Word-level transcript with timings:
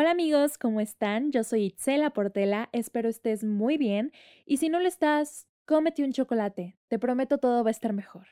Hola 0.00 0.12
amigos, 0.12 0.58
¿cómo 0.58 0.80
están? 0.80 1.32
Yo 1.32 1.42
soy 1.42 1.64
Itzela 1.64 2.10
Portela, 2.10 2.68
espero 2.70 3.08
estés 3.08 3.42
muy 3.42 3.78
bien 3.78 4.12
y 4.46 4.58
si 4.58 4.68
no 4.68 4.78
lo 4.78 4.86
estás, 4.86 5.48
cómete 5.64 6.04
un 6.04 6.12
chocolate, 6.12 6.76
te 6.86 7.00
prometo 7.00 7.38
todo 7.38 7.64
va 7.64 7.70
a 7.70 7.72
estar 7.72 7.92
mejor. 7.92 8.28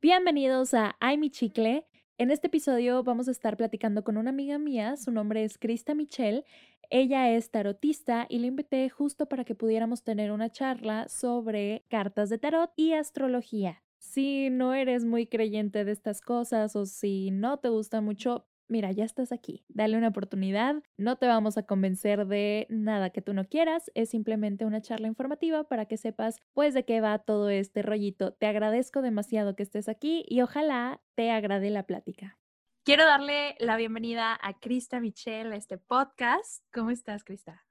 Bienvenidos 0.00 0.74
a 0.74 0.96
Ay 0.98 1.16
Mi 1.16 1.30
Chicle. 1.30 1.86
En 2.20 2.32
este 2.32 2.48
episodio 2.48 3.04
vamos 3.04 3.28
a 3.28 3.30
estar 3.30 3.56
platicando 3.56 4.02
con 4.02 4.16
una 4.16 4.30
amiga 4.30 4.58
mía, 4.58 4.96
su 4.96 5.12
nombre 5.12 5.44
es 5.44 5.56
Krista 5.56 5.94
Michelle. 5.94 6.44
Ella 6.90 7.30
es 7.30 7.52
tarotista 7.52 8.26
y 8.28 8.40
la 8.40 8.48
invité 8.48 8.90
justo 8.90 9.26
para 9.26 9.44
que 9.44 9.54
pudiéramos 9.54 10.02
tener 10.02 10.32
una 10.32 10.50
charla 10.50 11.08
sobre 11.08 11.84
cartas 11.88 12.28
de 12.28 12.38
tarot 12.38 12.72
y 12.74 12.94
astrología. 12.94 13.84
Si 13.98 14.50
no 14.50 14.74
eres 14.74 15.04
muy 15.04 15.28
creyente 15.28 15.84
de 15.84 15.92
estas 15.92 16.20
cosas 16.20 16.74
o 16.74 16.86
si 16.86 17.30
no 17.30 17.60
te 17.60 17.68
gusta 17.68 18.00
mucho, 18.00 18.47
mira, 18.68 18.92
ya 18.92 19.04
estás 19.04 19.32
aquí, 19.32 19.64
dale 19.68 19.96
una 19.96 20.08
oportunidad, 20.08 20.76
no 20.96 21.16
te 21.16 21.26
vamos 21.26 21.58
a 21.58 21.64
convencer 21.64 22.26
de 22.26 22.66
nada 22.70 23.10
que 23.10 23.22
tú 23.22 23.34
no 23.34 23.44
quieras, 23.44 23.90
es 23.94 24.10
simplemente 24.10 24.64
una 24.64 24.80
charla 24.80 25.08
informativa 25.08 25.64
para 25.64 25.86
que 25.86 25.96
sepas 25.96 26.40
pues 26.52 26.74
de 26.74 26.84
qué 26.84 27.00
va 27.00 27.18
todo 27.18 27.50
este 27.50 27.82
rollito. 27.82 28.32
Te 28.32 28.46
agradezco 28.46 29.02
demasiado 29.02 29.56
que 29.56 29.62
estés 29.62 29.88
aquí 29.88 30.24
y 30.28 30.42
ojalá 30.42 31.00
te 31.14 31.30
agrade 31.30 31.70
la 31.70 31.84
plática. 31.84 32.38
Quiero 32.84 33.04
darle 33.04 33.56
la 33.58 33.76
bienvenida 33.76 34.38
a 34.40 34.58
Krista 34.58 35.00
Michelle 35.00 35.52
a 35.54 35.56
este 35.56 35.76
podcast. 35.76 36.64
¿Cómo 36.72 36.90
estás, 36.90 37.22
Krista? 37.24 37.66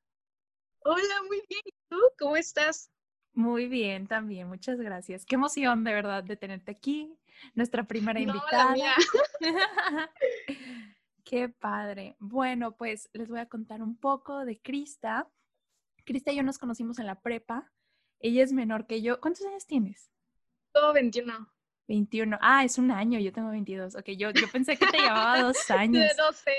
Hola, 0.84 1.24
muy 1.28 1.42
bien. 1.50 1.62
¿Y 1.66 1.72
tú? 1.90 1.98
¿Cómo 2.20 2.38
estás? 2.38 2.92
Muy 3.38 3.68
bien, 3.68 4.08
también. 4.08 4.48
Muchas 4.48 4.80
gracias. 4.80 5.24
Qué 5.24 5.36
emoción 5.36 5.84
de 5.84 5.94
verdad 5.94 6.24
de 6.24 6.36
tenerte 6.36 6.72
aquí, 6.72 7.16
nuestra 7.54 7.84
primera 7.84 8.20
invitada. 8.20 8.74
Qué 11.24 11.48
padre. 11.48 12.16
Bueno, 12.18 12.76
pues 12.76 13.12
les 13.14 13.30
voy 13.30 13.40
a 13.40 13.46
contar 13.46 13.84
un 13.84 13.96
poco 13.96 14.44
de 14.44 14.60
Krista. 14.60 15.30
Krista 16.04 16.32
y 16.32 16.38
yo 16.38 16.42
nos 16.42 16.58
conocimos 16.58 16.98
en 16.98 17.06
la 17.06 17.22
prepa. 17.22 17.72
Ella 18.20 18.44
es 18.44 18.54
menor 18.54 18.88
que 18.88 19.04
yo. 19.04 19.22
¿Cuántos 19.22 19.46
años 19.46 19.68
tienes? 19.68 20.10
Todo 20.72 20.92
21. 20.94 21.48
21. 21.88 22.40
Ah, 22.42 22.64
es 22.64 22.80
un 22.80 22.90
año, 22.90 23.20
yo 23.20 23.32
tengo 23.32 23.52
22. 23.52 23.98
Ok, 23.98 24.10
yo, 24.18 24.32
yo 24.32 24.50
pensé 24.52 24.78
que 24.78 24.88
te 24.88 24.98
llevaba 24.98 25.40
dos 25.44 25.70
años. 25.70 26.08
De 26.08 26.24
12. 26.24 26.52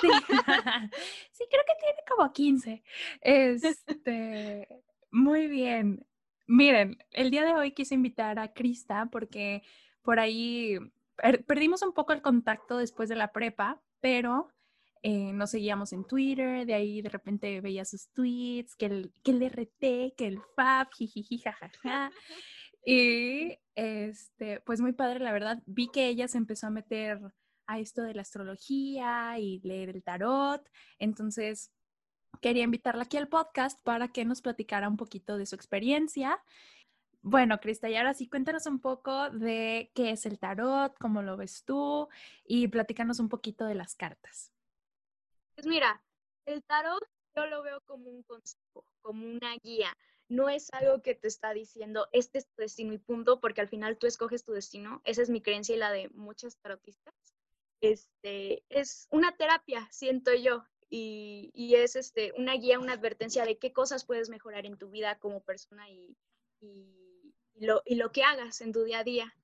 Sí. 0.00 0.08
sí, 1.30 1.44
creo 1.50 1.62
que 1.66 1.76
tiene 1.78 1.98
como 2.08 2.32
15. 2.32 2.82
Este, 3.20 4.82
muy 5.10 5.46
bien. 5.46 6.06
Miren, 6.52 6.98
el 7.12 7.30
día 7.30 7.46
de 7.46 7.54
hoy 7.54 7.72
quise 7.72 7.94
invitar 7.94 8.38
a 8.38 8.52
Krista 8.52 9.08
porque 9.10 9.62
por 10.02 10.20
ahí 10.20 10.76
perdimos 11.46 11.80
un 11.80 11.94
poco 11.94 12.12
el 12.12 12.20
contacto 12.20 12.76
después 12.76 13.08
de 13.08 13.16
la 13.16 13.32
prepa, 13.32 13.80
pero 14.00 14.48
eh, 15.02 15.32
nos 15.32 15.52
seguíamos 15.52 15.94
en 15.94 16.04
Twitter, 16.04 16.66
de 16.66 16.74
ahí 16.74 17.00
de 17.00 17.08
repente 17.08 17.62
veía 17.62 17.86
sus 17.86 18.10
tweets, 18.10 18.76
que 18.76 18.84
el, 18.84 19.14
que 19.24 19.30
el 19.30 19.42
RT, 19.44 20.14
que 20.14 20.26
el 20.26 20.42
FAB, 20.54 20.92
jijiji, 20.92 21.38
jajaja. 21.38 22.10
Y 22.84 23.56
este, 23.74 24.60
pues 24.60 24.82
muy 24.82 24.92
padre, 24.92 25.20
la 25.20 25.32
verdad. 25.32 25.62
Vi 25.64 25.88
que 25.88 26.08
ella 26.08 26.28
se 26.28 26.36
empezó 26.36 26.66
a 26.66 26.70
meter 26.70 27.18
a 27.66 27.78
esto 27.78 28.02
de 28.02 28.12
la 28.12 28.22
astrología 28.22 29.38
y 29.38 29.60
leer 29.60 29.88
el 29.88 30.02
tarot. 30.02 30.68
Entonces, 30.98 31.72
quería 32.42 32.64
invitarla 32.64 33.04
aquí 33.04 33.16
al 33.16 33.28
podcast 33.28 33.80
para 33.82 34.08
que 34.08 34.26
nos 34.26 34.42
platicara 34.42 34.88
un 34.88 34.98
poquito 34.98 35.38
de 35.38 35.46
su 35.46 35.54
experiencia. 35.54 36.42
Bueno, 37.22 37.60
Crista, 37.60 37.88
y 37.88 37.94
ahora 37.94 38.14
sí, 38.14 38.28
cuéntanos 38.28 38.66
un 38.66 38.80
poco 38.80 39.30
de 39.30 39.92
qué 39.94 40.10
es 40.10 40.26
el 40.26 40.40
tarot, 40.40 40.98
cómo 40.98 41.22
lo 41.22 41.36
ves 41.36 41.64
tú 41.64 42.08
y 42.44 42.66
platícanos 42.66 43.20
un 43.20 43.28
poquito 43.28 43.64
de 43.64 43.76
las 43.76 43.94
cartas. 43.94 44.52
Pues 45.54 45.68
mira, 45.68 46.02
el 46.44 46.64
tarot 46.64 47.08
yo 47.36 47.46
lo 47.46 47.62
veo 47.62 47.80
como 47.82 48.10
un 48.10 48.24
consejo, 48.24 48.84
como 49.00 49.24
una 49.24 49.56
guía. 49.62 49.96
No 50.28 50.48
es 50.48 50.68
algo 50.72 51.00
que 51.00 51.14
te 51.14 51.28
está 51.28 51.52
diciendo, 51.52 52.08
este 52.10 52.38
es 52.38 52.48
tu 52.48 52.60
destino 52.60 52.92
y 52.92 52.98
punto, 52.98 53.38
porque 53.38 53.60
al 53.60 53.68
final 53.68 53.98
tú 53.98 54.08
escoges 54.08 54.44
tu 54.44 54.52
destino. 54.52 55.00
Esa 55.04 55.22
es 55.22 55.30
mi 55.30 55.42
creencia 55.42 55.76
y 55.76 55.78
la 55.78 55.92
de 55.92 56.08
muchas 56.08 56.56
tarotistas. 56.56 57.14
Este, 57.80 58.64
es 58.68 59.06
una 59.10 59.36
terapia, 59.36 59.86
siento 59.92 60.34
yo 60.34 60.64
y, 60.94 61.74
es 61.74 61.96
este, 61.96 62.32
una 62.36 62.54
guía, 62.54 62.78
una 62.78 62.92
advertencia 62.92 63.46
de 63.46 63.56
qué 63.56 63.72
cosas 63.72 64.04
puedes 64.04 64.28
mejorar 64.28 64.66
en 64.66 64.76
tu 64.76 64.90
vida 64.90 65.18
como 65.18 65.40
persona 65.40 65.88
y, 65.88 66.18
y, 66.60 67.64
lo, 67.64 67.82
y 67.86 67.94
lo 67.94 68.12
que 68.12 68.22
hagas 68.22 68.60
en 68.60 68.72
tu 68.72 68.84
día 68.84 68.98
a 68.98 69.04
día. 69.04 69.34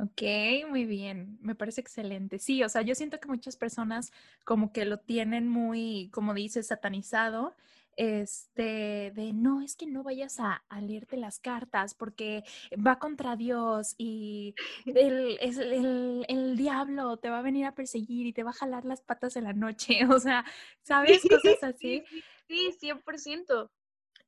Ok, 0.00 0.22
muy 0.68 0.86
bien, 0.86 1.38
me 1.40 1.54
parece 1.54 1.80
excelente. 1.80 2.40
Sí, 2.40 2.64
o 2.64 2.68
sea, 2.68 2.82
yo 2.82 2.96
siento 2.96 3.20
que 3.20 3.28
muchas 3.28 3.56
personas 3.56 4.12
como 4.44 4.72
que 4.72 4.84
lo 4.84 4.98
tienen 4.98 5.46
muy, 5.46 6.10
como 6.12 6.34
dices, 6.34 6.66
satanizado 6.66 7.54
este, 7.96 9.12
de 9.14 9.32
no, 9.32 9.62
es 9.62 9.76
que 9.76 9.86
no 9.86 10.02
vayas 10.02 10.38
a, 10.40 10.62
leerte 10.80 11.16
las 11.16 11.38
cartas 11.38 11.94
porque 11.94 12.44
va 12.74 12.98
contra 12.98 13.36
Dios 13.36 13.94
y 13.96 14.54
el, 14.86 15.38
es 15.40 15.56
el, 15.58 16.56
diablo 16.56 17.16
te 17.16 17.30
va 17.30 17.38
a 17.38 17.42
venir 17.42 17.66
a 17.66 17.74
perseguir 17.74 18.26
y 18.26 18.32
te 18.32 18.42
va 18.42 18.50
a 18.50 18.54
jalar 18.54 18.84
las 18.84 19.00
patas 19.00 19.36
en 19.36 19.44
la 19.44 19.52
noche, 19.52 20.00
o 20.10 20.20
sea, 20.20 20.44
¿sabes? 20.82 21.22
Cosas 21.22 21.62
así. 21.62 22.02
Sí, 22.48 22.72
sí, 22.78 22.90
100%. 22.90 23.70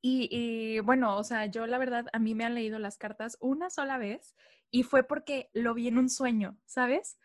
Y, 0.02 0.28
y 0.30 0.80
bueno, 0.80 1.16
o 1.16 1.24
sea, 1.24 1.46
yo 1.46 1.66
la 1.66 1.78
verdad, 1.78 2.06
a 2.12 2.18
mí 2.18 2.34
me 2.34 2.44
han 2.44 2.54
leído 2.54 2.78
las 2.78 2.96
cartas 2.96 3.36
una 3.40 3.70
sola 3.70 3.98
vez 3.98 4.34
y 4.70 4.82
fue 4.82 5.02
porque 5.04 5.50
lo 5.52 5.74
vi 5.74 5.88
en 5.88 5.98
un 5.98 6.08
sueño, 6.08 6.56
¿sabes? 6.64 7.18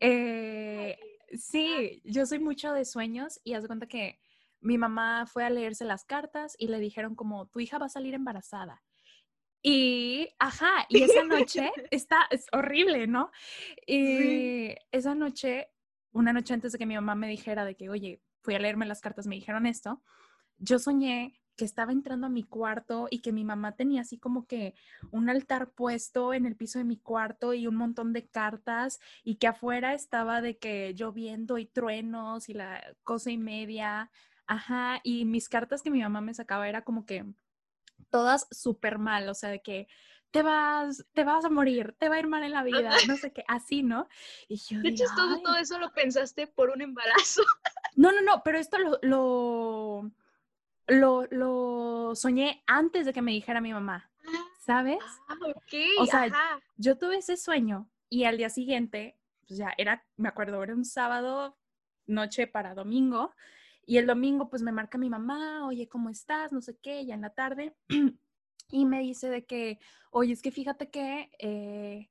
Eh, 0.00 0.98
sí, 1.34 2.02
yo 2.04 2.26
soy 2.26 2.38
mucho 2.38 2.72
de 2.72 2.84
sueños 2.84 3.40
y 3.44 3.54
haz 3.54 3.66
cuenta 3.66 3.86
que 3.86 4.18
mi 4.66 4.78
mamá 4.78 5.26
fue 5.26 5.44
a 5.44 5.50
leerse 5.50 5.84
las 5.84 6.04
cartas 6.04 6.56
y 6.58 6.68
le 6.68 6.80
dijeron 6.80 7.14
como, 7.14 7.46
tu 7.46 7.60
hija 7.60 7.78
va 7.78 7.86
a 7.86 7.90
salir 7.90 8.14
embarazada. 8.14 8.82
Y, 9.62 10.28
ajá, 10.38 10.86
y 10.88 11.02
esa 11.02 11.24
noche 11.24 11.70
está, 11.90 12.26
es 12.30 12.46
horrible, 12.52 13.06
¿no? 13.06 13.30
Y 13.86 14.74
esa 14.90 15.14
noche, 15.14 15.68
una 16.12 16.32
noche 16.32 16.54
antes 16.54 16.72
de 16.72 16.78
que 16.78 16.86
mi 16.86 16.94
mamá 16.96 17.14
me 17.14 17.28
dijera 17.28 17.64
de 17.64 17.76
que, 17.76 17.88
oye, 17.88 18.22
fui 18.42 18.54
a 18.54 18.58
leerme 18.58 18.86
las 18.86 19.00
cartas, 19.00 19.26
me 19.26 19.36
dijeron 19.36 19.66
esto, 19.66 20.02
yo 20.58 20.78
soñé 20.78 21.40
que 21.56 21.64
estaba 21.64 21.92
entrando 21.92 22.26
a 22.26 22.30
mi 22.30 22.42
cuarto 22.42 23.08
y 23.10 23.20
que 23.20 23.32
mi 23.32 23.44
mamá 23.44 23.76
tenía 23.76 24.02
así 24.02 24.18
como 24.18 24.46
que 24.46 24.74
un 25.10 25.30
altar 25.30 25.70
puesto 25.70 26.34
en 26.34 26.44
el 26.44 26.54
piso 26.54 26.78
de 26.78 26.84
mi 26.84 26.98
cuarto 26.98 27.54
y 27.54 27.66
un 27.66 27.76
montón 27.76 28.12
de 28.12 28.28
cartas 28.28 28.98
y 29.24 29.36
que 29.36 29.46
afuera 29.46 29.94
estaba 29.94 30.42
de 30.42 30.58
que 30.58 30.92
lloviendo 30.94 31.56
y 31.58 31.66
truenos 31.66 32.48
y 32.48 32.54
la 32.54 32.82
cosa 33.04 33.30
y 33.30 33.38
media. 33.38 34.10
Ajá, 34.46 35.00
y 35.02 35.24
mis 35.24 35.48
cartas 35.48 35.82
que 35.82 35.90
mi 35.90 36.02
mamá 36.02 36.20
me 36.20 36.34
sacaba 36.34 36.68
era 36.68 36.82
como 36.82 37.04
que 37.04 37.24
todas 38.10 38.46
súper 38.50 38.98
mal, 38.98 39.28
o 39.28 39.34
sea, 39.34 39.50
de 39.50 39.60
que 39.60 39.88
te 40.30 40.42
vas, 40.42 41.06
te 41.12 41.24
vas 41.24 41.44
a 41.44 41.50
morir, 41.50 41.94
te 41.98 42.08
va 42.08 42.16
a 42.16 42.18
ir 42.18 42.26
mal 42.26 42.44
en 42.44 42.52
la 42.52 42.62
vida, 42.62 42.94
no 43.08 43.16
sé 43.16 43.32
qué, 43.32 43.44
así, 43.48 43.82
¿no? 43.82 44.08
Y 44.48 44.56
yo 44.56 44.80
de 44.80 44.90
hecho, 44.90 45.04
todo, 45.16 45.40
todo 45.42 45.56
eso 45.56 45.78
lo 45.78 45.92
pensaste 45.92 46.46
por 46.46 46.70
un 46.70 46.82
embarazo. 46.82 47.42
No, 47.98 48.12
no, 48.12 48.20
no, 48.20 48.42
pero 48.44 48.58
esto 48.58 48.76
lo, 48.76 48.98
lo, 49.00 50.10
lo, 50.86 51.26
lo 51.30 52.14
soñé 52.14 52.62
antes 52.66 53.06
de 53.06 53.14
que 53.14 53.22
me 53.22 53.32
dijera 53.32 53.62
mi 53.62 53.72
mamá, 53.72 54.10
¿sabes? 54.60 54.98
Ah, 55.28 55.34
ok. 55.40 55.74
O 56.00 56.04
sea, 56.04 56.28
yo 56.76 56.98
tuve 56.98 57.16
ese 57.16 57.38
sueño 57.38 57.88
y 58.10 58.24
al 58.24 58.36
día 58.36 58.50
siguiente, 58.50 59.16
pues 59.46 59.58
ya 59.58 59.72
era, 59.78 60.04
me 60.18 60.28
acuerdo, 60.28 60.62
era 60.62 60.74
un 60.74 60.84
sábado, 60.84 61.56
noche 62.06 62.46
para 62.46 62.74
domingo, 62.74 63.34
y 63.86 63.98
el 63.98 64.06
domingo 64.06 64.50
pues 64.50 64.62
me 64.62 64.72
marca 64.72 64.98
mi 64.98 65.08
mamá, 65.08 65.64
oye, 65.66 65.88
¿cómo 65.88 66.10
estás? 66.10 66.52
No 66.52 66.60
sé 66.60 66.76
qué, 66.82 67.06
ya 67.06 67.14
en 67.14 67.20
la 67.20 67.30
tarde. 67.30 67.74
y 68.70 68.84
me 68.84 69.00
dice 69.00 69.30
de 69.30 69.46
que, 69.46 69.78
oye, 70.10 70.32
es 70.32 70.42
que 70.42 70.50
fíjate 70.50 70.90
que, 70.90 71.30
eh, 71.38 72.10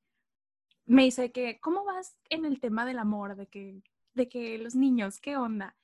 me 0.86 1.04
dice 1.04 1.31
que, 1.31 1.60
¿cómo 1.60 1.83
vas 1.83 2.18
en 2.30 2.45
el 2.45 2.60
tema 2.62 2.86
del 2.86 3.00
amor? 3.00 3.36
De 3.36 3.48
que, 3.48 3.81
de 4.13 4.30
que 4.30 4.57
los 4.57 4.75
niños, 4.75 5.19
¿qué 5.19 5.36
onda? 5.36 5.75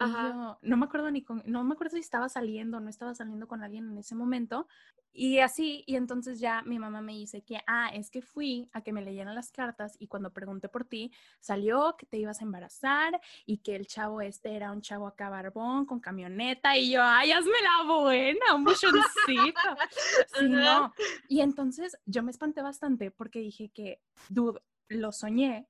Yo 0.00 0.58
no 0.62 0.76
me 0.76 0.86
acuerdo 0.86 1.10
ni 1.10 1.22
con, 1.22 1.42
no 1.44 1.62
me 1.62 1.74
acuerdo 1.74 1.96
si 1.96 2.00
estaba 2.00 2.28
saliendo 2.28 2.80
no 2.80 2.88
estaba 2.88 3.14
saliendo 3.14 3.46
con 3.46 3.62
alguien 3.62 3.90
en 3.90 3.98
ese 3.98 4.14
momento, 4.14 4.66
y 5.12 5.40
así, 5.40 5.82
y 5.86 5.96
entonces 5.96 6.38
ya 6.38 6.62
mi 6.62 6.78
mamá 6.78 7.02
me 7.02 7.12
dice 7.12 7.42
que, 7.42 7.60
ah, 7.66 7.90
es 7.92 8.10
que 8.10 8.22
fui 8.22 8.70
a 8.72 8.82
que 8.82 8.92
me 8.92 9.02
leyeran 9.02 9.34
las 9.34 9.50
cartas 9.50 9.96
y 9.98 10.06
cuando 10.06 10.32
pregunté 10.32 10.68
por 10.68 10.84
ti, 10.84 11.12
salió 11.40 11.96
que 11.98 12.06
te 12.06 12.16
ibas 12.16 12.40
a 12.40 12.44
embarazar 12.44 13.20
y 13.44 13.58
que 13.58 13.74
el 13.74 13.86
chavo 13.86 14.20
este 14.20 14.54
era 14.54 14.70
un 14.70 14.80
chavo 14.82 15.08
acá 15.08 15.28
barbón 15.28 15.84
con 15.84 15.98
camioneta 15.98 16.76
y 16.76 16.92
yo, 16.92 17.02
ay, 17.02 17.32
hazme 17.32 17.60
la 17.62 17.92
buena, 17.92 18.54
un 18.54 18.64
buchoncito. 18.64 18.94
sí, 20.38 20.48
no. 20.48 20.94
Y 21.28 21.40
entonces 21.40 21.98
yo 22.06 22.22
me 22.22 22.30
espanté 22.30 22.62
bastante 22.62 23.10
porque 23.10 23.40
dije 23.40 23.70
que, 23.70 24.00
dude, 24.28 24.62
lo 24.88 25.10
soñé, 25.10 25.68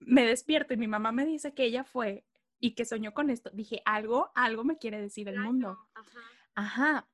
me 0.00 0.24
despierto 0.24 0.72
y 0.72 0.78
mi 0.78 0.88
mamá 0.88 1.12
me 1.12 1.26
dice 1.26 1.52
que 1.52 1.64
ella 1.64 1.84
fue 1.84 2.24
y 2.60 2.74
que 2.74 2.84
soñó 2.84 3.14
con 3.14 3.30
esto, 3.30 3.50
dije, 3.52 3.82
algo, 3.84 4.30
algo 4.34 4.64
me 4.64 4.78
quiere 4.78 5.00
decir 5.00 5.28
el 5.28 5.38
mundo. 5.38 5.78
Ajá. 5.94 6.20
Ajá. 6.54 7.08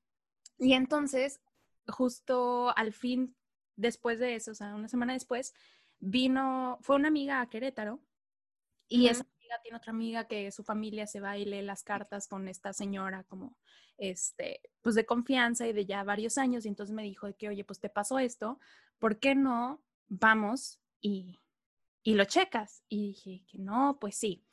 Y 0.59 0.73
entonces, 0.73 1.41
justo 1.87 2.77
al 2.77 2.93
fin, 2.93 3.37
después 3.77 4.19
de 4.19 4.37
eso, 4.37 4.53
o 4.53 4.55
sea, 4.55 4.75
una 4.75 4.89
semana 4.89 5.13
después, 5.13 5.55
vino, 5.99 6.79
fue 6.81 6.97
una 6.97 7.09
amiga 7.09 7.41
a 7.41 7.49
Querétaro 7.49 8.01
y 8.89 9.09
esa 9.09 9.23
amiga 9.23 9.61
tiene 9.63 9.79
otra 9.79 9.93
amiga 9.93 10.27
que 10.27 10.51
su 10.51 10.63
familia 10.63 11.07
se 11.07 11.21
va 11.21 11.37
y 11.37 11.45
lee 11.45 11.63
las 11.63 11.83
cartas 11.83 12.29
con 12.29 12.49
esta 12.49 12.73
señora 12.73 13.25
como, 13.25 13.57
este, 13.97 14.61
pues 14.83 14.95
de 14.95 15.07
confianza 15.07 15.67
y 15.67 15.73
de 15.73 15.87
ya 15.87 16.05
varios 16.05 16.39
años 16.39 16.65
y 16.65 16.69
entonces 16.69 16.95
me 16.95 17.03
dijo 17.03 17.27
de 17.27 17.35
que, 17.35 17.49
oye, 17.49 17.65
pues 17.65 17.81
te 17.81 17.89
pasó 17.89 18.19
esto, 18.19 18.59
¿por 18.99 19.19
qué 19.19 19.35
no 19.35 19.83
vamos 20.09 20.81
y, 21.01 21.41
y 22.03 22.15
lo 22.15 22.25
checas? 22.25 22.85
Y 22.89 23.09
dije 23.09 23.45
que 23.47 23.59
no, 23.59 23.99
pues 24.01 24.17
sí. 24.17 24.45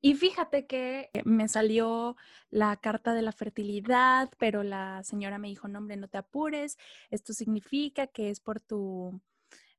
Y 0.00 0.14
fíjate 0.14 0.66
que 0.66 1.10
me 1.24 1.48
salió 1.48 2.16
la 2.50 2.76
carta 2.76 3.14
de 3.14 3.22
la 3.22 3.32
fertilidad, 3.32 4.30
pero 4.38 4.62
la 4.62 5.02
señora 5.02 5.38
me 5.38 5.48
dijo, 5.48 5.66
no, 5.68 5.78
hombre, 5.80 5.96
no 5.96 6.08
te 6.08 6.18
apures, 6.18 6.78
esto 7.10 7.32
significa 7.32 8.06
que 8.06 8.30
es 8.30 8.40
por 8.40 8.60
tu, 8.60 9.20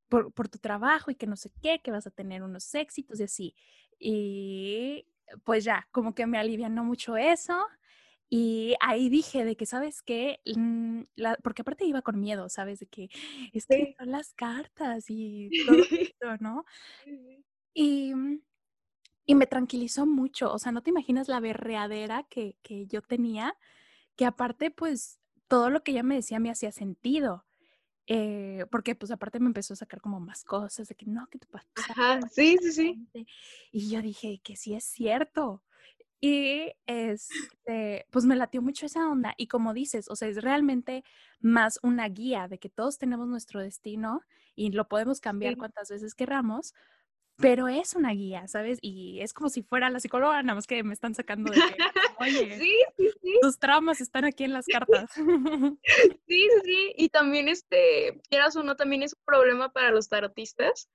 por, 0.10 0.33
por 0.33 0.50
tu 0.50 0.60
trabajo 0.60 1.12
y 1.12 1.16
que 1.16 1.27
no 1.27 1.38
sé 1.38 1.51
qué, 1.62 1.81
que 1.81 1.92
vas 1.92 2.07
a 2.07 2.12
tener 2.12 2.44
unos 2.44 2.74
éxitos 2.75 3.19
y 3.19 3.24
así. 3.24 3.56
Y 4.00 5.06
pues 5.44 5.63
ya, 5.63 5.88
como 5.92 6.16
que 6.16 6.27
me 6.27 6.38
alivianó 6.39 6.83
mucho 6.83 7.18
eso. 7.18 7.66
Y 8.30 8.75
ahí 8.81 9.10
dije 9.10 9.44
de 9.45 9.56
que, 9.57 9.66
¿sabes 9.66 10.01
qué? 10.04 10.42
Mm, 10.56 11.04
porque 11.44 11.63
aparte 11.63 11.86
iba 11.86 12.01
con 12.04 12.19
miedo, 12.19 12.48
¿sabes? 12.50 12.80
De 12.80 12.88
que 12.88 13.10
es 13.54 13.66
que 13.68 13.88
son 13.98 14.12
las 14.12 14.33
cartas 14.33 15.06
y 15.10 15.50
todo 15.66 15.77
esto, 15.92 16.38
¿no? 16.39 16.66
Y 17.74 18.13
mm, 18.13 18.42
y 19.29 19.35
me 19.35 19.45
tranquilizó 19.45 20.07
mucho, 20.07 20.51
o 20.51 20.57
sea, 20.57 20.71
no 20.71 20.81
te 20.81 20.89
imaginas 20.89 21.27
la 21.27 21.39
berreadera 21.39 22.23
que, 22.31 22.57
que 22.63 22.87
yo 22.87 23.03
tenía, 23.03 23.55
que 24.15 24.25
aparte, 24.25 24.71
pues, 24.71 25.19
todo 25.47 25.69
lo 25.69 25.83
que 25.83 25.91
ella 25.91 26.01
me 26.01 26.15
decía 26.15 26.39
me 26.39 26.49
hacía 26.49 26.71
sentido. 26.71 27.45
Eh, 28.07 28.65
porque 28.71 28.95
pues 28.95 29.11
aparte 29.11 29.39
me 29.39 29.45
empezó 29.45 29.73
a 29.73 29.77
sacar 29.77 30.01
como 30.01 30.19
más 30.19 30.43
cosas 30.43 30.87
de 30.87 30.95
que 30.95 31.05
no, 31.05 31.27
que 31.27 31.37
tu 31.37 31.47
papá. 31.47 31.67
Ajá, 31.91 32.19
sí, 32.31 32.57
sí, 32.59 32.71
sí. 32.71 33.27
Y 33.71 33.91
yo 33.91 34.01
dije 34.01 34.41
que 34.43 34.55
sí 34.55 34.73
es 34.73 34.83
cierto. 34.83 35.63
Y 36.19 36.71
este, 36.87 38.07
pues 38.09 38.25
me 38.25 38.35
latió 38.35 38.63
mucho 38.63 38.87
esa 38.87 39.07
onda. 39.07 39.35
Y 39.37 39.45
como 39.45 39.75
dices, 39.75 40.09
o 40.09 40.15
sea, 40.15 40.27
es 40.27 40.41
realmente 40.41 41.03
más 41.39 41.77
una 41.83 42.09
guía 42.09 42.47
de 42.47 42.57
que 42.57 42.69
todos 42.69 42.97
tenemos 42.97 43.27
nuestro 43.27 43.61
destino 43.61 44.21
y 44.55 44.71
lo 44.71 44.87
podemos 44.87 45.21
cambiar 45.21 45.55
cuantas 45.55 45.91
veces 45.91 46.15
queramos, 46.15 46.73
pero 47.39 47.68
es 47.68 47.95
una 47.95 48.12
guía, 48.12 48.47
¿sabes? 48.47 48.80
Y 48.81 49.21
es 49.21 49.33
como 49.33 49.50
si 49.50 49.63
fuera 49.63 49.89
la 49.89 50.00
psicóloga, 50.00 50.41
nada 50.44 50.56
más 50.56 50.68
que 50.68 50.83
me 50.83 50.94
están 50.94 51.15
sacando 51.15 51.51
de 51.51 51.59
que, 51.59 51.62
oye, 52.19 52.59
sí, 52.59 52.75
sí, 52.97 53.09
sí. 53.21 53.33
tus 53.41 53.59
traumas 53.59 54.01
están 54.01 54.25
aquí 54.25 54.44
en 54.44 54.53
las 54.53 54.65
cartas. 54.65 55.12
Sí, 56.27 56.47
sí, 56.63 56.94
y 56.95 57.09
también, 57.09 57.47
este, 57.47 58.21
quieras 58.30 58.56
o 58.56 58.63
no, 58.63 58.75
también 58.75 59.01
es 59.01 59.13
un 59.13 59.24
problema 59.25 59.71
para 59.71 59.91
los 59.91 60.09
tarotistas, 60.09 60.88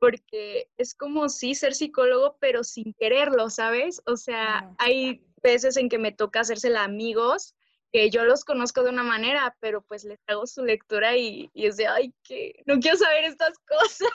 porque 0.00 0.68
es 0.76 0.94
como 0.94 1.28
sí 1.28 1.54
ser 1.54 1.74
psicólogo, 1.74 2.36
pero 2.40 2.64
sin 2.64 2.92
quererlo, 2.94 3.48
¿sabes? 3.48 4.02
O 4.06 4.16
sea, 4.16 4.74
hay 4.78 5.24
veces 5.42 5.76
en 5.76 5.88
que 5.88 5.98
me 5.98 6.10
toca 6.10 6.40
hacérsela 6.40 6.82
amigos 6.82 7.54
que 7.92 8.08
yo 8.08 8.24
los 8.24 8.44
conozco 8.44 8.82
de 8.82 8.90
una 8.90 9.02
manera, 9.02 9.54
pero 9.60 9.82
pues 9.82 10.04
les 10.04 10.18
hago 10.26 10.46
su 10.46 10.64
lectura 10.64 11.16
y, 11.16 11.50
es 11.54 11.76
de, 11.76 11.86
ay, 11.86 12.14
que 12.24 12.62
no 12.66 12.80
quiero 12.80 12.96
saber 12.96 13.24
estas 13.24 13.58
cosas. 13.68 14.08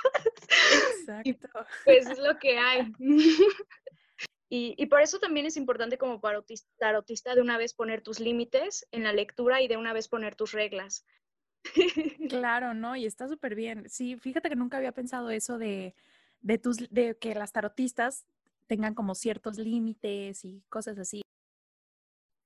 Exacto. 1.00 1.48
pues 1.86 2.08
es 2.08 2.18
lo 2.18 2.38
que 2.42 2.58
hay. 2.58 2.92
y, 4.50 4.74
y, 4.78 4.86
por 4.88 5.02
eso 5.02 5.20
también 5.20 5.46
es 5.46 5.58
importante 5.58 6.00
como 6.00 6.20
tarotista 6.78 7.36
de 7.36 7.42
una 7.42 7.58
vez 7.58 7.76
poner 7.76 8.02
tus 8.02 8.20
límites 8.20 8.88
en 8.92 9.04
la 9.04 9.14
lectura 9.14 9.62
y 9.62 9.68
de 9.68 9.78
una 9.78 9.94
vez 9.94 10.08
poner 10.08 10.36
tus 10.36 10.54
reglas. 10.54 11.06
claro, 12.30 12.74
¿no? 12.74 12.96
Y 12.96 13.06
está 13.06 13.28
súper 13.28 13.54
bien. 13.54 13.88
Sí, 13.90 14.18
fíjate 14.18 14.50
que 14.50 14.56
nunca 14.56 14.78
había 14.78 14.92
pensado 14.92 15.30
eso 15.30 15.60
de, 15.60 15.94
de, 16.42 16.58
tus, 16.58 16.90
de 16.90 17.16
que 17.18 17.36
las 17.36 17.52
tarotistas 17.52 18.26
tengan 18.66 18.96
como 18.96 19.14
ciertos 19.14 19.60
límites 19.60 20.44
y 20.46 20.64
cosas 20.70 20.98
así. 20.98 21.22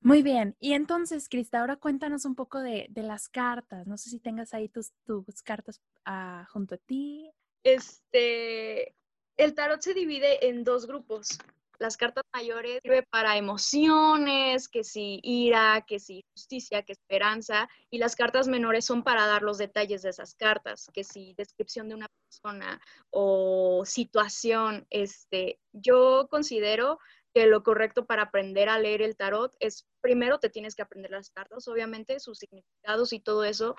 Muy 0.04 0.24
bien, 0.24 0.56
y 0.60 0.74
entonces, 0.74 1.30
Crista, 1.30 1.60
ahora 1.60 1.76
cuéntanos 1.76 2.26
un 2.26 2.34
poco 2.34 2.60
de, 2.60 2.90
las 2.96 3.30
cartas. 3.30 3.86
No 3.86 3.98
sé 3.98 4.10
si 4.10 4.20
tengas 4.20 4.54
ahí 4.56 4.68
tus, 4.68 4.92
tus 5.06 5.44
cartas 5.44 5.80
ah, 6.06 6.48
junto 6.52 6.74
a 6.76 6.78
ti. 6.80 7.32
Este, 7.64 8.96
el 9.38 9.54
tarot 9.54 9.80
se 9.80 9.94
divide 9.94 10.48
en 10.50 10.64
dos 10.64 10.88
grupos. 10.88 11.38
Las 11.78 11.98
cartas 11.98 12.24
mayores 12.34 12.80
sirven 12.82 13.06
para 13.12 13.38
emociones, 13.38 14.68
que 14.68 14.84
si 14.84 15.20
ira, 15.24 15.84
que 15.88 16.00
si 16.00 16.24
justicia, 16.34 16.84
que 16.84 16.94
esperanza, 16.94 17.70
y 17.92 18.00
las 18.00 18.16
cartas 18.16 18.48
menores 18.48 18.86
son 18.86 19.04
para 19.04 19.28
dar 19.28 19.44
los 19.44 19.60
detalles 19.60 20.02
de 20.02 20.10
esas 20.10 20.34
cartas, 20.34 20.90
que 20.94 21.04
si 21.04 21.34
descripción 21.36 21.90
de 21.90 21.96
una 21.96 22.08
persona 22.28 22.80
o 23.12 23.84
situación. 23.86 24.86
Este, 24.90 25.60
yo 25.74 26.28
considero 26.30 27.00
que 27.34 27.48
lo 27.48 27.64
correcto 27.64 28.06
para 28.06 28.24
aprender 28.24 28.70
a 28.70 28.80
leer 28.80 29.02
el 29.02 29.16
tarot 29.16 29.56
es 29.60 29.88
primero 30.02 30.40
te 30.40 30.50
tienes 30.50 30.76
que 30.76 30.82
aprender 30.82 31.12
las 31.12 31.30
cartas, 31.30 31.68
obviamente, 31.68 32.20
sus 32.20 32.40
significados 32.40 33.14
y 33.14 33.20
todo 33.20 33.44
eso, 33.44 33.76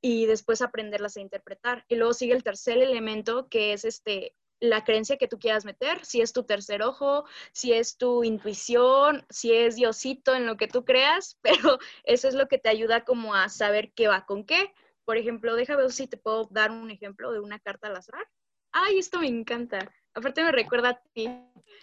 y 0.00 0.26
después 0.26 0.62
aprenderlas 0.62 1.16
a 1.16 1.20
interpretar. 1.20 1.84
Y 1.88 1.96
luego 1.96 2.14
sigue 2.14 2.34
el 2.34 2.44
tercer 2.44 2.78
elemento, 2.78 3.48
que 3.48 3.72
es 3.72 3.84
este 3.84 4.34
la 4.60 4.84
creencia 4.84 5.18
que 5.18 5.28
tú 5.28 5.38
quieras 5.38 5.64
meter, 5.64 6.04
si 6.04 6.20
es 6.20 6.32
tu 6.32 6.44
tercer 6.44 6.82
ojo, 6.82 7.24
si 7.52 7.72
es 7.72 7.96
tu 7.96 8.24
intuición, 8.24 9.24
si 9.30 9.52
es 9.54 9.76
Diosito 9.76 10.34
en 10.34 10.46
lo 10.46 10.56
que 10.56 10.66
tú 10.66 10.84
creas, 10.84 11.38
pero 11.42 11.78
eso 12.04 12.28
es 12.28 12.34
lo 12.34 12.48
que 12.48 12.58
te 12.58 12.68
ayuda 12.68 13.04
como 13.04 13.34
a 13.34 13.48
saber 13.48 13.92
qué 13.92 14.08
va 14.08 14.26
con 14.26 14.44
qué. 14.44 14.72
Por 15.04 15.16
ejemplo, 15.16 15.54
déjame 15.54 15.82
ver 15.82 15.92
si 15.92 16.06
te 16.06 16.16
puedo 16.16 16.48
dar 16.50 16.70
un 16.70 16.90
ejemplo 16.90 17.32
de 17.32 17.40
una 17.40 17.58
carta 17.58 17.88
al 17.88 17.96
azar. 17.96 18.26
Ay, 18.72 18.98
esto 18.98 19.20
me 19.20 19.28
encanta. 19.28 19.90
Aparte 20.18 20.42
me 20.42 20.50
recuerda 20.50 20.88
a 20.90 21.00
ti. 21.14 21.28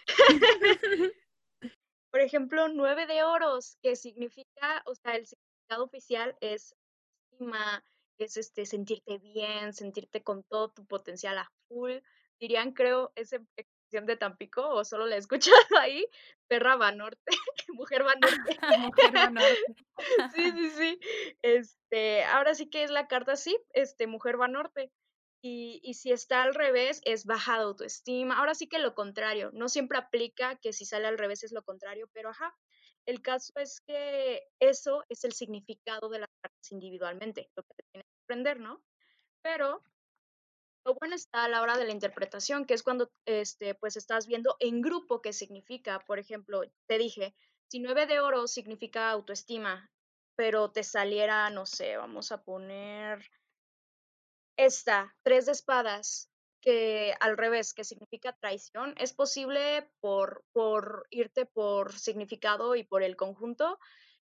Por 2.10 2.20
ejemplo, 2.20 2.68
nueve 2.68 3.06
de 3.06 3.22
oros, 3.22 3.78
que 3.82 3.96
significa, 3.96 4.82
o 4.84 4.94
sea, 4.94 5.16
el 5.16 5.26
significado 5.26 5.84
oficial 5.84 6.36
es 6.40 6.76
es 8.18 8.36
este, 8.36 8.66
sentirte 8.66 9.18
bien, 9.18 9.72
sentirte 9.72 10.22
con 10.22 10.42
todo 10.44 10.70
tu 10.70 10.86
potencial 10.86 11.38
a 11.38 11.50
full. 11.68 11.92
Dirían, 12.38 12.72
creo, 12.72 13.10
esa 13.14 13.36
expresión 13.56 14.04
de 14.04 14.16
Tampico, 14.16 14.68
o 14.68 14.84
solo 14.84 15.06
la 15.06 15.16
he 15.16 15.18
escuchado 15.18 15.56
ahí, 15.80 16.06
perra 16.46 16.76
va 16.76 16.92
norte, 16.92 17.22
mujer 17.68 18.06
va 18.06 18.14
norte. 18.16 18.58
mujer 18.78 19.16
va 19.16 19.30
norte. 19.30 19.76
sí, 20.34 20.50
sí, 20.52 20.70
sí. 20.70 21.00
Este, 21.40 22.24
ahora 22.24 22.54
sí 22.54 22.68
que 22.68 22.84
es 22.84 22.90
la 22.90 23.08
carta 23.08 23.32
así, 23.32 23.56
este, 23.70 24.06
mujer 24.06 24.38
va 24.38 24.48
norte. 24.48 24.90
Y, 25.42 25.94
si 25.94 26.10
está 26.10 26.42
al 26.42 26.54
revés, 26.54 27.00
es 27.04 27.24
baja 27.24 27.58
de 27.58 27.64
autoestima. 27.64 28.38
Ahora 28.38 28.54
sí 28.54 28.68
que 28.68 28.80
lo 28.80 28.94
contrario, 28.94 29.50
no 29.52 29.68
siempre 29.68 29.98
aplica 29.98 30.56
que 30.56 30.72
si 30.72 30.84
sale 30.84 31.06
al 31.06 31.18
revés 31.18 31.44
es 31.44 31.52
lo 31.52 31.62
contrario, 31.62 32.08
pero 32.12 32.30
ajá, 32.30 32.52
el 33.06 33.22
caso 33.22 33.52
es 33.56 33.80
que 33.80 34.42
eso 34.58 35.04
es 35.08 35.22
el 35.22 35.32
significado 35.32 36.08
de 36.08 36.18
las 36.20 36.30
cartas 36.42 36.72
individualmente, 36.72 37.48
lo 37.54 37.62
que 37.62 37.74
te 37.74 37.84
tienes 37.92 38.06
que 38.08 38.24
aprender, 38.24 38.58
¿no? 38.58 38.82
Pero 39.42 39.82
lo 40.84 40.94
bueno 40.94 41.14
está 41.14 41.44
a 41.44 41.48
la 41.48 41.62
hora 41.62 41.76
de 41.76 41.84
la 41.84 41.92
interpretación, 41.92 42.64
que 42.64 42.74
es 42.74 42.82
cuando 42.82 43.10
este, 43.24 43.74
pues 43.74 43.96
estás 43.96 44.26
viendo 44.26 44.56
en 44.60 44.80
grupo 44.80 45.20
qué 45.20 45.32
significa. 45.32 46.00
Por 46.00 46.18
ejemplo, 46.18 46.62
te 46.86 46.98
dije, 46.98 47.34
si 47.68 47.80
nueve 47.80 48.06
de 48.06 48.20
oro 48.20 48.46
significa 48.46 49.10
autoestima, 49.10 49.90
pero 50.36 50.70
te 50.70 50.84
saliera, 50.84 51.50
no 51.50 51.66
sé, 51.66 51.96
vamos 51.96 52.30
a 52.30 52.42
poner 52.42 53.28
esta, 54.56 55.14
tres 55.22 55.46
de 55.46 55.52
espadas, 55.52 56.30
que 56.60 57.14
al 57.20 57.36
revés, 57.36 57.74
que 57.74 57.84
significa 57.84 58.36
traición, 58.40 58.94
es 58.98 59.12
posible 59.12 59.88
por, 60.00 60.44
por 60.52 61.06
irte 61.10 61.46
por 61.46 61.92
significado 61.98 62.74
y 62.74 62.82
por 62.82 63.02
el 63.02 63.16
conjunto, 63.16 63.78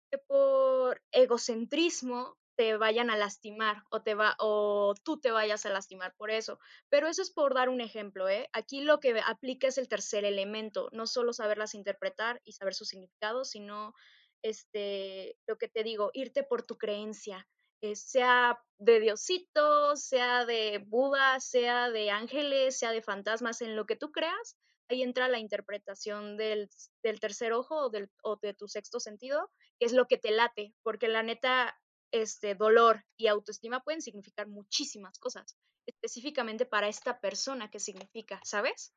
que 0.09 0.17
por 0.17 1.01
egocentrismo 1.11 2.37
te 2.55 2.77
vayan 2.77 3.09
a 3.09 3.17
lastimar 3.17 3.83
o, 3.89 4.01
te 4.01 4.13
va, 4.13 4.35
o 4.39 4.93
tú 5.03 5.19
te 5.19 5.31
vayas 5.31 5.65
a 5.65 5.69
lastimar 5.69 6.13
por 6.15 6.31
eso. 6.31 6.59
Pero 6.89 7.07
eso 7.07 7.21
es 7.21 7.31
por 7.31 7.53
dar 7.53 7.69
un 7.69 7.81
ejemplo. 7.81 8.27
¿eh? 8.27 8.49
Aquí 8.53 8.81
lo 8.81 8.99
que 8.99 9.21
aplica 9.25 9.67
es 9.67 9.77
el 9.77 9.87
tercer 9.87 10.25
elemento, 10.25 10.89
no 10.91 11.07
solo 11.07 11.33
saberlas 11.33 11.75
interpretar 11.75 12.41
y 12.43 12.53
saber 12.53 12.73
su 12.73 12.85
significado, 12.85 13.45
sino 13.45 13.93
este, 14.41 15.37
lo 15.47 15.57
que 15.57 15.67
te 15.69 15.83
digo, 15.83 16.11
irte 16.13 16.43
por 16.43 16.63
tu 16.63 16.77
creencia, 16.77 17.47
eh, 17.81 17.95
sea 17.95 18.59
de 18.77 18.99
Diosito, 18.99 19.95
sea 19.95 20.45
de 20.45 20.83
Buda, 20.87 21.39
sea 21.39 21.89
de 21.89 22.09
ángeles, 22.11 22.77
sea 22.77 22.91
de 22.91 23.01
fantasmas, 23.01 23.61
en 23.61 23.75
lo 23.75 23.85
que 23.85 23.95
tú 23.95 24.11
creas, 24.11 24.57
ahí 24.89 25.03
entra 25.03 25.27
la 25.27 25.39
interpretación 25.39 26.37
del, 26.37 26.69
tercer 27.01 27.53
ojo 27.53 27.75
o, 27.75 27.89
del, 27.89 28.11
o 28.23 28.37
de 28.37 28.53
tu 28.53 28.67
sexto 28.67 28.99
sentido, 28.99 29.49
que 29.79 29.85
es 29.85 29.93
lo 29.93 30.07
que 30.07 30.17
te 30.17 30.31
late, 30.31 30.73
porque 30.83 31.07
la 31.07 31.23
neta, 31.23 31.75
este 32.11 32.55
dolor 32.55 33.05
y 33.17 33.27
autoestima 33.27 33.81
pueden 33.83 34.01
significar 34.01 34.47
muchísimas 34.47 35.17
cosas, 35.17 35.57
específicamente 35.85 36.65
para 36.65 36.87
esta 36.87 37.19
persona 37.19 37.69
que 37.71 37.79
significa, 37.79 38.41
¿sabes? 38.43 38.93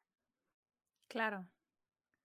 Claro. 1.08 1.46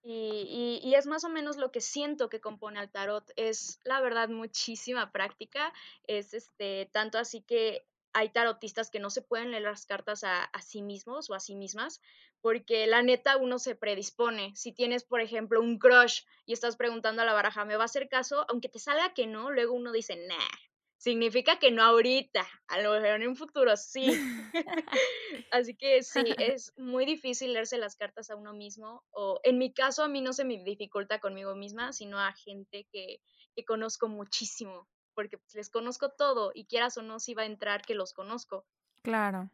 Y, 0.02 0.80
y, 0.82 0.94
es 0.94 1.06
más 1.06 1.24
o 1.24 1.28
menos 1.28 1.58
lo 1.58 1.70
que 1.70 1.80
siento 1.80 2.30
que 2.30 2.40
compone 2.40 2.78
al 2.78 2.90
tarot. 2.90 3.30
Es 3.36 3.80
la 3.84 4.00
verdad 4.00 4.28
muchísima 4.28 5.12
práctica. 5.12 5.72
Es 6.04 6.32
este, 6.32 6.88
tanto 6.92 7.18
así 7.18 7.42
que 7.42 7.86
hay 8.12 8.30
tarotistas 8.30 8.90
que 8.90 8.98
no 8.98 9.10
se 9.10 9.22
pueden 9.22 9.50
leer 9.50 9.64
las 9.64 9.86
cartas 9.86 10.24
a, 10.24 10.44
a, 10.44 10.62
sí 10.62 10.82
mismos 10.82 11.30
o 11.30 11.34
a 11.34 11.40
sí 11.40 11.54
mismas, 11.54 12.00
porque 12.40 12.86
la 12.86 13.02
neta 13.02 13.36
uno 13.36 13.58
se 13.58 13.76
predispone. 13.76 14.54
Si 14.56 14.72
tienes, 14.72 15.04
por 15.04 15.20
ejemplo, 15.20 15.60
un 15.60 15.78
crush 15.78 16.22
y 16.46 16.54
estás 16.54 16.76
preguntando 16.76 17.22
a 17.22 17.24
la 17.24 17.34
baraja, 17.34 17.64
¿me 17.64 17.76
va 17.76 17.82
a 17.82 17.86
hacer 17.86 18.08
caso? 18.08 18.46
Aunque 18.48 18.68
te 18.68 18.78
salga 18.78 19.14
que 19.14 19.26
no, 19.26 19.50
luego 19.50 19.74
uno 19.74 19.92
dice, 19.92 20.16
nah, 20.16 20.56
significa 21.00 21.58
que 21.58 21.70
no 21.70 21.82
ahorita, 21.82 22.46
a 22.68 22.80
lo 22.82 22.92
mejor 22.92 23.22
en 23.22 23.28
un 23.28 23.34
futuro 23.34 23.74
sí. 23.76 24.04
Así 25.50 25.74
que 25.74 26.02
sí, 26.02 26.20
es 26.38 26.74
muy 26.76 27.06
difícil 27.06 27.54
leerse 27.54 27.78
las 27.78 27.96
cartas 27.96 28.30
a 28.30 28.36
uno 28.36 28.52
mismo, 28.52 29.02
o 29.10 29.40
en 29.42 29.56
mi 29.56 29.72
caso 29.72 30.04
a 30.04 30.08
mí 30.08 30.20
no 30.20 30.34
se 30.34 30.44
me 30.44 30.62
dificulta 30.62 31.18
conmigo 31.18 31.56
misma, 31.56 31.94
sino 31.94 32.20
a 32.20 32.32
gente 32.32 32.86
que, 32.92 33.22
que 33.56 33.64
conozco 33.64 34.08
muchísimo, 34.08 34.86
porque 35.14 35.38
pues, 35.38 35.54
les 35.54 35.70
conozco 35.70 36.10
todo 36.10 36.52
y 36.54 36.66
quieras 36.66 36.98
o 36.98 37.02
no, 37.02 37.18
si 37.18 37.32
va 37.32 37.42
a 37.42 37.46
entrar 37.46 37.80
que 37.80 37.94
los 37.94 38.12
conozco. 38.12 38.66
Claro. 39.02 39.50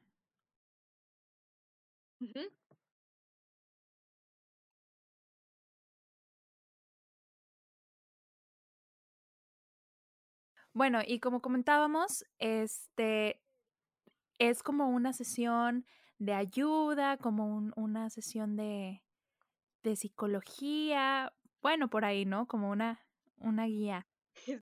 Bueno, 10.77 11.01
y 11.03 11.21
como 11.21 11.41
comentábamos, 11.41 12.27
este 12.39 13.41
es 14.39 14.63
como 14.63 14.91
una 14.91 15.15
sesión 15.15 15.87
de 16.19 16.35
ayuda, 16.35 17.17
como 17.17 17.47
un, 17.47 17.73
una 17.77 18.11
sesión 18.11 18.57
de, 18.57 19.03
de 19.83 19.97
psicología, 19.97 21.33
bueno, 21.63 21.89
por 21.89 22.05
ahí, 22.05 22.27
¿no? 22.27 22.47
Como 22.47 22.69
una, 22.69 23.03
una 23.39 23.65
guía. 23.65 24.07
sí, 24.45 24.61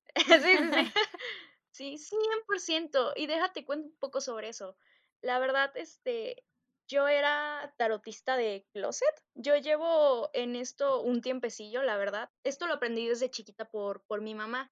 sí, 1.73 1.99
sí. 1.99 1.99
sí, 1.99 2.17
100%. 2.49 3.15
Y 3.17 3.27
déjate 3.27 3.65
cuento 3.65 3.89
un 3.89 3.97
poco 3.99 4.21
sobre 4.21 4.51
eso. 4.51 4.77
La 5.21 5.41
verdad, 5.41 5.73
este, 5.77 6.45
yo 6.87 7.09
era 7.09 7.75
tarotista 7.77 8.37
de 8.37 8.65
closet. 8.73 9.25
Yo 9.35 9.57
llevo 9.57 10.31
en 10.33 10.55
esto 10.55 11.01
un 11.01 11.23
tiempecillo, 11.23 11.83
la 11.83 11.97
verdad. 11.97 12.31
Esto 12.45 12.69
lo 12.69 12.75
aprendí 12.75 13.09
desde 13.09 13.33
chiquita 13.33 13.65
por, 13.69 14.05
por 14.05 14.21
mi 14.21 14.37
mamá 14.37 14.71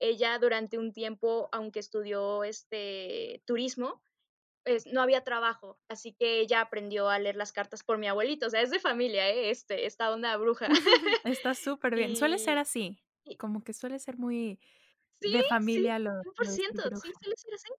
ella 0.00 0.38
durante 0.38 0.78
un 0.78 0.92
tiempo, 0.92 1.48
aunque 1.52 1.80
estudió 1.80 2.44
este 2.44 3.42
turismo, 3.46 4.02
pues, 4.64 4.86
no 4.86 5.00
había 5.00 5.24
trabajo, 5.24 5.78
así 5.88 6.12
que 6.12 6.40
ella 6.40 6.60
aprendió 6.60 7.08
a 7.08 7.18
leer 7.18 7.36
las 7.36 7.52
cartas 7.52 7.82
por 7.82 7.96
mi 7.96 8.06
abuelito, 8.06 8.48
o 8.48 8.50
sea, 8.50 8.60
es 8.60 8.70
de 8.70 8.78
familia, 8.78 9.30
¿eh? 9.30 9.48
este, 9.48 9.86
esta 9.86 10.12
onda 10.12 10.36
bruja. 10.36 10.68
Está 11.24 11.54
súper 11.54 11.94
bien, 11.94 12.16
suele 12.16 12.38
ser 12.38 12.58
así, 12.58 12.98
como 13.38 13.64
que 13.64 13.72
suele 13.72 13.98
ser 13.98 14.18
muy 14.18 14.60
de 15.20 15.42
familia 15.44 15.96
sí, 15.96 16.02
lo, 16.02 16.10
100%, 16.10 17.00
sí, 17.00 17.12
suele 17.20 17.36
ser 17.36 17.54
así. 17.54 17.72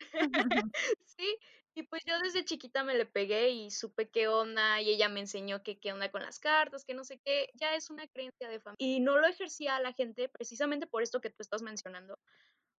sí, 1.04 1.38
y 1.76 1.82
pues 1.82 2.02
yo 2.06 2.18
desde 2.20 2.42
chiquita 2.42 2.84
me 2.84 2.94
le 2.94 3.04
pegué 3.04 3.50
y 3.50 3.70
supe 3.70 4.08
qué 4.08 4.28
onda 4.28 4.80
y 4.80 4.88
ella 4.88 5.10
me 5.10 5.20
enseñó 5.20 5.62
que 5.62 5.78
qué 5.78 5.92
onda 5.92 6.10
con 6.10 6.22
las 6.22 6.38
cartas, 6.38 6.86
que 6.86 6.94
no 6.94 7.04
sé 7.04 7.20
qué, 7.22 7.50
ya 7.52 7.74
es 7.74 7.90
una 7.90 8.06
creencia 8.08 8.48
de 8.48 8.60
familia. 8.60 8.76
Y 8.78 9.00
no 9.00 9.18
lo 9.18 9.26
ejercía 9.26 9.76
a 9.76 9.80
la 9.80 9.92
gente 9.92 10.30
precisamente 10.30 10.86
por 10.86 11.02
esto 11.02 11.20
que 11.20 11.28
tú 11.28 11.36
estás 11.40 11.60
mencionando, 11.60 12.18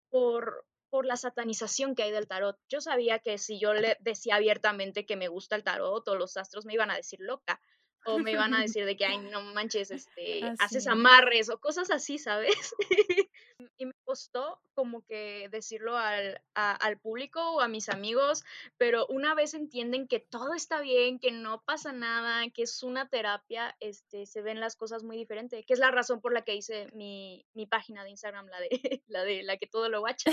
por, 0.09 0.65
por 0.89 1.05
la 1.05 1.15
satanización 1.15 1.93
que 1.93 2.01
hay 2.01 2.11
del 2.11 2.27
tarot. 2.27 2.57
Yo 2.69 2.81
sabía 2.81 3.19
que 3.19 3.37
si 3.37 3.59
yo 3.59 3.75
le 3.75 3.97
decía 3.99 4.35
abiertamente 4.35 5.05
que 5.05 5.15
me 5.15 5.27
gusta 5.27 5.55
el 5.55 5.63
tarot 5.63 6.07
o 6.07 6.15
los 6.15 6.35
astros 6.35 6.65
me 6.65 6.73
iban 6.73 6.89
a 6.89 6.95
decir 6.95 7.19
loca 7.21 7.61
o 8.07 8.19
me 8.19 8.31
iban 8.31 8.53
a 8.53 8.61
decir 8.61 8.85
de 8.85 8.95
que, 8.95 9.05
ay, 9.05 9.19
no 9.19 9.41
manches, 9.53 9.91
este, 9.91 10.41
haces 10.59 10.87
amarres 10.87 11.49
o 11.49 11.59
cosas 11.59 11.91
así, 11.91 12.17
¿sabes? 12.17 12.75
y 13.77 13.85
me 13.85 13.93
costó 14.05 14.59
como 14.73 15.03
que 15.05 15.49
decirlo 15.49 15.97
al, 15.97 16.41
al, 16.53 16.99
público 16.99 17.41
o 17.51 17.61
a 17.61 17.67
mis 17.67 17.89
amigos, 17.89 18.43
pero 18.77 19.05
una 19.07 19.33
vez 19.35 19.53
entienden 19.53 20.07
que 20.07 20.19
todo 20.19 20.53
está 20.53 20.81
bien, 20.81 21.19
que 21.19 21.31
no 21.31 21.61
pasa 21.63 21.91
nada, 21.91 22.47
que 22.49 22.63
es 22.63 22.83
una 22.83 23.09
terapia, 23.09 23.75
este, 23.79 24.25
se 24.25 24.41
ven 24.41 24.59
las 24.59 24.75
cosas 24.75 25.03
muy 25.03 25.17
diferentes, 25.17 25.65
que 25.65 25.73
es 25.73 25.79
la 25.79 25.91
razón 25.91 26.21
por 26.21 26.33
la 26.33 26.43
que 26.43 26.55
hice 26.55 26.87
mi, 26.93 27.45
mi 27.53 27.65
página 27.65 28.03
de 28.03 28.11
Instagram, 28.11 28.47
la 28.47 28.59
de, 28.59 28.69
la 29.07 29.23
de 29.23 29.43
la 29.43 29.57
que 29.57 29.67
todo 29.67 29.89
lo 29.89 29.99
guacha. 29.99 30.31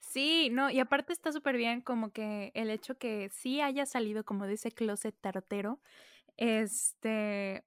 sí, 0.00 0.50
no, 0.50 0.70
y 0.70 0.78
aparte 0.78 1.12
está 1.12 1.32
súper 1.32 1.56
bien 1.56 1.80
como 1.80 2.12
que 2.12 2.52
el 2.54 2.70
hecho 2.70 2.96
que 2.96 3.30
sí 3.30 3.60
haya 3.60 3.86
salido 3.86 4.24
como 4.24 4.46
de 4.46 4.54
ese 4.54 4.70
closet 4.70 5.14
tarotero, 5.20 5.80
este, 6.36 7.64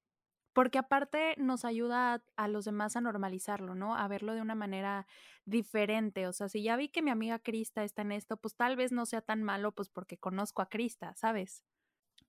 porque 0.55 0.77
aparte 0.77 1.35
nos 1.37 1.65
ayuda 1.65 2.23
a, 2.37 2.47
los 2.47 2.63
demás 2.63 2.95
a 2.95 3.01
normalizarlo, 3.01 3.75
¿no? 3.75 3.93
A 3.97 4.07
verlo 4.07 4.33
de 4.33 4.41
una 4.41 4.55
manera 4.55 5.05
diferente. 5.43 6.27
O 6.27 6.33
sea, 6.33 6.47
si 6.47 6.63
ya 6.63 6.77
vi 6.77 6.87
que 6.87 7.01
mi 7.01 7.11
amiga 7.11 7.39
Krista 7.39 7.83
está 7.83 8.03
en 8.03 8.13
esto, 8.13 8.37
pues 8.37 8.55
tal 8.55 8.77
vez 8.77 8.93
no 8.93 9.05
sea 9.05 9.21
tan 9.21 9.43
malo, 9.43 9.73
pues 9.73 9.89
porque 9.89 10.17
conozco 10.17 10.61
a 10.61 10.69
Krista, 10.69 11.13
¿sabes? 11.15 11.65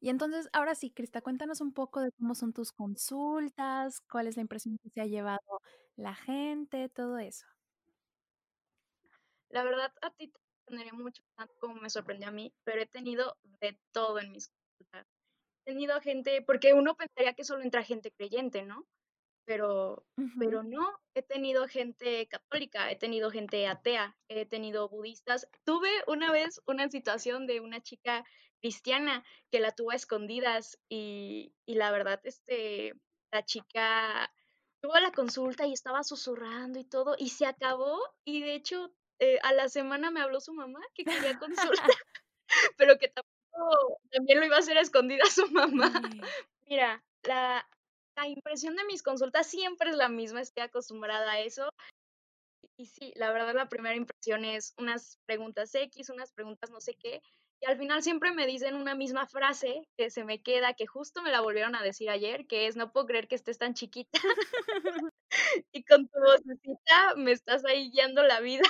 Y 0.00 0.11
entonces, 0.11 0.49
ahora 0.52 0.75
sí, 0.75 0.90
Krista, 0.90 1.23
cuéntanos 1.23 1.61
un 1.61 1.73
poco 1.73 2.00
de 2.00 2.11
cómo 2.12 2.35
son 2.35 2.52
tus 2.52 2.73
consultas, 2.73 4.00
cuál 4.11 4.26
es 4.26 4.35
la 4.35 4.43
impresión 4.43 4.76
que 4.83 4.90
se 4.90 5.00
ha 5.00 5.07
llevado 5.07 5.62
la 5.95 6.16
gente, 6.16 6.88
todo 6.88 7.19
eso. 7.19 7.47
La 9.50 9.62
verdad, 9.62 9.93
a 10.02 10.11
ti 10.11 10.28
te 10.28 10.38
sorprendería 10.64 10.93
mucho, 10.95 11.23
tanto 11.37 11.55
como 11.61 11.76
me 11.76 11.90
sorprendió 11.90 12.28
a 12.28 12.33
mí, 12.33 12.52
pero 12.64 12.83
he 12.83 12.87
tenido 12.87 13.37
de 13.61 13.78
todo 13.93 14.19
en 14.19 14.33
mis 14.33 14.49
consultas 14.49 15.15
tenido 15.66 16.00
gente, 16.00 16.42
porque 16.42 16.73
uno 16.73 16.96
pensaría 16.96 17.35
que 17.35 17.44
solo 17.44 17.62
entra 17.62 17.82
gente 17.82 18.12
creyente, 18.12 18.62
¿no? 18.62 18.87
Pero, 19.44 20.04
pero 20.40 20.64
no, 20.64 20.99
he 21.14 21.23
tenido 21.23 21.68
gente 21.68 22.26
católica, 22.26 22.90
he 22.90 22.96
tenido 22.96 23.30
gente 23.30 23.66
atea, 23.68 24.16
he 24.28 24.44
tenido 24.46 24.88
budistas. 24.88 25.46
Tuve 25.64 25.90
una 26.08 26.32
vez 26.32 26.61
una 26.66 26.88
situación 26.88 27.46
de 27.46 27.61
una 27.61 27.80
chica 27.80 28.25
cristiana 28.61 29.25
que 29.50 29.61
la 29.61 29.70
tuvo 29.70 29.92
a 29.92 29.94
escondidas 29.94 30.78
y, 30.88 31.52
y 31.64 31.75
la 31.75 31.92
verdad, 31.92 32.20
este, 32.25 32.94
la 33.30 33.44
chica 33.44 34.32
tuvo 34.80 34.99
la 34.99 35.12
consulta 35.12 35.66
y 35.66 35.73
estaba 35.73 36.02
susurrando 36.02 36.78
y 36.78 36.85
todo 36.85 37.14
y 37.18 37.30
se 37.30 37.46
acabó 37.46 37.99
y 38.25 38.42
de 38.42 38.54
hecho 38.54 38.92
eh, 39.18 39.38
a 39.42 39.52
la 39.52 39.68
semana 39.68 40.11
me 40.11 40.20
habló 40.20 40.40
su 40.40 40.52
mamá 40.52 40.80
que 40.94 41.04
quería 41.04 41.38
consulta, 41.40 41.82
pero 42.76 42.99
que 42.99 43.08
tampoco 43.08 43.36
también 44.11 44.41
lo 44.41 44.47
iba 44.47 44.57
a 44.57 44.61
hacer 44.61 44.79
a 44.79 44.83
escondida 44.83 45.25
su 45.27 45.47
mamá. 45.53 45.93
Mira, 46.67 47.03
la, 47.23 47.67
la 48.17 48.29
impresión 48.29 48.77
de 48.77 48.85
mis 48.85 49.03
consultas 49.03 49.47
siempre 49.47 49.91
es 49.91 49.97
la 49.97 50.09
misma, 50.09 50.41
estoy 50.41 50.65
acostumbrada 50.65 51.33
a 51.33 51.41
eso. 51.41 51.69
Y 52.79 52.87
sí, 52.87 53.13
la 53.17 53.33
verdad 53.33 53.55
la 53.55 53.69
primera 53.69 53.97
impresión 53.97 54.45
es 54.45 54.75
unas 54.77 55.19
preguntas 55.27 55.75
X, 55.75 56.11
unas 56.11 56.33
preguntas 56.33 56.71
no 56.71 56.81
sé 56.81 56.95
qué, 56.95 57.23
y 57.61 57.67
al 57.67 57.79
final 57.79 58.03
siempre 58.03 58.33
me 58.33 58.47
dicen 58.47 58.77
una 58.77 58.95
misma 58.95 59.27
frase 59.27 59.89
que 59.97 60.11
se 60.11 60.25
me 60.25 60.43
queda, 60.43 60.75
que 60.75 60.87
justo 60.87 61.23
me 61.23 61.31
la 61.31 61.41
volvieron 61.41 61.75
a 61.75 61.83
decir 61.83 62.11
ayer, 62.11 62.47
que 62.47 62.67
es, 62.67 62.77
no 62.77 62.93
puedo 62.93 63.07
creer 63.07 63.29
que 63.29 63.35
estés 63.35 63.59
tan 63.59 63.75
chiquita. 63.75 64.11
y 65.73 65.85
con 65.85 66.07
tu 66.09 66.19
vocecita 66.21 67.15
me 67.17 67.33
estás 67.33 67.65
ahí 67.65 67.91
guiando 67.91 68.23
la 68.23 68.41
vida. 68.41 68.65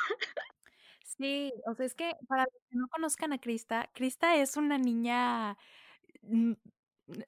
Sí, 1.04 1.52
o 1.66 1.74
sea, 1.74 1.86
es 1.86 1.94
que 1.94 2.12
para 2.28 2.44
los 2.44 2.65
que 2.76 2.80
no 2.80 2.88
conozcan 2.88 3.32
a 3.32 3.38
Krista, 3.38 3.90
Krista 3.94 4.36
es 4.36 4.56
una 4.56 4.78
niña, 4.78 5.56
mm, 6.22 6.52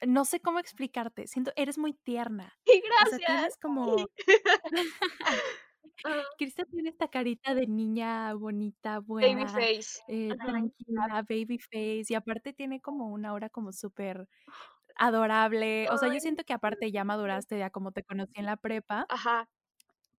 no 0.07 0.25
sé 0.25 0.41
cómo 0.41 0.59
explicarte, 0.59 1.27
siento, 1.27 1.53
eres 1.57 1.79
muy 1.79 1.95
tierna. 1.95 2.57
Y 2.67 2.81
gracias. 2.81 3.15
O 3.15 3.17
sea, 3.19 3.27
tienes 3.27 3.57
como... 3.59 3.97
Krista 6.39 6.65
tiene 6.65 6.91
esta 6.91 7.09
carita 7.09 7.55
de 7.55 7.67
niña 7.67 8.33
bonita, 8.35 9.01
buena, 9.01 9.45
baby 9.45 9.49
face. 9.49 9.99
Eh, 10.07 10.29
tranquila, 10.39 11.25
baby 11.29 11.59
face, 11.59 12.05
y 12.09 12.15
aparte 12.15 12.53
tiene 12.53 12.81
como 12.81 13.09
una 13.09 13.31
aura 13.31 13.49
como 13.49 13.73
súper 13.73 14.29
adorable. 14.95 15.89
O 15.91 15.99
sea, 15.99 16.13
yo 16.13 16.21
siento 16.21 16.45
que 16.45 16.53
aparte 16.53 16.93
ya 16.93 17.03
maduraste 17.03 17.59
ya 17.59 17.71
como 17.71 17.91
te 17.91 18.05
conocí 18.05 18.35
en 18.37 18.47
la 18.47 18.57
prepa. 18.57 19.07
Ajá 19.09 19.49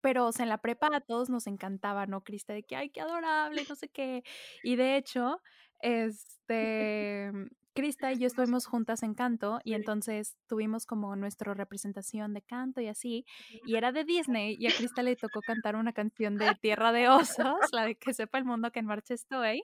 pero, 0.00 0.26
o 0.26 0.32
sea, 0.32 0.44
en 0.44 0.48
la 0.50 0.58
prepa 0.58 0.88
a 0.94 1.00
todos 1.00 1.30
nos 1.30 1.46
encantaba, 1.46 2.06
¿no? 2.06 2.22
Crista, 2.22 2.52
de 2.52 2.62
que, 2.62 2.76
ay, 2.76 2.90
qué 2.90 3.00
adorable, 3.00 3.64
no 3.68 3.74
sé 3.76 3.88
qué. 3.88 4.22
Y 4.62 4.76
de 4.76 4.96
hecho, 4.96 5.40
este, 5.80 7.30
Crista 7.72 8.12
y 8.12 8.18
yo 8.18 8.26
estuvimos 8.26 8.66
juntas 8.66 9.02
en 9.04 9.14
canto 9.14 9.60
y 9.64 9.74
entonces 9.74 10.36
tuvimos 10.48 10.86
como 10.86 11.14
nuestra 11.16 11.54
representación 11.54 12.34
de 12.34 12.42
canto 12.42 12.80
y 12.80 12.88
así, 12.88 13.24
y 13.64 13.76
era 13.76 13.92
de 13.92 14.04
Disney 14.04 14.56
y 14.58 14.66
a 14.66 14.72
Crista 14.76 15.02
le 15.02 15.14
tocó 15.16 15.40
cantar 15.40 15.76
una 15.76 15.92
canción 15.92 16.36
de 16.36 16.54
Tierra 16.60 16.92
de 16.92 17.08
Osos, 17.08 17.58
la 17.72 17.84
de 17.86 17.94
Que 17.96 18.12
sepa 18.12 18.38
el 18.38 18.44
mundo 18.44 18.72
que 18.72 18.80
en 18.80 18.86
marcha 18.86 19.14
estoy, 19.14 19.62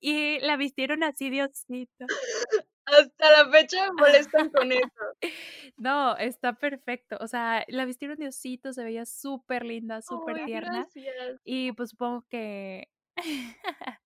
y 0.00 0.38
la 0.40 0.56
vistieron 0.56 1.02
así, 1.04 1.30
Diosito. 1.30 2.06
Hasta 2.86 3.30
la 3.30 3.50
fecha 3.50 3.90
me 3.90 4.02
molestan 4.02 4.50
con 4.50 4.72
eso. 4.72 5.32
No, 5.76 6.16
está 6.16 6.54
perfecto. 6.54 7.16
O 7.20 7.28
sea, 7.28 7.64
la 7.68 7.84
vistieron 7.84 8.18
de 8.18 8.28
osito, 8.28 8.72
se 8.72 8.84
veía 8.84 9.04
súper 9.06 9.64
linda, 9.64 10.02
súper 10.02 10.44
tierna. 10.44 10.80
Gracias. 10.80 11.40
Y 11.44 11.72
pues 11.72 11.90
supongo 11.90 12.26
que 12.28 12.88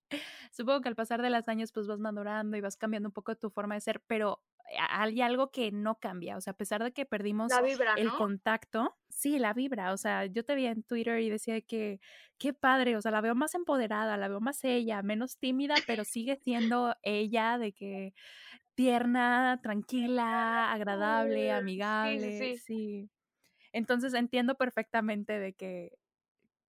Supongo 0.51 0.81
que 0.81 0.89
al 0.89 0.95
pasar 0.95 1.21
de 1.21 1.29
los 1.29 1.47
años, 1.47 1.71
pues 1.71 1.87
vas 1.87 1.99
madurando 1.99 2.57
y 2.57 2.61
vas 2.61 2.77
cambiando 2.77 3.09
un 3.09 3.13
poco 3.13 3.35
tu 3.35 3.49
forma 3.49 3.75
de 3.75 3.81
ser, 3.81 4.01
pero 4.07 4.41
hay 4.89 5.21
algo 5.21 5.51
que 5.51 5.71
no 5.71 5.99
cambia, 5.99 6.37
o 6.37 6.41
sea, 6.41 6.53
a 6.53 6.57
pesar 6.57 6.83
de 6.83 6.91
que 6.91 7.05
perdimos 7.05 7.51
vibra, 7.63 7.93
el 7.97 8.07
¿no? 8.07 8.17
contacto, 8.17 8.97
sí, 9.09 9.37
la 9.37 9.53
vibra, 9.53 9.93
o 9.93 9.97
sea, 9.97 10.25
yo 10.25 10.43
te 10.43 10.55
vi 10.55 10.65
en 10.65 10.81
Twitter 10.81 11.19
y 11.19 11.29
decía 11.29 11.61
que 11.61 11.99
qué 12.39 12.51
padre, 12.53 12.97
o 12.97 13.01
sea, 13.01 13.11
la 13.11 13.21
veo 13.21 13.35
más 13.35 13.53
empoderada, 13.53 14.17
la 14.17 14.27
veo 14.27 14.39
más 14.39 14.63
ella, 14.63 15.03
menos 15.03 15.37
tímida, 15.37 15.75
pero 15.85 16.03
sigue 16.03 16.35
siendo 16.37 16.95
ella 17.03 17.59
de 17.59 17.73
que 17.73 18.13
tierna, 18.75 19.59
tranquila, 19.63 20.71
agradable, 20.73 21.51
sí, 22.01 22.19
amigable, 22.19 22.31
sí. 22.31 22.63
sí. 22.65 23.09
Entonces 23.73 24.13
entiendo 24.13 24.55
perfectamente 24.55 25.39
de 25.39 25.53
que 25.53 25.97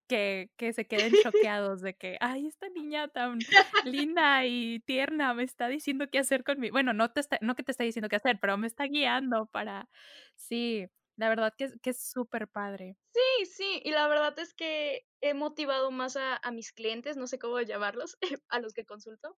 que, 0.07 0.51
que 0.57 0.73
se 0.73 0.87
queden 0.87 1.17
choqueados 1.17 1.81
de 1.81 1.95
que, 1.97 2.17
ay, 2.21 2.47
esta 2.47 2.69
niña 2.69 3.09
tan 3.09 3.47
linda 3.83 4.45
y 4.45 4.79
tierna 4.81 5.33
me 5.33 5.43
está 5.43 5.67
diciendo 5.69 6.07
qué 6.11 6.19
hacer 6.19 6.43
con 6.45 6.59
mi, 6.59 6.71
bueno, 6.71 6.93
no 6.93 7.11
te 7.13 7.21
está, 7.21 7.39
no 7.41 7.55
que 7.55 7.63
te 7.63 7.71
está 7.71 7.83
diciendo 7.85 8.09
qué 8.09 8.17
hacer, 8.17 8.39
pero 8.41 8.57
me 8.57 8.67
está 8.67 8.85
guiando 8.85 9.47
para, 9.47 9.89
sí, 10.35 10.87
la 11.17 11.29
verdad 11.29 11.53
que, 11.57 11.65
es- 11.65 11.75
que 11.81 11.91
es 11.91 12.01
súper 12.11 12.47
padre. 12.49 12.97
Sí, 13.13 13.45
sí, 13.47 13.81
y 13.83 13.91
la 13.91 14.07
verdad 14.07 14.37
es 14.39 14.53
que 14.53 15.07
he 15.21 15.33
motivado 15.33 15.91
más 15.91 16.15
a, 16.17 16.37
a 16.37 16.51
mis 16.51 16.71
clientes, 16.71 17.17
no 17.17 17.27
sé 17.27 17.39
cómo 17.39 17.59
llamarlos, 17.61 18.17
a 18.49 18.59
los 18.59 18.73
que 18.73 18.85
consulto, 18.85 19.37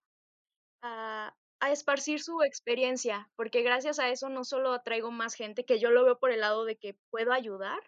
a, 0.82 1.36
a 1.60 1.70
esparcir 1.70 2.20
su 2.22 2.42
experiencia, 2.42 3.30
porque 3.36 3.62
gracias 3.62 3.98
a 3.98 4.08
eso 4.08 4.28
no 4.28 4.44
solo 4.44 4.72
atraigo 4.72 5.10
más 5.10 5.34
gente, 5.34 5.64
que 5.64 5.78
yo 5.78 5.90
lo 5.90 6.04
veo 6.04 6.18
por 6.18 6.30
el 6.30 6.40
lado 6.40 6.64
de 6.64 6.76
que 6.76 6.96
puedo 7.10 7.32
ayudar, 7.32 7.80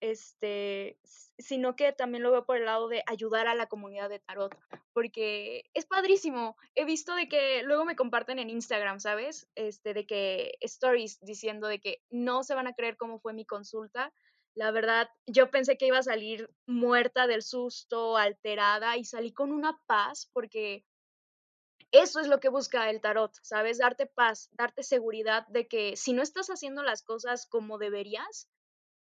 este, 0.00 0.98
sino 1.38 1.76
que 1.76 1.92
también 1.92 2.22
lo 2.22 2.30
veo 2.30 2.44
por 2.44 2.56
el 2.56 2.64
lado 2.64 2.88
de 2.88 3.02
ayudar 3.06 3.46
a 3.48 3.54
la 3.54 3.66
comunidad 3.66 4.08
de 4.08 4.18
tarot, 4.18 4.56
porque 4.92 5.64
es 5.74 5.86
padrísimo. 5.86 6.56
He 6.74 6.84
visto 6.84 7.14
de 7.14 7.28
que 7.28 7.62
luego 7.62 7.84
me 7.84 7.96
comparten 7.96 8.38
en 8.38 8.50
Instagram, 8.50 9.00
¿sabes? 9.00 9.48
Este, 9.54 9.94
de 9.94 10.06
que 10.06 10.54
stories 10.60 11.18
diciendo 11.20 11.68
de 11.68 11.80
que 11.80 12.02
no 12.10 12.42
se 12.42 12.54
van 12.54 12.66
a 12.66 12.74
creer 12.74 12.96
cómo 12.96 13.18
fue 13.20 13.32
mi 13.32 13.44
consulta. 13.44 14.12
La 14.54 14.70
verdad, 14.72 15.08
yo 15.26 15.50
pensé 15.50 15.76
que 15.76 15.86
iba 15.86 15.98
a 15.98 16.02
salir 16.02 16.50
muerta 16.66 17.26
del 17.26 17.42
susto, 17.42 18.16
alterada, 18.16 18.96
y 18.96 19.04
salí 19.04 19.32
con 19.32 19.52
una 19.52 19.78
paz, 19.86 20.28
porque 20.32 20.84
eso 21.92 22.20
es 22.20 22.28
lo 22.28 22.40
que 22.40 22.48
busca 22.48 22.88
el 22.90 23.00
tarot, 23.00 23.32
¿sabes? 23.42 23.78
Darte 23.78 24.06
paz, 24.06 24.48
darte 24.52 24.82
seguridad 24.82 25.46
de 25.48 25.68
que 25.68 25.96
si 25.96 26.12
no 26.12 26.22
estás 26.22 26.48
haciendo 26.48 26.82
las 26.82 27.02
cosas 27.02 27.46
como 27.46 27.78
deberías, 27.78 28.48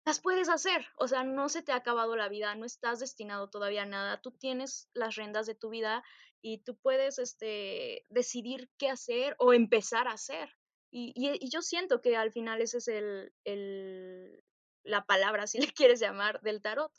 las 0.07 0.21
puedes 0.21 0.49
hacer, 0.49 0.87
o 0.97 1.07
sea, 1.07 1.23
no 1.23 1.49
se 1.50 1.62
te 1.62 1.73
ha 1.73 1.76
acabado 1.76 2.16
la 2.16 2.28
vida, 2.28 2.54
no 2.54 2.64
estás 2.64 2.99
destinado 3.00 3.50
todavía 3.50 3.83
a 3.83 3.87
nada, 3.87 4.23
tú 4.23 4.30
tienes 4.33 4.88
las 4.95 5.16
riendas 5.16 5.47
de 5.47 5.54
tu 5.54 5.68
vida 5.68 6.02
y 6.40 6.59
tú 6.64 6.78
puedes, 6.78 7.18
este, 7.18 8.07
decidir 8.09 8.71
qué 8.78 8.88
hacer 8.88 9.37
o 9.38 9.52
empezar 9.52 10.09
a 10.09 10.12
hacer. 10.12 10.50
Y, 10.90 11.12
yo 11.50 11.61
siento 11.61 12.00
que 12.00 12.16
al 12.16 12.33
final 12.33 12.62
ese 12.62 12.78
es 12.78 12.88
el, 12.88 13.35
el- 13.45 14.42
la 14.83 15.04
palabra, 15.04 15.47
si 15.47 15.59
le 15.59 15.73
quieres 15.73 16.00
llamar, 16.00 16.40
del 16.40 16.62
tarot. 16.62 16.92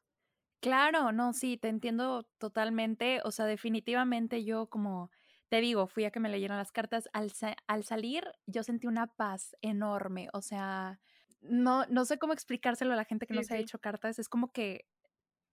Claro, 0.62 1.12
no, 1.14 1.34
sí, 1.34 1.58
te 1.58 1.70
entiendo 1.70 2.28
totalmente. 2.38 3.22
O 3.24 3.32
sea, 3.32 3.46
definitivamente 3.46 4.44
yo 4.44 4.68
como 4.68 5.10
te 5.50 5.62
digo, 5.62 5.88
fui 5.88 6.06
a 6.06 6.12
que 6.12 6.20
me 6.20 6.30
leyeran 6.30 6.58
las 6.58 6.72
cartas. 6.72 7.10
Al, 7.14 7.32
sa- 7.32 7.56
al 7.68 7.84
salir, 7.84 8.26
yo 8.48 8.64
sentí 8.64 8.88
una 8.88 9.08
paz 9.08 9.56
enorme. 9.62 10.30
O 10.34 10.42
sea, 10.42 11.00
no, 11.42 11.86
no 11.88 12.06
sé 12.06 12.20
cómo 12.20 12.34
explicárselo 12.34 12.94
a 12.94 12.96
la 12.98 13.06
gente 13.06 13.28
que 13.28 13.34
no 13.34 13.44
Sí, 13.44 13.46
se 13.46 13.56
ha 13.56 13.60
hecho 13.60 13.80
cartas. 13.80 14.20
Es 14.20 14.30
como 14.30 14.52
que 14.52 14.88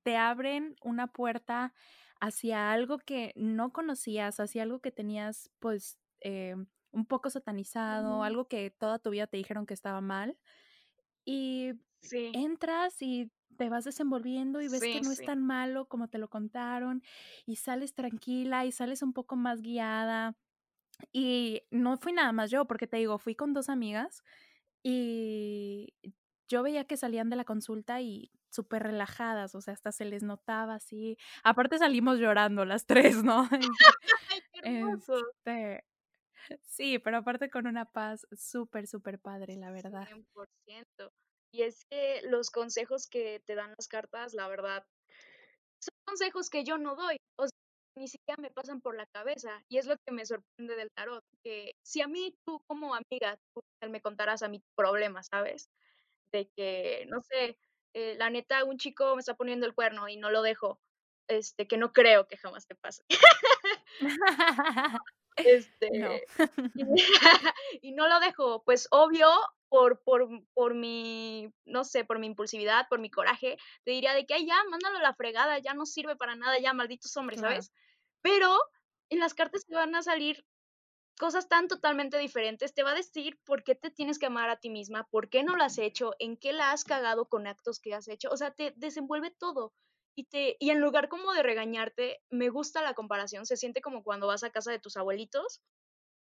te 0.02 0.16
abren 0.16 0.76
una 0.82 1.08
puerta 1.08 1.74
hacia 2.20 2.72
algo 2.72 2.98
que 2.98 3.32
no 3.36 3.72
conocías, 3.72 4.40
hacia 4.40 4.62
algo 4.62 4.80
que 4.80 4.92
tenías, 4.92 5.50
pues, 5.58 5.98
eh, 6.20 6.56
un 6.92 7.06
poco 7.06 7.30
satanizado, 7.30 8.22
algo 8.22 8.48
que 8.48 8.70
toda 8.70 8.98
tu 8.98 9.10
vida 9.10 9.26
te 9.26 9.36
dijeron 9.38 9.66
que 9.66 9.74
estaba 9.74 10.00
mal. 10.00 10.38
Y 11.24 11.72
Sí, 12.00 12.32
entras 12.32 13.02
y 13.02 13.32
te 13.56 13.68
vas 13.68 13.84
desenvolviendo 13.84 14.60
y 14.60 14.68
ves 14.68 14.80
que 14.80 14.92
sí, 14.94 15.00
no 15.02 15.12
es 15.12 15.18
sí. 15.18 15.24
tan 15.24 15.42
malo 15.42 15.86
como 15.86 16.08
te 16.08 16.18
lo 16.18 16.28
contaron 16.28 17.02
y 17.46 17.56
sales 17.56 17.94
tranquila 17.94 18.64
y 18.64 18.72
sales 18.72 19.02
un 19.02 19.12
poco 19.12 19.36
más 19.36 19.62
guiada. 19.62 20.36
Y 21.12 21.62
no 21.70 21.96
fui 21.98 22.12
nada 22.12 22.32
más 22.32 22.50
yo, 22.50 22.66
porque 22.66 22.86
te 22.86 22.96
digo, 22.96 23.18
fui 23.18 23.34
con 23.34 23.52
dos 23.52 23.68
amigas 23.68 24.22
y 24.82 25.94
yo 26.48 26.62
veía 26.62 26.84
que 26.84 26.96
salían 26.96 27.28
de 27.28 27.36
la 27.36 27.44
consulta 27.44 28.00
y 28.00 28.30
súper 28.48 28.84
relajadas, 28.84 29.54
o 29.54 29.60
sea, 29.60 29.74
hasta 29.74 29.92
se 29.92 30.04
les 30.04 30.22
notaba 30.22 30.74
así. 30.76 31.18
Aparte 31.44 31.78
salimos 31.78 32.18
llorando 32.18 32.64
las 32.64 32.86
tres, 32.86 33.22
¿no? 33.22 33.48
¡Ay! 34.64 34.82
Este, 34.96 35.84
sí, 36.62 36.98
pero 36.98 37.18
aparte 37.18 37.50
con 37.50 37.66
una 37.66 37.84
paz 37.84 38.26
súper, 38.32 38.86
súper 38.86 39.18
padre, 39.18 39.56
la 39.56 39.70
verdad. 39.70 40.06
cien 40.06 40.24
por 40.32 40.48
ciento 40.64 41.12
Y 41.52 41.62
es 41.62 41.84
que 41.90 42.20
los 42.24 42.50
consejos 42.50 43.06
que 43.08 43.40
te 43.46 43.54
dan 43.54 43.74
las 43.78 43.88
cartas, 43.88 44.34
la 44.34 44.48
verdad, 44.48 44.84
son 45.80 45.94
consejos 46.06 46.50
que 46.50 46.64
yo 46.64 46.78
no 46.78 46.96
doy, 46.96 47.16
o 47.38 47.44
sea, 47.46 47.58
ni 47.96 48.08
siquiera 48.08 48.40
me 48.40 48.50
pasan 48.50 48.80
por 48.80 48.96
la 48.96 49.06
cabeza. 49.06 49.62
Y 49.68 49.78
es 49.78 49.86
lo 49.86 49.96
que 49.98 50.12
me 50.12 50.26
sorprende 50.26 50.76
del 50.76 50.90
tarot, 50.92 51.24
que 51.44 51.74
si 51.82 52.02
a 52.02 52.08
mí 52.08 52.36
tú 52.46 52.60
como 52.66 52.94
amiga 52.94 53.38
tú 53.54 53.62
me 53.90 54.00
contaras 54.02 54.42
a 54.42 54.48
mi 54.48 54.62
problema, 54.76 55.22
¿sabes? 55.22 55.70
De 56.32 56.48
que, 56.56 57.06
no 57.08 57.20
sé, 57.22 57.58
eh, 57.94 58.16
la 58.18 58.30
neta, 58.30 58.64
un 58.64 58.78
chico 58.78 59.14
me 59.16 59.20
está 59.20 59.34
poniendo 59.36 59.66
el 59.66 59.74
cuerno 59.74 60.08
y 60.08 60.16
no 60.16 60.30
lo 60.30 60.42
dejo, 60.42 60.80
este, 61.28 61.66
que 61.68 61.78
no 61.78 61.92
creo 61.92 62.26
que 62.28 62.36
jamás 62.38 62.66
te 62.66 62.74
pase. 62.76 63.04
No. 65.88 66.20
Este, 66.20 66.28
y 66.74 66.84
y 67.82 67.92
no 67.92 68.08
lo 68.08 68.20
dejo, 68.20 68.62
pues, 68.64 68.88
obvio, 68.90 69.28
por 69.68 70.02
por 70.04 70.28
por 70.54 70.74
mi, 70.74 71.50
no 71.64 71.84
sé, 71.84 72.04
por 72.04 72.18
mi 72.18 72.26
impulsividad, 72.28 72.88
por 72.88 73.00
mi 73.00 73.10
coraje, 73.10 73.56
te 73.84 73.92
diría 73.92 74.14
de 74.14 74.26
que: 74.26 74.34
"Ay, 74.34 74.46
ya, 74.46 74.56
mándalo 74.70 74.98
a 74.98 75.02
la 75.02 75.14
fregada, 75.14 75.58
ya 75.58 75.74
no 75.74 75.86
sirve 75.86 76.16
para 76.16 76.36
nada, 76.36 76.58
ya, 76.60 76.72
malditos 76.74 77.16
hombres". 77.16 77.40
¿sabes? 77.40 77.72
Pero 78.22 78.56
en 79.10 79.20
las 79.20 79.34
cartas 79.34 79.66
te 79.66 79.74
van 79.76 79.94
a 79.94 80.02
salir 80.02 80.44
cosas 81.18 81.48
tan 81.48 81.68
totalmente 81.68 82.18
diferentes, 82.18 82.74
te 82.74 82.82
va 82.82 82.92
a 82.92 82.94
decir 82.94 83.38
por 83.44 83.64
qué 83.64 83.74
te 83.74 83.90
tienes 83.90 84.18
que 84.18 84.26
amar 84.26 84.50
a 84.50 84.58
ti 84.58 84.70
misma, 84.70 85.08
por 85.10 85.30
qué 85.30 85.44
no 85.44 85.56
lo 85.56 85.64
has 85.64 85.78
hecho, 85.78 86.12
en 86.18 86.36
qué 86.38 86.52
la 86.54 86.72
has 86.72 86.84
cagado 86.84 87.28
con 87.28 87.46
actos 87.46 87.80
que 87.80 87.94
has 87.94 88.08
hecho, 88.08 88.30
o 88.30 88.36
sea, 88.38 88.52
te 88.52 88.72
desenvuelve 88.76 89.30
todo. 89.32 89.74
Y 90.16 90.24
te 90.26 90.56
y 90.60 90.70
en 90.70 90.80
lugar 90.80 91.08
como 91.08 91.32
de 91.34 91.42
regañarte, 91.44 92.20
me 92.30 92.48
gusta 92.48 92.82
la 92.82 92.94
comparación, 92.94 93.46
se 93.46 93.56
siente 93.56 93.82
como 93.82 94.02
cuando 94.02 94.26
vas 94.26 94.42
a 94.44 94.50
casa 94.50 94.72
de 94.72 94.80
tus 94.80 94.96
abuelitos 94.96 95.62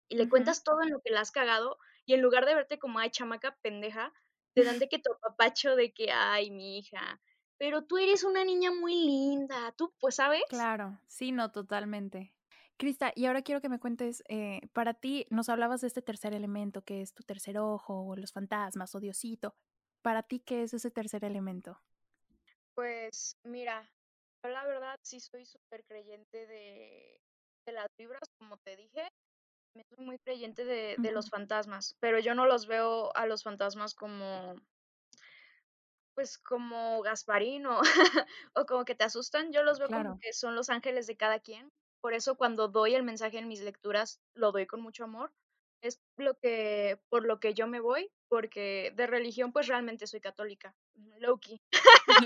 y 0.09 0.17
le 0.17 0.29
cuentas 0.29 0.65
todo 0.65 0.83
en 0.83 0.91
lo 0.91 1.01
que 1.01 1.13
la 1.13 1.21
has 1.23 1.33
cagado, 1.33 1.79
y 2.07 2.15
en 2.15 2.23
lugar 2.23 2.47
de 2.47 2.55
verte 2.55 2.79
como: 2.79 2.99
"Ay, 3.01 3.11
chamaca 3.11 3.57
pendeja", 3.63 4.13
te 4.55 4.65
dan 4.65 4.79
de 4.81 4.89
que 4.89 4.99
tu 4.99 5.13
apapacho 5.15 5.77
de 5.77 5.93
que: 5.95 6.13
"Ay, 6.13 6.51
mi 6.51 6.79
hija, 6.79 7.21
pero 7.59 7.85
tú 7.87 7.99
eres 7.99 8.25
una 8.25 8.45
niña 8.45 8.71
muy 8.73 8.95
linda", 8.95 9.73
tú, 9.79 9.95
pues, 10.01 10.17
¿sabes? 10.17 10.43
Claro, 10.49 11.01
sí, 11.09 11.31
no, 11.33 11.51
totalmente. 11.53 12.35
Crista, 12.79 13.13
y 13.15 13.27
ahora 13.27 13.43
quiero 13.43 13.61
que 13.61 13.69
me 13.69 13.79
cuentes, 13.81 14.23
eh, 14.29 14.61
para 14.73 14.95
ti, 14.95 15.27
nos 15.31 15.49
hablabas 15.49 15.81
de 15.83 15.89
este 15.89 16.01
tercer 16.01 16.33
elemento, 16.33 16.83
que 16.85 17.03
es 17.03 17.13
tu 17.13 17.23
tercer 17.23 17.59
ojo, 17.59 18.03
o 18.07 18.17
los 18.17 18.33
fantasmas, 18.33 18.95
o 18.95 19.01
Diosito. 19.01 19.57
Para 20.03 20.23
ti, 20.23 20.41
¿qué 20.41 20.63
es 20.63 20.73
ese 20.75 20.91
tercer 20.91 21.25
elemento? 21.25 21.83
Pues 22.79 23.37
mira, 23.43 23.91
yo 24.45 24.51
la 24.51 24.65
verdad 24.65 24.97
sí 25.03 25.19
soy 25.21 25.45
súper 25.45 25.85
creyente 25.85 26.47
de, 26.47 27.21
de 27.67 27.73
las 27.73 27.89
vibras, 27.99 28.29
como 28.39 28.57
te 28.59 28.77
dije, 28.77 29.09
me 29.75 29.85
soy 29.91 30.05
muy 30.07 30.19
creyente 30.21 30.65
de, 30.65 30.99
de 31.03 31.13
los 31.13 31.31
fantasmas, 31.31 31.97
pero 32.01 32.21
yo 32.21 32.35
no 32.35 32.47
los 32.47 32.67
veo 32.69 33.17
a 33.17 33.27
los 33.27 33.45
fantasmas 33.45 33.95
como, 33.95 34.57
pues 36.15 36.39
como 36.39 37.01
Gasparín 37.03 37.67
o, 37.67 37.81
como 38.69 38.85
que 38.85 38.95
te 38.95 39.05
asustan, 39.05 39.53
yo 39.53 39.63
los 39.63 39.79
veo 39.79 39.91
como 39.91 40.17
que 40.21 40.33
son 40.33 40.55
los 40.57 40.69
ángeles 40.71 41.07
de 41.07 41.17
cada 41.17 41.41
quien. 41.41 41.71
Por 42.01 42.15
eso 42.15 42.37
cuando 42.37 42.69
doy 42.69 42.95
el 42.95 43.03
mensaje 43.03 43.39
en 43.39 43.49
mis 43.49 43.61
lecturas, 43.61 44.21
lo 44.35 44.53
doy 44.53 44.67
con 44.67 44.81
mucho 44.81 45.05
amor. 45.05 45.33
Es 45.83 46.01
lo 46.17 46.35
que, 46.39 46.99
por 47.09 47.25
lo 47.25 47.39
que 47.39 47.55
yo 47.55 47.67
me 47.67 47.81
voy, 47.81 48.11
porque 48.29 48.93
de 48.97 49.07
religión 49.07 49.53
pues 49.53 49.69
realmente 49.69 50.07
soy 50.07 50.21
católica, 50.21 50.75
Loki. 51.21 51.61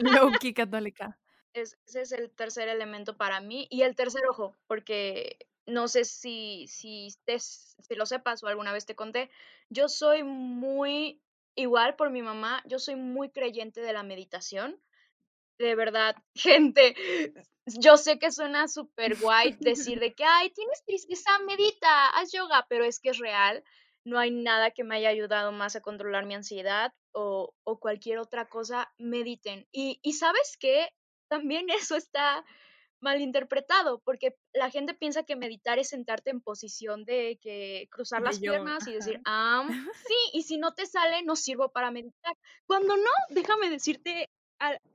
Low-key 0.02 0.54
católica. 0.54 1.18
Es 1.54 1.78
ese 1.86 2.00
es 2.00 2.12
el 2.12 2.30
tercer 2.30 2.68
elemento 2.68 3.16
para 3.16 3.40
mí, 3.40 3.66
y 3.70 3.82
el 3.82 3.94
tercer 3.94 4.22
ojo, 4.30 4.56
porque 4.66 5.38
no 5.66 5.86
sé 5.86 6.04
si 6.04 6.66
si 6.66 7.08
estés 7.08 7.76
si 7.78 7.94
lo 7.94 8.06
sepas 8.06 8.42
o 8.42 8.46
alguna 8.46 8.72
vez 8.72 8.86
te 8.86 8.96
conté, 8.96 9.30
yo 9.68 9.88
soy 9.88 10.22
muy 10.22 11.20
igual 11.54 11.94
por 11.96 12.10
mi 12.10 12.22
mamá, 12.22 12.62
yo 12.66 12.78
soy 12.78 12.96
muy 12.96 13.30
creyente 13.30 13.82
de 13.82 13.92
la 13.92 14.02
meditación. 14.02 14.80
De 15.62 15.76
verdad, 15.76 16.16
gente, 16.34 16.96
yo 17.66 17.96
sé 17.96 18.18
que 18.18 18.32
suena 18.32 18.66
súper 18.68 19.16
guay 19.20 19.56
decir 19.60 20.00
de 20.00 20.12
que: 20.12 20.24
"Ay, 20.24 20.50
tienes 20.50 20.84
tristeza, 20.84 21.38
medita, 21.46 22.08
haz 22.08 22.32
yoga", 22.32 22.66
pero 22.68 22.84
es 22.84 22.98
que 22.98 23.10
es 23.10 23.18
real. 23.18 23.62
No 24.04 24.18
hay 24.18 24.32
nada 24.32 24.72
que 24.72 24.82
me 24.82 24.96
haya 24.96 25.10
ayudado 25.10 25.52
más 25.52 25.76
a 25.76 25.80
controlar 25.80 26.26
mi 26.26 26.34
ansiedad 26.34 26.92
o 27.12 27.54
o 27.62 27.78
cualquier 27.78 28.18
otra 28.18 28.48
cosa, 28.48 28.92
mediten. 28.98 29.68
Y 29.70 30.00
y, 30.02 30.14
¿sabes 30.14 30.56
qué? 30.58 30.88
También 31.28 31.66
eso 31.86 31.94
está 31.96 32.44
malinterpretado, 33.00 34.00
porque 34.04 34.36
la 34.52 34.70
gente 34.70 34.94
piensa 34.94 35.22
que 35.24 35.36
meditar 35.36 35.78
es 35.78 35.88
sentarte 35.88 36.30
en 36.30 36.40
posición 36.40 37.04
de 37.04 37.38
que 37.40 37.88
cruzar 37.90 38.22
las 38.22 38.38
piernas 38.38 38.86
y 38.86 38.92
decir, 38.94 39.20
ah, 39.24 39.66
sí, 40.06 40.14
y 40.32 40.42
si 40.42 40.56
no 40.56 40.72
te 40.72 40.86
sale, 40.86 41.22
no 41.24 41.34
sirvo 41.34 41.70
para 41.72 41.90
meditar. 41.90 42.36
Cuando 42.64 42.96
no, 42.96 43.10
déjame 43.30 43.70
decirte 43.70 44.30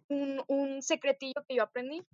un, 0.10 0.44
un 0.48 0.82
secretillo 0.82 1.44
que 1.48 1.56
yo 1.56 1.64
aprendí. 1.64 2.06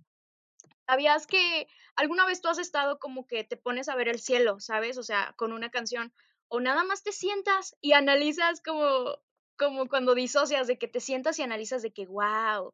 ¿Sabías 0.86 1.26
que 1.26 1.66
alguna 1.96 2.26
vez 2.26 2.40
tú 2.40 2.48
has 2.48 2.58
estado 2.58 2.98
como 2.98 3.26
que 3.26 3.44
te 3.44 3.56
pones 3.56 3.88
a 3.88 3.96
ver 3.96 4.08
el 4.08 4.20
cielo, 4.20 4.60
¿sabes? 4.60 4.98
O 4.98 5.02
sea, 5.02 5.34
con 5.36 5.52
una 5.52 5.70
canción, 5.70 6.12
o 6.48 6.60
nada 6.60 6.84
más 6.84 7.02
te 7.02 7.12
sientas 7.12 7.76
y 7.80 7.92
analizas 7.92 8.60
como, 8.60 9.16
como 9.56 9.88
cuando 9.88 10.14
disocias, 10.14 10.66
de 10.66 10.78
que 10.78 10.88
te 10.88 11.00
sientas 11.00 11.38
y 11.38 11.42
analizas 11.42 11.82
de 11.82 11.92
que, 11.92 12.06
wow, 12.06 12.72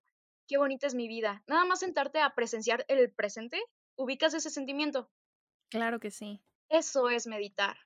qué 0.49 0.59
bonita 0.59 0.87
es 0.87 0.95
mi 0.95 1.07
vida. 1.07 1.43
Nada 1.47 1.65
más 1.65 1.81
sentarte 1.81 2.21
a 2.21 2.35
presenciar 2.35 2.85
el 2.89 3.13
presente, 3.13 3.63
ubicas 3.97 4.35
ese 4.35 4.51
sentimiento. 4.51 5.09
Claro 5.71 6.01
que 6.01 6.11
sí. 6.11 6.41
Eso 6.69 7.09
es 7.11 7.27
meditar. 7.27 7.77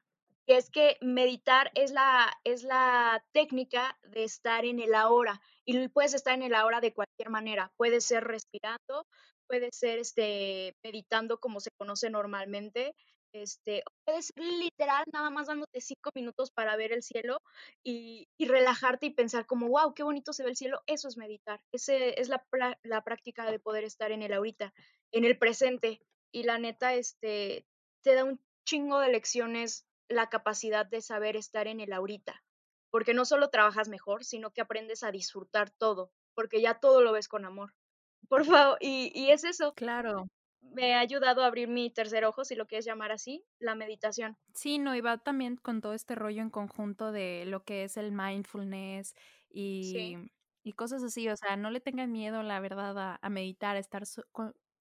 Y 0.46 0.52
es 0.52 0.70
que 0.70 0.98
meditar 1.00 1.70
es 1.74 1.90
la, 1.92 2.32
es 2.44 2.62
la 2.62 3.24
técnica 3.32 3.98
de 4.02 4.24
estar 4.24 4.64
en 4.64 4.80
el 4.80 4.94
ahora. 4.94 5.40
Y 5.64 5.88
puedes 5.88 6.14
estar 6.14 6.34
en 6.34 6.42
el 6.42 6.54
ahora 6.54 6.80
de 6.80 6.92
cualquier 6.92 7.30
manera. 7.30 7.72
Puede 7.76 8.00
ser 8.00 8.24
respirando, 8.24 9.06
puede 9.46 9.70
ser 9.72 9.98
este, 9.98 10.76
meditando 10.82 11.38
como 11.38 11.60
se 11.60 11.70
conoce 11.78 12.10
normalmente, 12.10 12.94
este, 13.34 13.82
puedes 14.04 14.30
literal 14.36 15.04
nada 15.12 15.28
más 15.28 15.48
dándote 15.48 15.80
cinco 15.80 16.10
minutos 16.14 16.52
para 16.52 16.76
ver 16.76 16.92
el 16.92 17.02
cielo 17.02 17.38
y, 17.82 18.28
relajarte 18.38 19.06
y 19.06 19.10
pensar 19.10 19.44
como, 19.44 19.68
wow, 19.68 19.92
qué 19.92 20.04
bonito 20.04 20.32
se 20.32 20.44
ve 20.44 20.50
el 20.50 20.56
cielo, 20.56 20.80
eso 20.86 21.08
es 21.08 21.16
meditar, 21.16 21.60
ese 21.72 22.20
es 22.20 22.28
la, 22.28 22.46
la, 22.84 23.02
práctica 23.02 23.50
de 23.50 23.58
poder 23.58 23.82
estar 23.82 24.12
en 24.12 24.22
el 24.22 24.32
ahorita, 24.32 24.72
en 25.10 25.24
el 25.24 25.36
presente. 25.36 26.00
Y 26.32 26.44
la 26.44 26.58
neta, 26.58 26.94
este, 26.94 27.66
te 28.02 28.14
da 28.14 28.24
un 28.24 28.40
chingo 28.64 29.00
de 29.00 29.10
lecciones 29.10 29.84
la 30.08 30.28
capacidad 30.28 30.86
de 30.86 31.00
saber 31.00 31.36
estar 31.36 31.66
en 31.66 31.80
el 31.80 31.92
ahorita, 31.92 32.42
porque 32.90 33.14
no 33.14 33.24
solo 33.24 33.50
trabajas 33.50 33.88
mejor, 33.88 34.24
sino 34.24 34.50
que 34.52 34.60
aprendes 34.60 35.02
a 35.02 35.10
disfrutar 35.10 35.70
todo, 35.70 36.12
porque 36.34 36.60
ya 36.60 36.74
todo 36.80 37.02
lo 37.02 37.12
ves 37.12 37.28
con 37.28 37.44
amor. 37.44 37.74
Por 38.28 38.44
favor, 38.44 38.78
y, 38.80 39.12
y 39.14 39.30
es 39.30 39.44
eso. 39.44 39.74
Claro 39.74 40.26
me 40.72 40.94
ha 40.94 41.00
ayudado 41.00 41.42
a 41.42 41.46
abrir 41.46 41.68
mi 41.68 41.90
tercer 41.90 42.24
ojo, 42.24 42.44
si 42.44 42.54
lo 42.54 42.66
quieres 42.66 42.84
llamar 42.84 43.12
así, 43.12 43.44
la 43.58 43.74
meditación. 43.74 44.36
Sí, 44.54 44.78
no, 44.78 44.94
y 44.94 45.00
va 45.00 45.18
también 45.18 45.56
con 45.56 45.80
todo 45.80 45.94
este 45.94 46.14
rollo 46.14 46.42
en 46.42 46.50
conjunto 46.50 47.12
de 47.12 47.44
lo 47.46 47.64
que 47.64 47.84
es 47.84 47.96
el 47.96 48.12
mindfulness 48.12 49.14
y, 49.50 50.16
y 50.62 50.72
cosas 50.72 51.02
así. 51.02 51.28
O 51.28 51.36
sea, 51.36 51.56
no 51.56 51.70
le 51.70 51.80
tengan 51.80 52.12
miedo, 52.12 52.42
la 52.42 52.60
verdad, 52.60 53.18
a, 53.20 53.30
meditar, 53.30 53.76
a 53.76 53.80
estar 53.80 54.04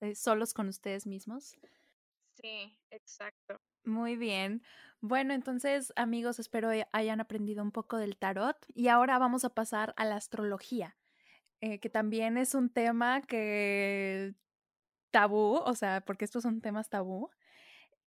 eh, 0.01 0.15
solos 0.15 0.53
con 0.53 0.67
ustedes 0.67 1.05
mismos. 1.05 1.55
Sí, 2.41 2.77
exacto. 2.89 3.59
Muy 3.85 4.15
bien. 4.15 4.61
Bueno, 5.01 5.33
entonces, 5.33 5.91
amigos, 5.95 6.39
espero 6.39 6.69
hayan 6.91 7.19
aprendido 7.19 7.61
un 7.61 7.71
poco 7.71 7.97
del 7.97 8.17
tarot. 8.17 8.57
Y 8.73 8.87
ahora 8.87 9.19
vamos 9.19 9.43
a 9.43 9.53
pasar 9.53 9.93
a 9.97 10.05
la 10.05 10.15
astrología. 10.15 10.95
Eh, 11.61 11.79
que 11.79 11.89
también 11.89 12.37
es 12.37 12.55
un 12.55 12.69
tema 12.69 13.21
que 13.21 14.33
tabú, 15.11 15.55
o 15.55 15.75
sea, 15.75 16.01
porque 16.01 16.25
estos 16.25 16.43
son 16.43 16.61
temas 16.61 16.89
tabú. 16.89 17.29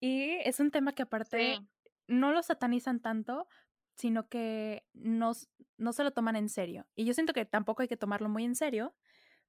Y 0.01 0.33
es 0.45 0.61
un 0.61 0.71
tema 0.71 0.93
que 0.93 1.03
aparte 1.03 1.59
no 2.07 2.33
lo 2.33 2.43
satanizan 2.43 3.01
tanto, 3.01 3.49
sino 3.95 4.29
que 4.29 4.85
no, 4.93 5.33
no 5.79 5.93
se 5.93 6.05
lo 6.05 6.11
toman 6.11 6.37
en 6.37 6.49
serio. 6.49 6.87
Y 6.95 7.05
yo 7.07 7.15
siento 7.15 7.33
que 7.33 7.47
tampoco 7.47 7.83
hay 7.83 7.89
que 7.89 7.97
tomarlo 7.97 8.29
muy 8.29 8.45
en 8.45 8.55
serio, 8.55 8.95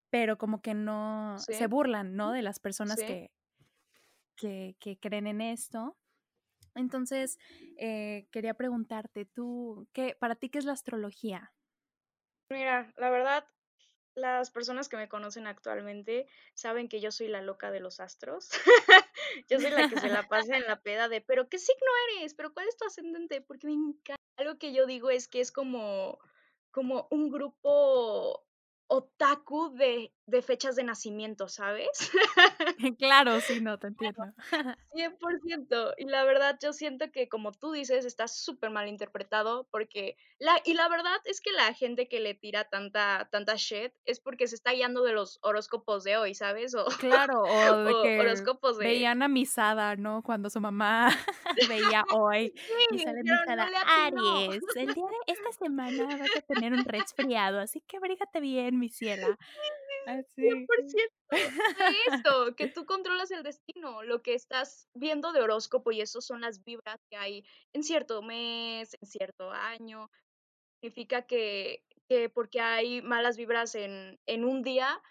pero 0.09 0.37
como 0.37 0.61
que 0.61 0.73
no 0.73 1.35
se 1.37 1.67
burlan, 1.67 2.15
¿no? 2.15 2.31
De 2.31 2.41
las 2.41 2.59
personas 2.59 2.97
que, 2.97 3.31
que, 4.35 4.77
que, 4.79 4.97
creen 4.97 5.27
en 5.27 5.41
esto. 5.41 5.97
Entonces, 6.77 7.39
eh, 7.77 8.27
quería 8.31 8.53
preguntarte, 8.53 9.25
tú, 9.25 9.87
¿qué, 9.93 10.15
para 10.19 10.35
ti 10.35 10.49
qué 10.49 10.59
es 10.59 10.65
la 10.65 10.73
astrología? 10.73 11.53
Mira, 12.49 12.93
la 12.97 13.09
verdad, 13.09 13.45
las 14.17 14.49
personas 14.49 14.89
que 14.89 14.97
me 14.97 15.09
conocen 15.09 15.47
actualmente 15.47 16.27
saben 16.55 16.89
que 16.89 16.99
yo 16.99 17.11
soy 17.11 17.27
la 17.27 17.41
loca 17.41 17.71
de 17.71 17.79
los 17.79 17.99
astros. 17.99 18.49
yo 19.49 19.59
soy 19.59 19.71
la 19.71 19.89
que 19.89 19.99
se 19.99 20.09
la 20.09 20.27
pasa 20.29 20.57
en 20.57 20.65
la 20.65 20.81
peda 20.81 21.07
de, 21.07 21.21
pero 21.21 21.49
¿qué 21.49 21.59
signo 21.59 21.87
eres? 22.17 22.33
¿Pero 22.33 22.53
cuál 22.53 22.67
es 22.67 22.77
tu 22.77 22.85
ascendente? 22.85 23.41
Porque 23.41 23.67
me 23.67 23.73
encanta. 23.73 24.15
Algo 24.37 24.57
que 24.57 24.73
yo 24.73 24.85
digo 24.85 25.09
es 25.09 25.27
que 25.27 25.41
es 25.41 25.51
como, 25.51 26.19
como 26.71 27.07
un 27.11 27.29
grupo 27.29 28.45
otaku 28.87 29.75
de, 29.75 30.13
de 30.27 30.41
fechas 30.41 30.75
de 30.75 30.83
nacimiento, 30.83 31.47
¿sabes? 31.47 32.11
claro, 32.99 33.39
sí, 33.39 33.61
no, 33.61 33.79
te 33.79 33.87
entiendo. 33.87 34.23
100%. 34.93 35.93
Y 35.97 36.05
la 36.05 36.23
verdad, 36.25 36.59
yo 36.61 36.73
siento 36.73 37.11
que 37.11 37.29
como 37.29 37.53
tú 37.53 37.71
dices, 37.71 38.05
está 38.05 38.27
súper 38.27 38.69
mal 38.69 38.89
interpretado 38.89 39.67
porque, 39.71 40.17
la, 40.37 40.59
y 40.65 40.73
la 40.73 40.89
verdad 40.89 41.17
es 41.23 41.39
que 41.39 41.51
la 41.53 41.73
gente 41.73 42.09
que 42.09 42.19
le 42.19 42.33
tira 42.33 42.65
tanta, 42.65 43.29
tanta 43.31 43.55
shit 43.55 43.93
es 44.03 44.19
porque 44.19 44.47
se 44.47 44.55
está 44.55 44.73
guiando 44.73 45.01
de 45.03 45.13
los 45.13 45.39
horóscopos 45.43 46.03
de 46.03 46.17
hoy, 46.17 46.35
¿sabes? 46.35 46.75
O, 46.75 46.85
claro, 46.99 47.43
o 47.43 47.77
de 47.77 47.93
que 48.03 48.19
horóscopos 48.19 48.77
de... 48.77 48.85
veían 48.85 49.23
a 49.23 49.29
Misada, 49.29 49.95
¿no? 49.95 50.23
Cuando 50.23 50.49
su 50.49 50.59
mamá 50.59 51.09
veía 51.69 52.03
hoy. 52.13 52.53
y 52.91 52.99
sale 52.99 53.23
Misada, 53.23 53.69
Aries, 54.03 54.61
el 54.75 54.93
día 54.93 55.05
de 55.05 55.33
esta 55.33 55.51
semana 55.53 56.03
vas 56.03 56.29
a 56.35 56.41
tener 56.41 56.73
un 56.73 56.83
resfriado, 56.83 57.59
así 57.59 57.79
que 57.81 57.95
abrígate 57.95 58.41
bien, 58.41 58.77
mi 58.77 58.89
ciela. 58.89 59.37
Así. 60.07 60.41
100% 60.41 60.67
esto, 62.13 62.55
que 62.55 62.67
tú 62.67 62.85
controlas 62.85 63.29
el 63.31 63.43
destino, 63.43 64.03
lo 64.03 64.21
que 64.21 64.33
estás 64.35 64.87
viendo 64.93 65.33
de 65.33 65.41
horóscopo 65.41 65.91
y 65.91 65.99
eso 65.99 66.21
son 66.21 66.39
las 66.39 66.63
vibras 66.63 66.97
que 67.09 67.17
hay 67.17 67.43
en 67.73 67.83
cierto 67.83 68.21
mes, 68.21 68.95
en 69.01 69.07
cierto 69.07 69.51
año. 69.51 70.09
Significa 70.79 71.23
que, 71.23 71.83
que 72.07 72.29
porque 72.29 72.61
hay 72.61 73.01
malas 73.01 73.35
vibras 73.35 73.75
en, 73.75 74.17
en 74.25 74.45
un 74.45 74.61
día, 74.63 75.01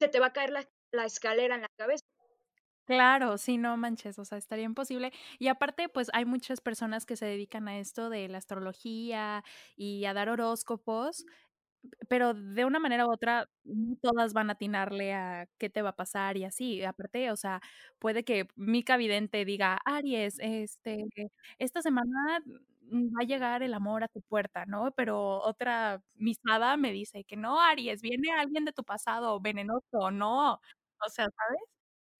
se 0.00 0.08
te 0.08 0.18
va 0.18 0.26
a 0.26 0.32
caer 0.32 0.50
la, 0.50 0.68
la 0.90 1.04
escalera 1.04 1.54
en 1.54 1.62
la 1.62 1.70
cabeza. 1.76 2.04
Claro, 2.86 3.38
sí, 3.38 3.56
no 3.56 3.76
manches, 3.76 4.18
o 4.18 4.24
sea, 4.24 4.36
estaría 4.36 4.64
imposible. 4.64 5.12
Y 5.38 5.46
aparte, 5.46 5.88
pues 5.88 6.10
hay 6.12 6.24
muchas 6.24 6.60
personas 6.60 7.06
que 7.06 7.14
se 7.14 7.24
dedican 7.24 7.68
a 7.68 7.78
esto 7.78 8.10
de 8.10 8.26
la 8.26 8.38
astrología 8.38 9.44
y 9.76 10.06
a 10.06 10.12
dar 10.12 10.28
horóscopos 10.28 11.24
pero 12.08 12.34
de 12.34 12.64
una 12.64 12.78
manera 12.78 13.06
u 13.06 13.12
otra, 13.12 13.48
todas 14.02 14.32
van 14.32 14.50
a 14.50 14.54
atinarle 14.54 15.14
a 15.14 15.46
qué 15.58 15.70
te 15.70 15.82
va 15.82 15.90
a 15.90 15.96
pasar 15.96 16.36
y 16.36 16.44
así. 16.44 16.82
Aparte, 16.84 17.30
o 17.30 17.36
sea, 17.36 17.60
puede 17.98 18.24
que 18.24 18.48
Mica 18.56 18.96
Vidente 18.96 19.44
diga, 19.44 19.78
Aries, 19.84 20.36
este, 20.40 20.96
esta 21.58 21.82
semana 21.82 22.40
va 22.92 23.22
a 23.22 23.24
llegar 23.26 23.62
el 23.62 23.74
amor 23.74 24.04
a 24.04 24.08
tu 24.08 24.20
puerta, 24.22 24.66
¿no? 24.66 24.92
Pero 24.96 25.40
otra 25.42 26.02
misada 26.14 26.76
me 26.76 26.92
dice 26.92 27.24
que 27.24 27.36
no, 27.36 27.60
Aries, 27.60 28.02
viene 28.02 28.32
alguien 28.32 28.64
de 28.64 28.72
tu 28.72 28.84
pasado 28.84 29.40
venenoso, 29.40 30.10
no. 30.10 30.54
O 30.54 31.08
sea, 31.10 31.26
¿sabes? 31.26 31.60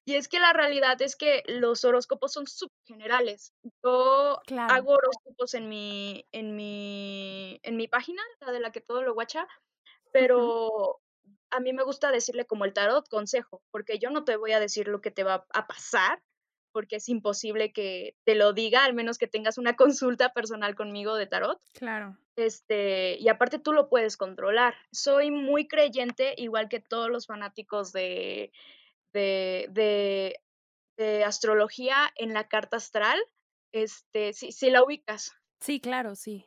Y 0.04 0.14
es 0.14 0.28
que 0.28 0.40
la 0.40 0.52
realidad 0.52 1.00
es 1.02 1.14
que 1.14 1.42
los 1.46 1.84
horóscopos 1.84 2.32
son 2.32 2.46
súper 2.46 2.76
generales. 2.86 3.52
Yo 3.84 4.40
hago 4.48 4.92
horóscopos 4.92 5.54
en 5.54 5.68
mi, 5.68 6.26
en 6.32 6.56
mi, 6.56 7.60
en 7.62 7.76
mi 7.76 7.86
página, 7.86 8.22
la 8.40 8.52
de 8.52 8.60
la 8.60 8.72
que 8.72 8.80
todo 8.80 9.02
lo 9.02 9.14
guacha, 9.14 9.46
pero 10.12 11.00
a 11.50 11.60
mí 11.60 11.72
me 11.72 11.82
gusta 11.82 12.10
decirle 12.10 12.46
como 12.46 12.64
el 12.64 12.72
tarot 12.72 13.08
consejo, 13.08 13.62
porque 13.70 13.98
yo 13.98 14.10
no 14.10 14.24
te 14.24 14.36
voy 14.36 14.52
a 14.52 14.60
decir 14.60 14.88
lo 14.88 15.00
que 15.00 15.10
te 15.10 15.24
va 15.24 15.46
a 15.52 15.66
pasar, 15.66 16.22
porque 16.72 16.96
es 16.96 17.08
imposible 17.08 17.72
que 17.72 18.14
te 18.24 18.34
lo 18.34 18.52
diga, 18.52 18.84
al 18.84 18.94
menos 18.94 19.18
que 19.18 19.26
tengas 19.26 19.58
una 19.58 19.76
consulta 19.76 20.32
personal 20.32 20.76
conmigo 20.76 21.16
de 21.16 21.26
tarot. 21.26 21.60
Claro. 21.74 22.16
Este, 22.36 23.16
y 23.18 23.28
aparte 23.28 23.58
tú 23.58 23.72
lo 23.72 23.88
puedes 23.88 24.16
controlar. 24.16 24.74
Soy 24.92 25.30
muy 25.30 25.66
creyente, 25.66 26.34
igual 26.36 26.68
que 26.68 26.80
todos 26.80 27.10
los 27.10 27.26
fanáticos 27.26 27.92
de, 27.92 28.52
de, 29.12 29.66
de, 30.96 31.24
astrología 31.24 32.12
en 32.16 32.34
la 32.34 32.46
carta 32.48 32.76
astral, 32.76 33.18
este, 33.72 34.32
si, 34.34 34.52
si 34.52 34.70
la 34.70 34.82
ubicas. 34.82 35.32
Sí, 35.60 35.80
claro, 35.80 36.14
sí. 36.14 36.46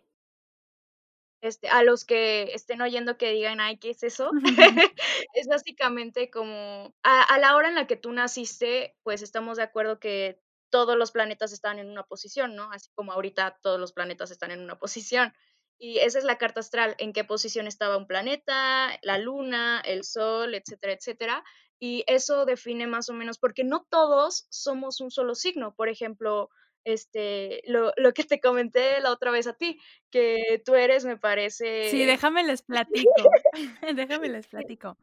Este, 1.42 1.68
a 1.70 1.84
los 1.84 2.06
que 2.06 2.44
estén 2.54 2.82
oyendo 2.82 3.18
que 3.18 3.32
digan, 3.32 3.60
ay, 3.60 3.78
¿qué 3.78 3.90
es 3.90 4.04
eso? 4.04 4.32
es 5.34 5.48
básicamente 5.48 6.30
como 6.30 6.94
a, 7.04 7.22
a, 7.24 7.40
la 7.40 7.56
hora 7.56 7.70
en 7.70 7.76
la 7.76 7.88
que 7.88 7.98
tú 7.98 8.12
naciste, 8.12 8.96
pues 9.04 9.22
estamos 9.22 9.58
de 9.58 9.64
acuerdo 9.64 10.00
que 10.00 10.40
todos 10.70 10.98
los 10.98 11.12
planetas 11.12 11.52
están 11.52 11.80
en 11.80 11.90
una 11.90 12.04
posición, 12.04 12.56
¿no? 12.56 12.72
Así 12.72 12.90
como 12.96 13.12
ahorita 13.12 13.60
todos 13.62 13.80
los 13.80 13.92
planetas 13.92 14.32
están 14.32 14.52
en 14.52 14.62
una 14.62 14.80
posición. 14.80 15.34
Y 15.78 16.00
esa 16.00 16.18
es 16.18 16.24
la 16.24 16.38
carta 16.38 16.62
astral, 16.62 16.96
en 16.98 17.12
qué 17.12 17.24
posición 17.24 17.68
estaba 17.68 17.98
un 17.98 18.08
planeta, 18.08 18.98
la 19.02 19.18
luna, 19.18 19.82
el 19.84 20.04
sol, 20.04 20.54
etcétera, 20.56 20.94
etcétera 20.94 21.44
y 21.80 22.04
eso 22.08 22.46
define 22.46 22.88
más 22.88 23.10
o 23.10 23.14
menos, 23.14 23.38
porque 23.38 23.64
no 23.64 23.86
todos 23.90 24.48
somos 24.50 25.02
un 25.02 25.12
solo 25.12 25.36
signo. 25.36 25.76
Por 25.76 25.90
ejemplo, 25.90 26.50
este, 26.86 27.62
lo, 27.66 27.94
lo, 27.98 28.14
que 28.14 28.24
te 28.24 28.40
comenté 28.40 29.00
la 29.02 29.12
otra 29.12 29.32
vez 29.32 29.48
a 29.48 29.54
ti, 29.54 29.80
que 30.10 30.62
tú 30.66 30.76
eres, 30.76 31.06
me 31.06 31.18
parece. 31.18 31.90
Sí, 31.90 32.06
déjame 32.06 32.44
les 32.44 32.62
platico. 32.64 33.30
déjame 33.96 34.30
les 34.30 34.48
platico. 34.48 34.98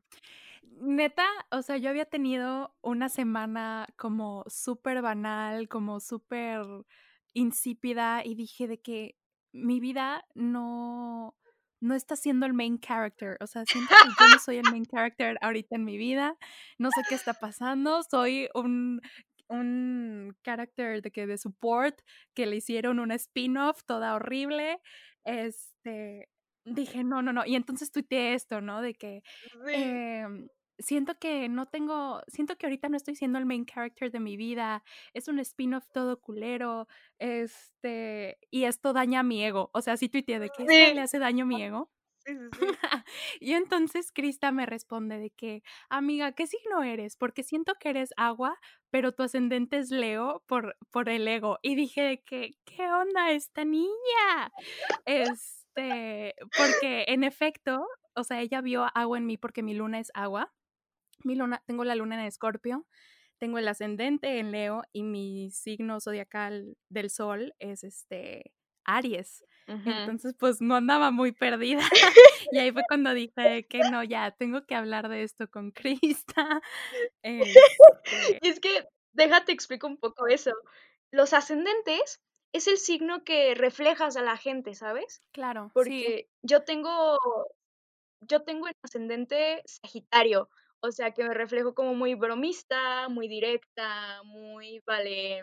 neta, 0.80 1.26
o 1.50 1.62
sea, 1.62 1.76
yo 1.76 1.90
había 1.90 2.06
tenido 2.06 2.74
una 2.82 3.08
semana 3.08 3.86
como 3.96 4.44
súper 4.46 5.02
banal, 5.02 5.68
como 5.68 6.00
súper 6.00 6.62
insípida 7.32 8.22
y 8.24 8.34
dije 8.34 8.66
de 8.66 8.80
que 8.80 9.16
mi 9.52 9.80
vida 9.80 10.26
no, 10.34 11.34
no 11.80 11.94
está 11.94 12.16
siendo 12.16 12.46
el 12.46 12.52
main 12.52 12.78
character. 12.78 13.36
O 13.40 13.46
sea, 13.46 13.64
siento 13.64 13.94
que 14.02 14.08
yo 14.08 14.28
no 14.30 14.38
soy 14.38 14.56
el 14.56 14.70
main 14.70 14.84
character 14.84 15.38
ahorita 15.40 15.76
en 15.76 15.84
mi 15.84 15.96
vida. 15.96 16.36
No 16.78 16.90
sé 16.90 17.02
qué 17.08 17.14
está 17.14 17.34
pasando. 17.34 18.02
Soy 18.02 18.48
un, 18.54 19.00
un 19.48 20.36
character 20.44 21.02
de 21.02 21.10
que 21.10 21.26
de 21.26 21.38
support 21.38 22.00
que 22.34 22.46
le 22.46 22.56
hicieron 22.56 22.98
una 23.00 23.14
spin-off 23.14 23.82
toda 23.84 24.14
horrible. 24.14 24.80
Este, 25.24 26.28
dije, 26.64 27.04
no, 27.04 27.22
no, 27.22 27.32
no. 27.32 27.44
Y 27.46 27.56
entonces 27.56 27.90
tuiteé 27.90 28.34
esto, 28.34 28.60
¿no? 28.60 28.80
De 28.82 28.94
que 28.94 29.22
em, 29.68 30.48
siento 30.80 31.18
que 31.18 31.48
no 31.48 31.66
tengo, 31.66 32.22
siento 32.28 32.56
que 32.56 32.66
ahorita 32.66 32.88
no 32.88 32.96
estoy 32.96 33.14
siendo 33.14 33.38
el 33.38 33.46
main 33.46 33.66
character 33.66 34.10
de 34.10 34.20
mi 34.20 34.36
vida, 34.36 34.82
es 35.14 35.28
un 35.28 35.38
spin-off 35.38 35.86
todo 35.92 36.20
culero, 36.20 36.88
este, 37.18 38.38
y 38.50 38.64
esto 38.64 38.92
daña 38.92 39.22
mi 39.22 39.44
ego. 39.44 39.70
O 39.72 39.82
sea, 39.82 39.96
sí 39.96 40.08
tuiteé 40.08 40.40
de 40.40 40.50
que 40.50 40.64
le 40.64 41.00
hace 41.00 41.18
daño 41.18 41.44
a 41.44 41.48
mi 41.48 41.62
ego. 41.62 41.90
y 43.40 43.52
entonces 43.52 44.12
Krista 44.12 44.52
me 44.52 44.66
responde 44.66 45.18
de 45.18 45.30
que, 45.30 45.62
amiga, 45.88 46.32
¿qué 46.32 46.46
signo 46.46 46.82
eres? 46.82 47.16
Porque 47.16 47.42
siento 47.42 47.74
que 47.80 47.90
eres 47.90 48.12
agua, 48.16 48.58
pero 48.90 49.12
tu 49.12 49.22
ascendente 49.22 49.78
es 49.78 49.90
Leo 49.90 50.42
por, 50.46 50.76
por 50.90 51.08
el 51.08 51.26
ego. 51.28 51.58
Y 51.62 51.74
dije 51.74 52.02
de 52.02 52.22
que, 52.22 52.52
¿qué 52.64 52.90
onda 52.90 53.30
esta 53.30 53.64
niña? 53.64 54.52
Este, 55.04 56.34
porque 56.56 57.04
en 57.08 57.24
efecto, 57.24 57.86
o 58.14 58.24
sea, 58.24 58.40
ella 58.40 58.60
vio 58.60 58.86
agua 58.94 59.18
en 59.18 59.26
mí 59.26 59.36
porque 59.36 59.62
mi 59.62 59.74
luna 59.74 60.00
es 60.00 60.10
agua. 60.14 60.52
Mi 61.24 61.34
luna, 61.34 61.62
tengo 61.66 61.84
la 61.84 61.94
luna 61.94 62.20
en 62.20 62.26
Escorpio, 62.26 62.86
tengo 63.38 63.58
el 63.58 63.68
ascendente 63.68 64.38
en 64.38 64.52
Leo 64.52 64.82
y 64.92 65.02
mi 65.02 65.50
signo 65.50 66.00
zodiacal 66.00 66.76
del 66.88 67.10
sol 67.10 67.54
es 67.58 67.84
este 67.84 68.52
Aries. 68.84 69.44
Entonces, 69.66 70.34
pues 70.36 70.60
no 70.60 70.74
andaba 70.74 71.12
muy 71.12 71.30
perdida. 71.30 71.80
y 72.52 72.58
ahí 72.58 72.72
fue 72.72 72.82
cuando 72.88 73.14
dije 73.14 73.66
que 73.68 73.78
no, 73.90 74.02
ya 74.02 74.32
tengo 74.32 74.66
que 74.66 74.74
hablar 74.74 75.08
de 75.08 75.22
esto 75.22 75.48
con 75.48 75.70
Krista. 75.72 76.60
Este 77.22 77.60
y 78.42 78.48
es 78.48 78.58
que, 78.58 78.88
déjate 79.12 79.52
explico 79.52 79.86
un 79.86 79.96
poco 79.96 80.26
eso. 80.26 80.52
Los 81.12 81.32
ascendentes 81.32 82.20
es 82.52 82.66
el 82.66 82.78
signo 82.78 83.22
que 83.24 83.54
reflejas 83.54 84.16
a 84.16 84.22
la 84.22 84.36
gente, 84.36 84.74
¿sabes? 84.74 85.22
Claro. 85.32 85.70
Porque 85.72 86.28
yo 86.42 86.64
tengo, 86.64 87.16
yo 88.20 88.42
tengo 88.42 88.66
el 88.66 88.74
ascendente 88.82 89.62
Sagitario, 89.66 90.50
o 90.82 90.92
sea 90.92 91.12
que 91.12 91.24
me 91.24 91.34
reflejo 91.34 91.74
como 91.74 91.94
muy 91.94 92.14
bromista, 92.14 93.08
muy 93.08 93.28
directa, 93.28 94.22
muy, 94.24 94.82
vale, 94.86 95.42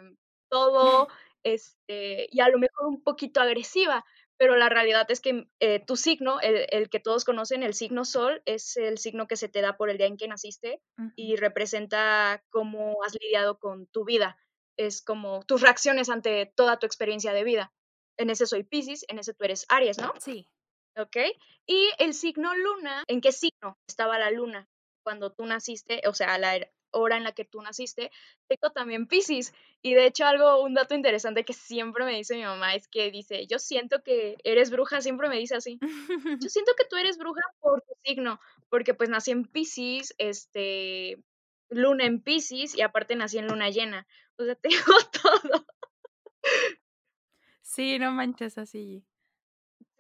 todo, 0.50 1.08
este, 1.44 2.28
y 2.32 2.40
a 2.42 2.50
lo 2.50 2.60
mejor 2.60 2.88
un 2.88 3.04
poquito 3.04 3.42
agresiva, 3.42 4.06
pero 4.38 4.56
la 4.56 4.70
realidad 4.70 5.10
es 5.10 5.20
que 5.20 5.48
eh, 5.60 5.84
tu 5.86 5.96
signo, 5.96 6.40
el, 6.42 6.90
que 6.90 7.00
todos 7.00 7.26
conocen, 7.26 7.64
el 7.64 7.74
signo 7.74 8.06
Sol, 8.06 8.44
es 8.46 8.78
el 8.78 9.00
signo 9.00 9.28
que 9.28 9.36
se 9.36 9.50
te 9.50 9.62
da 9.62 9.78
por 9.78 9.90
el 9.90 9.98
día 9.98 10.06
en 10.06 10.18
que 10.18 10.28
naciste 10.28 10.80
y 11.16 11.38
representa 11.38 12.44
cómo 12.50 13.04
has 13.04 13.18
lidiado 13.20 13.58
con 13.58 13.88
tu 13.88 14.06
vida. 14.06 14.38
Es 14.78 15.02
como 15.02 15.44
tus 15.44 15.62
reacciones 15.62 16.10
ante 16.10 16.54
toda 16.56 16.78
tu 16.78 16.86
experiencia 16.86 17.34
de 17.34 17.44
vida. 17.44 17.74
En 18.18 18.30
ese 18.30 18.46
soy 18.46 18.64
Pisces, 18.64 19.06
en 19.08 19.18
ese 19.18 19.34
tú 19.34 19.44
eres 19.44 19.66
Aries, 19.70 19.98
¿no? 19.98 20.14
Sí. 20.20 20.48
¿Ok? 20.96 21.18
Y 21.66 21.90
el 21.98 22.14
signo 22.14 22.56
Luna, 22.56 23.04
¿en 23.08 23.22
qué 23.22 23.32
signo 23.32 23.80
estaba 23.88 24.20
la 24.20 24.30
Luna 24.30 24.68
cuando 25.08 25.32
tú 25.32 25.46
naciste? 25.46 26.02
O 26.06 26.14
sea, 26.14 26.38
la, 26.38 26.60
hora 26.92 27.16
en 27.16 27.24
la 27.24 27.32
que 27.32 27.46
tú 27.46 27.62
naciste, 27.62 28.12
tengo 28.50 28.74
también 28.74 29.08
Pisces. 29.08 29.54
Y 29.82 29.94
de 29.94 30.06
hecho 30.06 30.26
algo, 30.26 30.62
un 30.62 30.74
dato 30.74 30.96
interesante 30.96 31.46
que 31.46 31.54
siempre 31.54 32.04
me 32.04 32.18
dice 32.18 32.36
mi 32.36 32.44
mamá 32.44 32.76
es 32.76 32.90
que 32.90 33.10
dice, 33.10 33.48
yo 33.48 33.58
siento 33.58 34.04
que 34.04 34.36
eres 34.44 34.70
bruja, 34.70 35.00
siempre 35.00 35.30
me 35.30 35.38
dice 35.38 35.56
así. 35.56 35.80
Yo 36.42 36.50
siento 36.50 36.74
que 36.78 36.84
tú 36.90 36.98
eres 36.98 37.18
bruja 37.18 37.42
por 37.62 37.82
tu 37.84 37.94
signo, 38.04 38.42
porque 38.68 38.94
pues 38.94 39.10
nací 39.10 39.32
en 39.32 39.46
Pisces, 39.46 40.14
este, 40.18 41.24
luna 41.70 42.04
en 42.04 42.22
Pisces 42.22 42.76
y 42.76 42.82
aparte 42.82 43.16
nací 43.16 43.38
en 43.38 43.48
luna 43.48 43.70
llena. 43.70 44.06
O 44.38 44.44
sea, 44.44 44.56
tengo 44.62 44.94
todo. 45.24 45.66
Sí, 47.62 47.98
no 47.98 48.12
manches 48.12 48.58
así. 48.58 49.06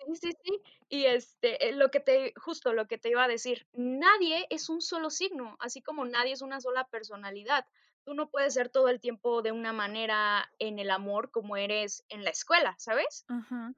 Sí, 0.07 0.15
sí, 0.15 0.31
sí. 0.43 0.61
Y 0.89 1.05
este, 1.05 1.67
eh, 1.69 1.73
lo 1.73 1.91
que 1.91 1.99
te, 1.99 2.33
justo 2.37 2.71
lo 2.73 2.87
que 2.87 2.97
te 2.97 3.09
iba 3.09 3.23
a 3.23 3.27
decir, 3.27 3.67
nadie 3.73 4.47
es 4.49 4.69
un 4.69 4.81
solo 4.81 5.09
signo, 5.09 5.57
así 5.59 5.81
como 5.81 6.05
nadie 6.05 6.31
es 6.33 6.41
una 6.41 6.61
sola 6.61 6.87
personalidad. 6.87 7.65
Tú 8.05 8.13
no 8.13 8.29
puedes 8.29 8.53
ser 8.53 8.69
todo 8.69 8.87
el 8.87 9.01
tiempo 9.01 9.41
de 9.41 9.51
una 9.51 9.73
manera 9.73 10.49
en 10.59 10.79
el 10.79 10.91
amor 10.91 11.29
como 11.29 11.57
eres 11.57 12.05
en 12.07 12.23
la 12.23 12.29
escuela, 12.29 12.75
¿sabes? 12.79 13.27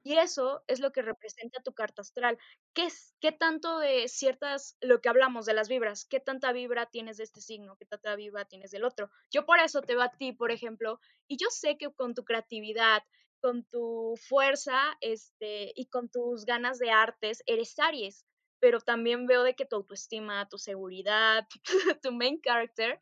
Y 0.04 0.18
eso 0.18 0.62
es 0.68 0.80
lo 0.80 0.92
que 0.92 1.02
representa 1.02 1.62
tu 1.62 1.74
carta 1.74 2.02
astral. 2.02 2.38
¿Qué, 2.74 2.84
es, 2.86 3.14
¿Qué 3.20 3.32
tanto 3.32 3.80
de 3.80 4.08
ciertas, 4.08 4.76
lo 4.80 5.00
que 5.00 5.08
hablamos 5.08 5.46
de 5.46 5.54
las 5.54 5.68
vibras, 5.68 6.04
qué 6.04 6.20
tanta 6.20 6.52
vibra 6.52 6.86
tienes 6.86 7.16
de 7.16 7.24
este 7.24 7.40
signo, 7.40 7.76
qué 7.76 7.86
tanta 7.86 8.16
vibra 8.16 8.44
tienes 8.46 8.70
del 8.70 8.84
otro? 8.84 9.10
Yo 9.32 9.46
por 9.46 9.58
eso 9.58 9.82
te 9.82 9.94
veo 9.94 10.02
a 10.04 10.12
ti, 10.12 10.32
por 10.32 10.52
ejemplo, 10.52 11.00
y 11.28 11.36
yo 11.38 11.48
sé 11.50 11.76
que 11.76 11.92
con 11.92 12.14
tu 12.14 12.24
creatividad, 12.24 13.02
con 13.40 13.64
tu 13.64 14.14
fuerza 14.28 14.78
este, 15.00 15.72
y 15.74 15.86
con 15.86 16.08
tus 16.08 16.44
ganas 16.44 16.78
de 16.78 16.90
artes, 16.90 17.42
eres 17.46 17.78
Aries, 17.78 18.24
pero 18.60 18.80
también 18.80 19.26
veo 19.26 19.42
de 19.42 19.54
que 19.54 19.64
tu 19.64 19.76
autoestima, 19.76 20.48
tu 20.48 20.58
seguridad, 20.58 21.46
tu 22.02 22.12
main 22.12 22.40
character, 22.42 22.98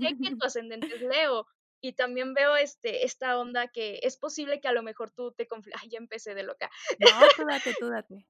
sé 0.00 0.16
que 0.22 0.36
tu 0.36 0.44
ascendente 0.44 0.94
es 0.94 1.02
Leo. 1.02 1.46
Y 1.80 1.94
también 1.94 2.34
veo 2.34 2.56
este, 2.56 3.04
esta 3.04 3.38
onda 3.38 3.68
que 3.68 4.00
es 4.02 4.16
posible 4.16 4.60
que 4.60 4.68
a 4.68 4.72
lo 4.72 4.82
mejor 4.82 5.10
tú 5.10 5.32
te 5.32 5.46
conflictes. 5.46 5.82
Ay, 5.82 5.90
ya 5.90 5.98
empecé 5.98 6.34
de 6.34 6.42
loca. 6.42 6.70
No, 6.98 7.06
tú 7.36 7.44
date, 7.48 7.74
tú 7.78 7.88
date. 7.88 8.26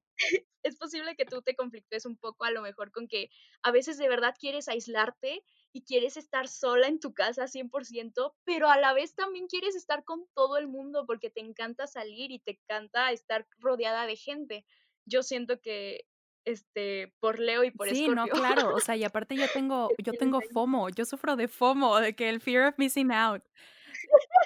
es 0.62 0.76
posible 0.76 1.16
que 1.16 1.24
tú 1.24 1.42
te 1.42 1.54
conflictes 1.54 2.06
un 2.06 2.16
poco 2.16 2.44
a 2.44 2.50
lo 2.50 2.62
mejor 2.62 2.92
con 2.92 3.08
que 3.08 3.30
a 3.62 3.72
veces 3.72 3.98
de 3.98 4.08
verdad 4.08 4.34
quieres 4.38 4.68
aislarte 4.68 5.44
y 5.72 5.84
quieres 5.84 6.16
estar 6.16 6.48
sola 6.48 6.88
en 6.88 7.00
tu 7.00 7.14
casa 7.14 7.46
100%, 7.46 8.34
pero 8.44 8.68
a 8.68 8.78
la 8.78 8.92
vez 8.92 9.14
también 9.14 9.46
quieres 9.46 9.76
estar 9.76 10.04
con 10.04 10.26
todo 10.34 10.56
el 10.56 10.68
mundo 10.68 11.06
porque 11.06 11.30
te 11.30 11.40
encanta 11.40 11.86
salir 11.86 12.30
y 12.30 12.40
te 12.40 12.52
encanta 12.62 13.12
estar 13.12 13.46
rodeada 13.58 14.06
de 14.06 14.16
gente. 14.16 14.64
Yo 15.06 15.22
siento 15.22 15.60
que 15.60 16.06
este 16.44 17.14
por 17.20 17.38
Leo 17.38 17.64
y 17.64 17.70
por 17.70 17.88
Sí, 17.88 18.08
no, 18.08 18.26
claro, 18.26 18.74
o 18.74 18.80
sea, 18.80 18.96
y 18.96 19.04
aparte 19.12 19.36
yo 19.36 19.46
tengo 19.52 19.90
yo 19.98 20.12
tengo 20.12 20.40
FOMO, 20.52 20.88
yo 20.90 21.04
sufro 21.04 21.36
de 21.36 21.48
FOMO, 21.48 21.98
de 22.00 22.14
que 22.14 22.28
el 22.28 22.40
fear 22.40 22.68
of 22.68 22.78
missing 22.78 23.12
out. 23.12 23.42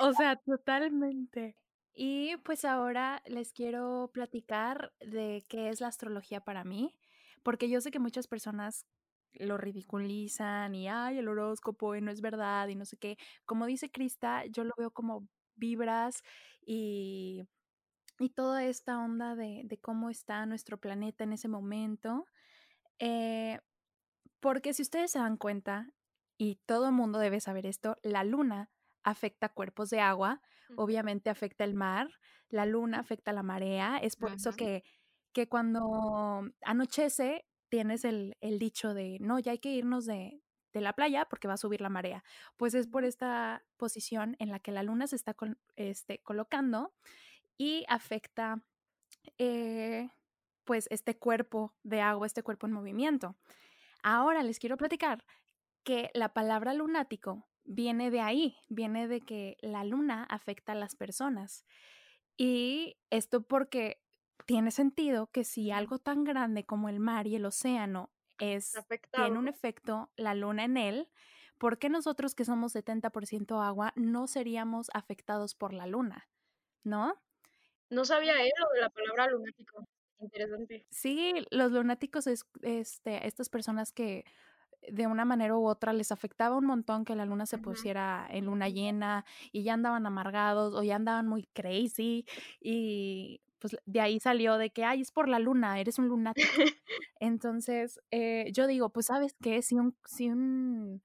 O 0.01 0.13
sea, 0.13 0.37
totalmente. 0.37 1.57
Y 1.95 2.37
pues 2.39 2.65
ahora 2.65 3.23
les 3.27 3.53
quiero 3.53 4.11
platicar 4.13 4.93
de 5.01 5.45
qué 5.49 5.69
es 5.69 5.81
la 5.81 5.89
astrología 5.89 6.41
para 6.41 6.65
mí, 6.65 6.95
porque 7.43 7.69
yo 7.69 7.81
sé 7.81 7.91
que 7.93 8.01
muchas 8.01 8.27
personas 8.27 8.87
lo 9.35 9.59
ridiculizan 9.59 10.75
y, 10.75 10.89
ay, 10.89 11.19
el 11.19 11.29
horóscopo 11.29 11.95
y 11.95 12.01
no 12.01 12.11
es 12.11 12.21
verdad 12.21 12.69
y 12.69 12.75
no 12.75 12.85
sé 12.85 12.97
qué. 12.97 13.17
Como 13.45 13.67
dice 13.67 13.91
Krista, 13.91 14.45
yo 14.47 14.65
lo 14.65 14.73
veo 14.77 14.91
como 14.91 15.29
vibras 15.57 16.23
y, 16.67 17.45
y 18.18 18.31
toda 18.31 18.64
esta 18.64 18.98
onda 18.98 19.35
de, 19.35 19.62
de 19.64 19.79
cómo 19.79 20.11
está 20.11 20.46
nuestro 20.46 20.79
planeta 20.79 21.24
en 21.24 21.33
ese 21.33 21.48
momento. 21.48 22.27
Eh, 22.98 23.59
porque 24.40 24.74
si 24.74 24.83
ustedes 24.83 25.11
se 25.11 25.18
dan 25.18 25.37
cuenta, 25.37 25.88
y 26.37 26.57
todo 26.66 26.87
el 26.87 26.92
mundo 26.92 27.18
debe 27.18 27.40
saber 27.40 27.66
esto, 27.66 27.96
la 28.03 28.24
luna 28.24 28.70
afecta 29.03 29.48
cuerpos 29.48 29.90
de 29.90 30.00
agua, 30.00 30.40
obviamente 30.77 31.31
afecta 31.31 31.64
el 31.64 31.74
mar, 31.74 32.09
la 32.48 32.66
luna 32.66 33.00
afecta 33.00 33.33
la 33.33 33.42
marea, 33.42 33.98
es 33.98 34.16
por 34.16 34.33
eso 34.33 34.53
que, 34.53 34.83
que 35.33 35.48
cuando 35.48 36.50
anochece 36.62 37.46
tienes 37.68 38.05
el, 38.05 38.37
dicho 38.59 38.94
de, 38.94 39.18
no, 39.20 39.38
ya 39.38 39.53
hay 39.53 39.59
que 39.59 39.70
irnos 39.70 40.07
de, 40.07 40.40
la 40.72 40.92
playa 40.92 41.24
porque 41.27 41.46
va 41.46 41.55
a 41.55 41.57
subir 41.59 41.81
la 41.81 41.88
marea. 41.88 42.24
Pues 42.57 42.74
es 42.74 42.88
por 42.88 43.05
esta 43.05 43.64
posición 43.77 44.35
en 44.40 44.50
la 44.50 44.59
que 44.59 44.72
la 44.72 44.83
luna 44.83 45.07
se 45.07 45.14
está 45.14 45.37
este, 45.77 46.18
colocando 46.18 46.92
y 47.59 47.85
afecta 47.88 48.62
eh, 49.38 50.09
pues 50.64 50.87
este 50.90 51.17
cuerpo 51.19 51.75
de 51.83 52.01
agua, 52.01 52.27
este 52.27 52.43
cuerpo 52.43 52.67
en 52.67 52.73
movimiento. 52.73 53.37
Ahora 54.03 54.43
les 54.43 54.59
quiero 54.59 54.77
platicar 54.77 55.25
que 55.85 56.11
la 56.14 56.33
palabra 56.33 56.75
lunático 56.75 57.47
viene 57.64 58.11
de 58.11 58.21
ahí, 58.21 58.57
viene 58.69 59.09
de 59.09 59.21
que 59.21 59.57
la 59.61 59.85
luna 59.85 60.25
afecta 60.25 60.73
a 60.73 60.77
las 60.77 60.97
personas. 60.97 61.64
Y 62.37 62.97
esto 63.11 63.43
porque 63.43 64.03
tiene 64.47 64.71
sentido 64.71 65.29
que 65.29 65.45
si 65.45 65.71
algo 65.71 65.99
tan 65.99 66.25
grande 66.25 66.64
como 66.64 66.88
el 66.88 67.01
mar 67.01 67.27
y 67.27 67.37
el 67.37 67.47
océano 67.47 68.11
es 68.38 68.75
tiene 69.12 69.38
un 69.38 69.49
efecto 69.49 70.11
la 70.17 70.35
luna 70.35 70.64
en 70.64 70.77
él, 70.77 71.09
¿por 71.59 71.79
qué 71.79 71.88
nosotros 71.88 72.35
que 72.35 72.45
somos 72.45 72.75
70% 72.75 73.64
agua 73.64 73.93
no 73.97 74.27
seríamos 74.27 74.90
afectados 74.93 75.55
por 75.55 75.73
la 75.73 75.87
luna? 75.87 76.29
¿No? 76.83 77.14
No 77.95 78.05
sabía 78.05 78.43
él 78.43 78.53
lo 78.59 78.69
de 78.75 78.81
la 78.81 78.91
palabra 78.91 79.29
lunático. 79.29 79.87
Interesante. 80.21 80.87
Sí, 80.91 81.35
los 81.51 81.73
lunáticos 81.73 82.27
es 82.27 82.47
este, 82.63 83.27
estas 83.27 83.49
personas 83.49 83.93
que 83.93 84.25
de 84.89 85.07
una 85.07 85.25
manera 85.25 85.57
u 85.57 85.67
otra 85.67 85.93
les 85.93 86.13
afectaba 86.13 86.57
un 86.57 86.67
montón 86.67 87.05
que 87.05 87.15
la 87.15 87.25
luna 87.25 87.47
se 87.47 87.59
pusiera 87.59 88.27
en 88.31 88.47
luna 88.47 88.69
llena 88.69 89.25
y 89.51 89.63
ya 89.63 89.75
andaban 89.75 90.07
amargados 90.07 90.75
o 90.75 90.83
ya 90.83 90.97
andaban 90.97 91.27
muy 91.27 91.45
crazy 91.55 92.27
y 92.61 93.41
pues 93.59 93.77
de 93.87 94.01
ahí 94.01 94.21
salió 94.21 94.59
de 94.59 94.71
que, 94.71 94.85
ay, 94.85 95.01
es 95.01 95.11
por 95.11 95.27
la 95.27 95.39
luna, 95.39 95.81
eres 95.81 95.99
un 95.99 96.09
lunático. 96.09 96.47
Entonces, 97.19 97.99
eh, 98.11 98.51
yo 98.53 98.67
digo, 98.67 98.91
pues 98.91 99.07
sabes 99.07 99.35
qué, 99.41 99.63
si 99.63 99.77
un, 99.77 99.97
si 100.05 100.29
un 100.29 101.03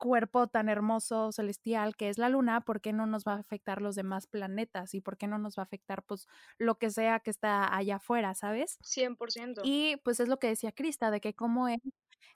cuerpo 0.00 0.48
tan 0.48 0.68
hermoso, 0.68 1.30
celestial 1.30 1.94
que 1.94 2.08
es 2.08 2.18
la 2.18 2.28
luna, 2.28 2.62
¿por 2.62 2.80
qué 2.80 2.92
no 2.92 3.06
nos 3.06 3.22
va 3.22 3.34
a 3.34 3.38
afectar 3.38 3.80
los 3.82 3.94
demás 3.94 4.26
planetas? 4.26 4.94
¿Y 4.94 5.00
por 5.00 5.16
qué 5.16 5.28
no 5.28 5.38
nos 5.38 5.56
va 5.56 5.62
a 5.62 5.64
afectar 5.64 6.02
pues 6.02 6.26
lo 6.58 6.76
que 6.78 6.90
sea 6.90 7.20
que 7.20 7.30
está 7.30 7.72
allá 7.76 7.96
afuera, 7.96 8.34
¿sabes? 8.34 8.78
100%. 8.82 9.60
Y 9.62 9.98
pues 9.98 10.18
es 10.18 10.28
lo 10.28 10.38
que 10.38 10.48
decía 10.48 10.72
Krista, 10.72 11.10
de 11.10 11.20
que 11.20 11.34
cómo, 11.34 11.68
es, 11.68 11.78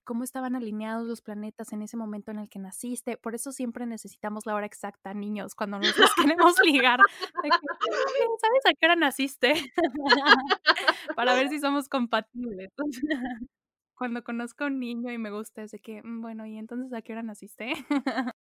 cómo 0.05 0.23
estaban 0.25 0.55
alineados 0.55 1.09
los 1.09 1.23
planetas 1.23 1.73
en 1.73 1.83
ese 1.83 1.97
momento 1.97 2.31
en 2.31 2.39
el 2.39 2.49
que 2.49 2.59
naciste. 2.59 3.17
Por 3.17 3.35
eso 3.35 3.51
siempre 3.51 3.87
necesitamos 3.87 4.45
la 4.47 4.55
hora 4.55 4.67
exacta, 4.67 5.15
niños, 5.15 5.55
cuando 5.55 5.79
nos 5.79 5.95
queremos 6.39 6.57
ligar. 6.63 7.01
¿Sabes 7.43 8.67
a 8.67 8.75
qué 8.79 8.87
hora 8.87 8.97
naciste? 8.97 9.55
Para 11.17 11.35
ver 11.35 11.49
si 11.49 11.59
somos 11.59 11.89
compatibles 11.89 12.71
cuando 13.95 14.25
conozco 14.25 14.65
a 14.65 14.67
un 14.67 14.81
niño 14.81 15.13
y 15.13 15.19
me 15.19 15.31
gusta, 15.31 15.63
es 15.63 15.71
de 15.71 15.79
que, 15.79 16.03
mm, 16.03 16.21
bueno, 16.21 16.47
¿y 16.47 16.59
entonces 16.59 16.93
a 16.93 17.03
qué 17.03 17.13
hora 17.13 17.23
naciste? 17.23 17.73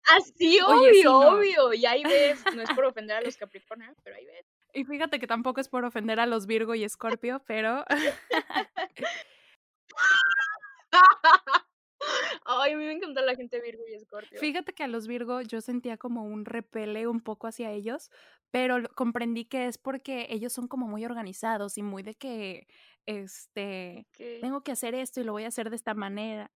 Así, 0.03 0.59
obvio, 0.67 1.19
obvio. 1.19 1.73
Y 1.73 1.85
ahí 1.85 2.03
ves, 2.03 2.43
no 2.55 2.61
es 2.61 2.69
por 2.71 2.85
ofender 2.85 3.17
a 3.17 3.21
los 3.21 3.37
Capricornio, 3.37 3.93
pero 4.03 4.15
ahí 4.15 4.25
ves. 4.25 4.45
Y 4.73 4.83
fíjate 4.85 5.19
que 5.19 5.27
tampoco 5.27 5.61
es 5.61 5.69
por 5.69 5.85
ofender 5.85 6.19
a 6.19 6.25
los 6.25 6.47
Virgo 6.47 6.75
y 6.75 6.83
Escorpio, 6.83 7.41
pero... 7.47 7.85
Ay, 12.45 12.73
a 12.73 12.77
mí 12.77 12.85
me 12.85 12.91
encanta 12.91 13.21
la 13.21 13.35
gente 13.35 13.59
Virgo 13.61 13.83
y 13.87 13.95
Escorpio. 13.95 14.39
Fíjate 14.39 14.73
que 14.73 14.83
a 14.83 14.87
los 14.87 15.07
Virgo 15.07 15.41
yo 15.41 15.61
sentía 15.61 15.97
como 15.97 16.23
un 16.23 16.45
repele 16.45 17.07
un 17.07 17.21
poco 17.21 17.47
hacia 17.47 17.71
ellos, 17.71 18.11
pero 18.51 18.77
comprendí 18.95 19.45
que 19.45 19.67
es 19.67 19.77
porque 19.77 20.27
ellos 20.29 20.53
son 20.53 20.67
como 20.67 20.87
muy 20.87 21.05
organizados 21.05 21.77
y 21.77 21.83
muy 21.83 22.03
de 22.03 22.15
que, 22.15 22.67
este, 23.05 24.07
tengo 24.39 24.63
que 24.63 24.71
hacer 24.73 24.95
esto 24.95 25.21
y 25.21 25.23
lo 25.23 25.33
voy 25.33 25.43
a 25.45 25.49
hacer 25.49 25.69
de 25.69 25.75
esta 25.77 25.93
manera. 25.93 26.51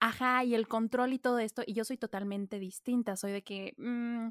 Ajá, 0.00 0.42
y 0.44 0.54
el 0.56 0.66
control 0.68 1.12
y 1.12 1.18
todo 1.20 1.38
esto, 1.38 1.62
y 1.64 1.74
yo 1.74 1.84
soy 1.84 1.96
totalmente 1.96 2.58
distinta, 2.58 3.16
soy 3.16 3.30
de 3.32 3.42
que, 3.44 3.74
mm, 3.78 4.30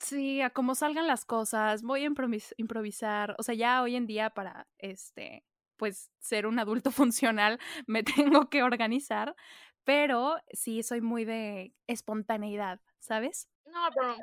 sí, 0.00 0.40
a 0.42 0.50
como 0.50 0.74
salgan 0.74 1.06
las 1.06 1.24
cosas, 1.26 1.82
voy 1.82 2.02
a 2.04 2.10
improvisar, 2.58 3.36
o 3.38 3.42
sea, 3.42 3.54
ya 3.54 3.82
hoy 3.82 3.96
en 3.96 4.06
día 4.06 4.30
para, 4.30 4.68
este, 4.78 5.44
pues 5.76 6.10
ser 6.20 6.46
un 6.46 6.58
adulto 6.58 6.90
funcional 6.92 7.58
me 7.86 8.02
tengo 8.02 8.48
que 8.50 8.62
organizar, 8.62 9.36
pero 9.84 10.36
sí 10.52 10.82
soy 10.82 11.00
muy 11.02 11.24
de 11.26 11.74
espontaneidad, 11.86 12.80
¿sabes? 13.00 13.48
No, 13.66 13.88
pero 13.94 14.16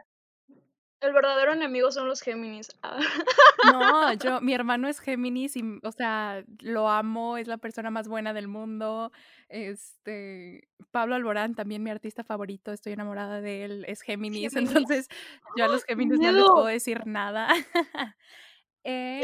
el 1.03 1.13
verdadero 1.13 1.53
enemigo 1.53 1.91
son 1.91 2.07
los 2.07 2.21
Géminis. 2.21 2.69
Ah. 3.65 3.69
No, 3.71 4.13
yo, 4.13 4.41
mi 4.41 4.53
hermano 4.53 4.89
es 4.89 4.99
Géminis 4.99 5.55
y, 5.55 5.63
o 5.83 5.91
sea, 5.91 6.43
lo 6.59 6.89
amo, 6.89 7.37
es 7.37 7.47
la 7.47 7.57
persona 7.57 7.91
más 7.91 8.09
buena 8.09 8.33
del 8.33 8.49
mundo. 8.49 9.11
Este, 9.47 10.67
Pablo 10.91 11.15
Alborán, 11.15 11.55
también 11.55 11.81
mi 11.81 11.89
artista 11.89 12.23
favorito, 12.25 12.73
estoy 12.73 12.93
enamorada 12.93 13.39
de 13.39 13.63
él, 13.63 13.85
es 13.87 14.01
Géminis, 14.01 14.55
entonces 14.55 15.07
yo 15.55 15.65
a 15.65 15.67
los 15.69 15.83
Géminis 15.87 16.19
no 16.19 16.31
les 16.31 16.43
puedo 16.43 16.65
decir 16.65 17.05
nada. 17.05 17.47
Eh, 18.85 19.21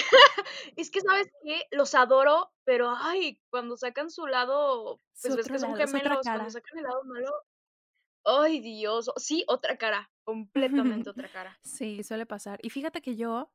es 0.78 0.90
que, 0.90 1.02
¿sabes 1.02 1.28
qué? 1.44 1.64
Los 1.72 1.94
adoro, 1.94 2.50
pero, 2.64 2.96
ay, 2.98 3.42
cuando 3.50 3.76
sacan 3.76 4.10
su 4.10 4.26
lado, 4.26 5.02
pues 5.22 5.36
ves 5.36 5.50
que 5.50 5.60
son 5.60 5.76
gemelos, 5.76 6.20
cuando 6.24 6.50
sacan 6.50 6.78
el 6.78 6.84
lado 6.86 7.04
malo, 7.04 7.30
ay, 8.24 8.62
Dios, 8.62 9.12
sí, 9.18 9.44
otra 9.50 9.78
cara, 9.78 10.10
completamente 10.30 11.10
otra 11.10 11.28
cara. 11.28 11.58
Sí, 11.64 12.04
suele 12.04 12.26
pasar. 12.26 12.60
Y 12.62 12.70
fíjate 12.70 13.02
que 13.02 13.16
yo, 13.16 13.52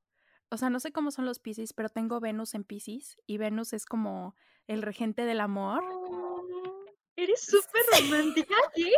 o 0.50 0.56
sea, 0.56 0.70
no 0.70 0.80
sé 0.80 0.92
cómo 0.92 1.10
son 1.10 1.24
los 1.24 1.38
Pisces, 1.38 1.72
pero 1.72 1.88
tengo 1.88 2.20
Venus 2.20 2.54
en 2.54 2.64
Pisces 2.64 3.16
y 3.26 3.38
Venus 3.38 3.72
es 3.72 3.87
como 3.87 4.34
el 4.66 4.82
regente 4.82 5.24
del 5.24 5.40
amor. 5.40 5.82
Oh, 5.84 6.84
eres 7.16 7.44
súper 7.44 7.82
romántica, 8.00 8.54
¿sí? 8.74 8.92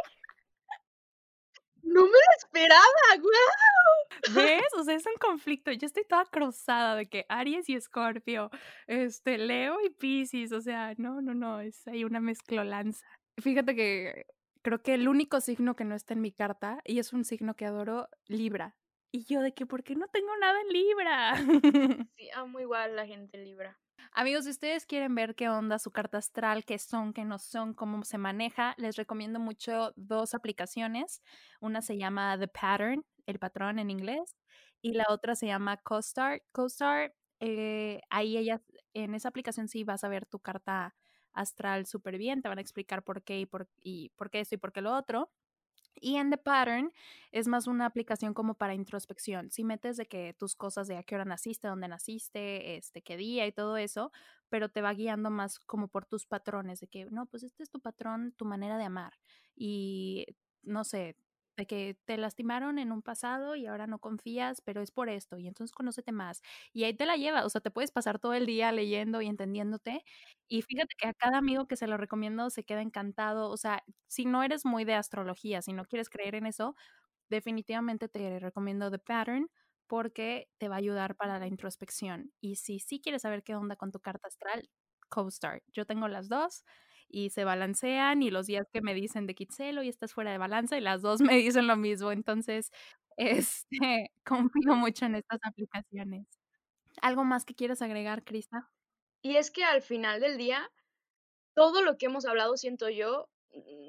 No 1.83 2.03
me 2.03 2.09
lo 2.09 2.37
esperaba, 2.39 2.83
guau. 3.21 4.35
¿Ves? 4.35 4.63
O 4.79 4.85
sea, 4.85 4.95
es 4.95 5.07
un 5.07 5.15
conflicto. 5.19 5.73
Yo 5.73 5.87
estoy 5.87 6.05
toda 6.05 6.25
cruzada 6.27 6.97
de 6.97 7.07
que 7.07 7.25
Aries 7.29 7.69
y 7.69 7.75
Escorpio, 7.75 8.51
este, 8.87 9.39
Leo 9.39 9.79
y 9.85 9.91
Pisces, 9.91 10.53
o 10.53 10.61
sea, 10.61 10.95
no, 10.99 11.23
no, 11.23 11.35
no, 11.35 11.61
es 11.61 11.87
ahí 11.89 12.05
una 12.05 12.21
mezclolanza. 12.21 13.07
Fíjate 13.39 13.75
que 13.75 14.27
creo 14.67 14.83
que 14.83 14.95
el 14.95 15.07
único 15.07 15.41
signo 15.41 15.77
que 15.77 15.85
no 15.85 15.95
está 15.95 16.15
en 16.15 16.21
mi 16.21 16.33
carta, 16.33 16.81
y 16.85 16.99
es 16.99 17.13
un 17.13 17.25
signo 17.25 17.55
que 17.55 17.67
adoro, 17.67 18.09
Libra. 18.27 18.77
Y 19.13 19.25
yo 19.25 19.41
de 19.41 19.55
que, 19.55 19.65
¿por 19.65 19.85
qué 19.85 19.95
no 19.95 20.09
tengo 20.09 20.37
nada 20.41 20.61
en 20.61 20.69
Libra? 20.71 21.35
Sí, 22.17 22.29
amo 22.35 22.59
igual 22.59 22.97
la 22.97 23.07
gente 23.07 23.39
Libra. 23.39 23.79
Amigos, 24.11 24.43
si 24.43 24.51
ustedes 24.51 24.85
quieren 24.85 25.15
ver 25.15 25.37
qué 25.37 25.49
onda 25.49 25.79
su 25.79 25.93
carta 25.93 26.19
astral, 26.19 26.65
qué 26.65 26.81
son, 26.81 27.13
qué 27.13 27.25
no 27.25 27.39
son, 27.39 27.75
cómo 27.75 28.03
se 28.03 28.19
maneja, 28.19 28.75
les 28.77 28.97
recomiendo 28.97 29.39
mucho 29.39 29.93
dos 29.95 30.35
aplicaciones. 30.35 31.23
Una 31.61 31.81
se 31.81 31.97
llama 31.97 32.37
The 32.37 32.49
Pattern, 32.49 33.05
el 33.27 33.39
patrón 33.39 33.79
en 33.79 33.89
inglés, 33.89 34.37
y 34.83 34.95
la 34.95 35.05
otra 35.11 35.37
se 35.37 35.47
llama 35.47 35.77
CoStar. 35.77 36.43
CoStar, 36.51 37.15
eh, 37.39 38.01
ahí 38.11 38.37
ella, 38.37 38.61
en 38.95 39.15
esa 39.15 39.29
aplicación 39.29 39.69
sí 39.69 39.85
vas 39.85 40.03
a 40.03 40.09
ver 40.09 40.27
tu 40.27 40.41
carta 40.41 40.97
astral 41.37 41.87
súper 41.87 42.19
bien, 42.19 42.43
te 42.43 42.49
van 42.49 42.59
a 42.59 42.63
explicar 42.63 43.03
por 43.05 43.23
qué 43.23 43.41
y 43.41 43.47
por, 43.47 43.69
y 43.83 44.11
por 44.17 44.31
qué 44.31 44.41
esto 44.41 44.57
y 44.57 44.59
por 44.59 44.73
qué 44.73 44.81
lo 44.81 44.95
otro. 44.97 45.31
Y 46.01 46.17
en 46.17 46.31
The 46.31 46.39
Pattern 46.39 46.93
es 47.33 47.49
más 47.49 47.67
una 47.67 47.87
aplicación 47.87 48.35
como 48.35 48.55
para 48.55 48.75
introspección. 48.75 49.51
Si 49.51 49.65
metes 49.65 49.97
de 49.97 50.07
que 50.07 50.35
tus 50.35 50.55
cosas 50.55 50.89
de 50.89 50.97
a 50.99 51.03
qué 51.03 51.15
hora 51.15 51.25
naciste, 51.25 51.69
dónde 51.69 51.89
naciste, 51.89 52.77
este, 52.77 53.03
qué 53.03 53.17
día 53.17 53.47
y 53.47 53.53
todo 53.53 53.77
eso, 53.79 54.13
pero 54.49 54.69
te 54.69 54.83
va 54.83 54.93
guiando 54.93 55.31
más 55.31 55.59
como 55.61 55.89
por 55.89 56.05
tus 56.05 56.27
patrones, 56.27 56.81
de 56.81 56.89
que 56.89 57.07
no, 57.07 57.27
pues 57.27 57.43
este 57.45 57.63
es 57.63 57.71
tu 57.71 57.81
patrón, 57.81 58.33
tu 58.37 58.45
manera 58.45 58.77
de 58.79 58.85
amar. 58.85 59.15
Y 59.55 60.27
no 60.63 60.85
sé, 60.85 61.17
de 61.57 61.67
que 61.67 61.97
te 62.05 62.17
lastimaron 62.19 62.79
en 62.79 62.93
un 62.93 63.03
pasado 63.03 63.57
y 63.57 63.67
ahora 63.67 63.87
no 63.87 63.99
confías, 63.99 64.61
pero 64.63 64.83
es 64.83 64.91
por 64.91 65.09
esto, 65.09 65.39
y 65.39 65.49
entonces 65.49 65.75
conócete 65.75 66.13
más. 66.13 66.43
Y 66.73 66.85
ahí 66.85 66.95
te 66.95 67.07
la 67.07 67.17
lleva, 67.17 67.45
o 67.47 67.51
sea, 67.51 67.61
te 67.61 67.71
puedes 67.71 67.91
pasar 67.93 68.19
todo 68.19 68.35
el 68.35 68.47
día 68.47 68.73
leyendo 68.73 69.23
y 69.23 69.27
entendiéndote. 69.29 70.05
Y 70.49 70.63
fíjate 70.63 70.95
que 70.99 71.09
a 71.09 71.15
cada 71.15 71.39
amigo 71.39 71.67
que 71.67 71.77
se 71.77 71.87
lo 71.87 71.97
recomiendo 71.97 72.51
se 72.51 72.65
queda 72.65 72.83
encantado. 72.83 73.51
O 73.51 73.57
sea, 73.57 73.83
si 74.09 74.25
no 74.27 74.43
eres 74.43 74.65
muy 74.65 74.85
de 74.85 74.95
astrología, 74.95 75.63
si 75.63 75.73
no 75.73 75.85
quieres 75.87 76.09
creer 76.11 76.35
en 76.37 76.47
eso, 76.47 76.75
definitivamente 77.31 78.09
te 78.09 78.39
recomiendo 78.41 78.91
The 78.91 78.99
Pattern 79.01 79.51
porque 79.89 80.49
te 80.59 80.69
va 80.69 80.77
a 80.77 80.79
ayudar 80.79 81.17
para 81.17 81.39
la 81.39 81.47
introspección. 81.49 82.33
Y 82.41 82.57
si 82.57 82.81
sí 82.81 83.01
quieres 83.01 83.23
saber 83.23 83.43
qué 83.45 83.55
onda 83.57 83.77
con 83.77 83.93
tu 83.93 84.01
carta 84.01 84.29
astral, 84.29 84.69
CoStar. 85.09 85.63
Yo 85.73 85.87
tengo 85.87 86.09
las 86.09 86.29
dos 86.29 86.65
y 87.09 87.31
se 87.31 87.45
balancean 87.45 88.23
y 88.23 88.31
los 88.31 88.47
días 88.47 88.69
que 88.73 88.81
me 88.81 88.95
dicen 88.95 89.27
de 89.27 89.35
Kitselo 89.35 89.83
y 89.83 89.89
estás 89.89 90.13
fuera 90.13 90.33
de 90.33 90.39
balanza 90.39 90.77
y 90.77 90.81
las 90.81 91.03
dos 91.03 91.21
me 91.33 91.37
dicen 91.37 91.67
lo 91.67 91.77
mismo. 91.77 92.13
Entonces, 92.13 92.71
este, 93.17 94.11
confío 94.25 94.75
mucho 94.75 95.07
en 95.07 95.17
estas 95.17 95.41
aplicaciones. 95.43 96.27
¿Algo 97.03 97.25
más 97.25 97.45
que 97.45 97.55
quieras 97.55 97.83
agregar, 97.83 98.25
Krista? 98.25 98.71
Y 99.23 99.37
es 99.37 99.51
que 99.51 99.65
al 99.65 99.83
final 99.83 100.21
del 100.21 100.39
día, 100.39 100.71
todo 101.55 101.83
lo 101.83 101.99
que 101.99 102.07
hemos 102.07 102.27
hablado, 102.27 102.57
siento 102.57 102.89
yo, 102.89 103.29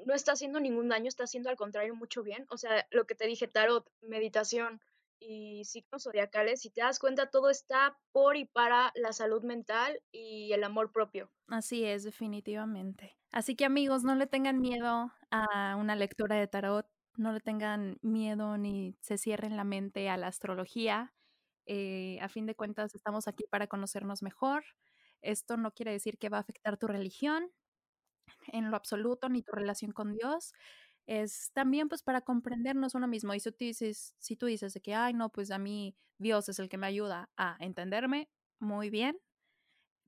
no 0.06 0.14
está 0.14 0.32
haciendo 0.32 0.60
ningún 0.60 0.88
daño, 0.88 1.08
está 1.08 1.24
haciendo 1.24 1.48
al 1.50 1.56
contrario 1.56 1.94
mucho 1.94 2.22
bien. 2.22 2.46
O 2.50 2.56
sea, 2.56 2.86
lo 2.90 3.06
que 3.06 3.14
te 3.14 3.26
dije, 3.26 3.48
tarot, 3.48 3.86
meditación, 4.02 4.80
y 5.20 5.64
signos 5.64 6.04
zodiacales, 6.04 6.60
si 6.60 6.70
te 6.70 6.80
das 6.80 6.98
cuenta, 6.98 7.30
todo 7.30 7.50
está 7.50 7.98
por 8.12 8.36
y 8.36 8.44
para 8.44 8.92
la 8.94 9.12
salud 9.12 9.42
mental 9.42 10.00
y 10.12 10.52
el 10.52 10.64
amor 10.64 10.92
propio. 10.92 11.30
Así 11.48 11.84
es, 11.84 12.04
definitivamente. 12.04 13.16
Así 13.30 13.56
que 13.56 13.64
amigos, 13.64 14.04
no 14.04 14.14
le 14.14 14.26
tengan 14.26 14.60
miedo 14.60 15.12
a 15.30 15.76
una 15.76 15.96
lectura 15.96 16.36
de 16.36 16.46
tarot, 16.46 16.86
no 17.16 17.32
le 17.32 17.40
tengan 17.40 17.98
miedo 18.00 18.56
ni 18.58 18.96
se 19.00 19.18
cierren 19.18 19.56
la 19.56 19.64
mente 19.64 20.08
a 20.08 20.16
la 20.16 20.28
astrología. 20.28 21.14
Eh, 21.66 22.18
a 22.20 22.28
fin 22.28 22.46
de 22.46 22.54
cuentas, 22.54 22.94
estamos 22.94 23.28
aquí 23.28 23.44
para 23.50 23.66
conocernos 23.66 24.22
mejor. 24.22 24.64
Esto 25.20 25.56
no 25.56 25.72
quiere 25.72 25.92
decir 25.92 26.16
que 26.18 26.28
va 26.28 26.38
a 26.38 26.40
afectar 26.40 26.78
tu 26.78 26.86
religión 26.86 27.50
en 28.52 28.70
lo 28.70 28.76
absoluto, 28.76 29.28
ni 29.28 29.42
tu 29.42 29.52
relación 29.52 29.92
con 29.92 30.12
Dios 30.12 30.52
es 31.08 31.50
también 31.54 31.88
pues 31.88 32.02
para 32.02 32.20
comprendernos 32.20 32.94
uno 32.94 33.08
mismo. 33.08 33.34
Y 33.34 33.40
si 33.40 33.50
tú 33.50 33.56
dices, 33.64 34.14
si 34.18 34.36
tú 34.36 34.46
dices 34.46 34.74
de 34.74 34.80
que, 34.82 34.94
ay, 34.94 35.14
no, 35.14 35.30
pues 35.30 35.50
a 35.50 35.58
mí 35.58 35.96
Dios 36.18 36.48
es 36.50 36.58
el 36.58 36.68
que 36.68 36.76
me 36.78 36.86
ayuda 36.86 37.30
a 37.36 37.56
entenderme, 37.60 38.28
muy 38.60 38.90
bien, 38.90 39.18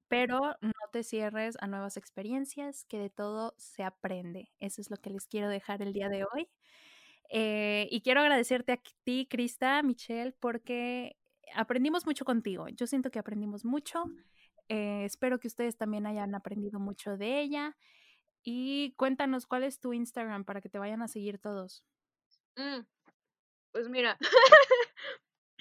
pero 0.09 0.57
no 0.61 0.73
te 0.93 1.03
cierres 1.03 1.57
a 1.61 1.67
nuevas 1.69 1.97
experiencias, 1.97 2.85
que 2.85 2.99
de 2.99 3.11
todo 3.11 3.55
se 3.59 3.83
aprende. 3.83 4.51
Eso 4.61 4.81
es 4.83 4.91
lo 4.91 4.97
que 4.99 5.11
les 5.11 5.27
quiero 5.27 5.49
dejar 5.49 5.83
el 5.83 5.93
día 5.95 6.09
de 6.09 6.25
hoy. 6.25 6.49
Eh, 7.31 7.89
y 7.91 8.03
quiero 8.03 8.21
agradecerte 8.21 8.73
a 8.73 8.81
ti, 9.05 9.27
Krista, 9.31 9.83
Michelle, 9.83 10.33
porque 10.41 11.17
aprendimos 11.55 12.07
mucho 12.07 12.25
contigo. 12.25 12.69
Yo 12.69 12.87
siento 12.87 13.11
que 13.11 13.21
aprendimos 13.21 13.65
mucho. 13.65 14.05
Eh, 14.69 15.05
espero 15.05 15.41
que 15.41 15.49
ustedes 15.49 15.77
también 15.77 16.07
hayan 16.07 16.35
aprendido 16.35 16.81
mucho 16.81 17.17
de 17.17 17.41
ella. 17.41 17.77
Y 18.43 18.95
cuéntanos, 18.97 19.47
¿cuál 19.47 19.65
es 19.65 19.81
tu 19.81 19.93
Instagram 19.93 20.45
para 20.45 20.61
que 20.61 20.69
te 20.69 20.79
vayan 20.79 21.03
a 21.03 21.09
seguir 21.09 21.39
todos? 21.39 21.85
Mm, 22.57 22.81
pues 23.73 23.89
mira, 23.89 24.17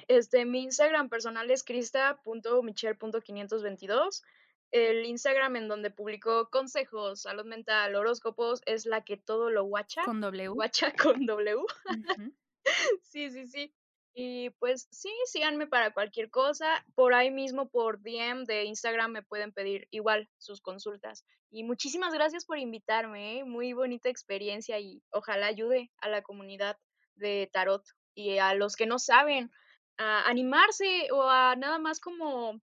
este, 0.07 0.45
mi 0.45 0.61
Instagram 0.63 1.09
personal 1.09 1.49
es 1.51 1.63
crista.michelle.522. 1.63 4.23
El 4.71 5.05
Instagram 5.05 5.55
en 5.55 5.67
donde 5.67 5.89
publico 5.89 6.51
consejos, 6.51 7.23
salud 7.23 7.45
mental, 7.45 7.95
horóscopos, 7.95 8.61
es 8.65 8.85
la 8.85 9.03
que 9.03 9.17
todo 9.17 9.49
lo 9.49 9.63
guacha. 9.63 10.03
Con 10.03 10.21
W. 10.21 10.49
Guacha 10.49 10.93
con 11.01 11.25
W. 11.25 11.63
sí, 13.01 13.31
sí, 13.31 13.47
sí. 13.47 13.73
Y 14.13 14.49
pues 14.59 14.87
sí, 14.91 15.11
síganme 15.25 15.67
para 15.67 15.93
cualquier 15.93 16.29
cosa. 16.29 16.83
Por 16.95 17.13
ahí 17.13 17.31
mismo, 17.31 17.69
por 17.69 18.01
DM 18.01 18.45
de 18.45 18.65
Instagram, 18.65 19.11
me 19.11 19.23
pueden 19.23 19.51
pedir 19.51 19.87
igual 19.91 20.29
sus 20.37 20.61
consultas. 20.61 21.25
Y 21.51 21.63
muchísimas 21.63 22.13
gracias 22.13 22.45
por 22.45 22.57
invitarme. 22.57 23.39
¿eh? 23.39 23.43
Muy 23.43 23.73
bonita 23.73 24.09
experiencia 24.09 24.79
y 24.79 25.01
ojalá 25.11 25.47
ayude 25.47 25.91
a 25.97 26.09
la 26.09 26.21
comunidad 26.21 26.77
de 27.15 27.49
tarot 27.51 27.83
y 28.13 28.37
a 28.37 28.53
los 28.53 28.75
que 28.75 28.85
no 28.85 28.99
saben 28.99 29.51
a 29.97 30.27
animarse 30.29 31.07
o 31.11 31.23
a 31.29 31.55
nada 31.55 31.77
más 31.77 31.99
como 31.99 32.61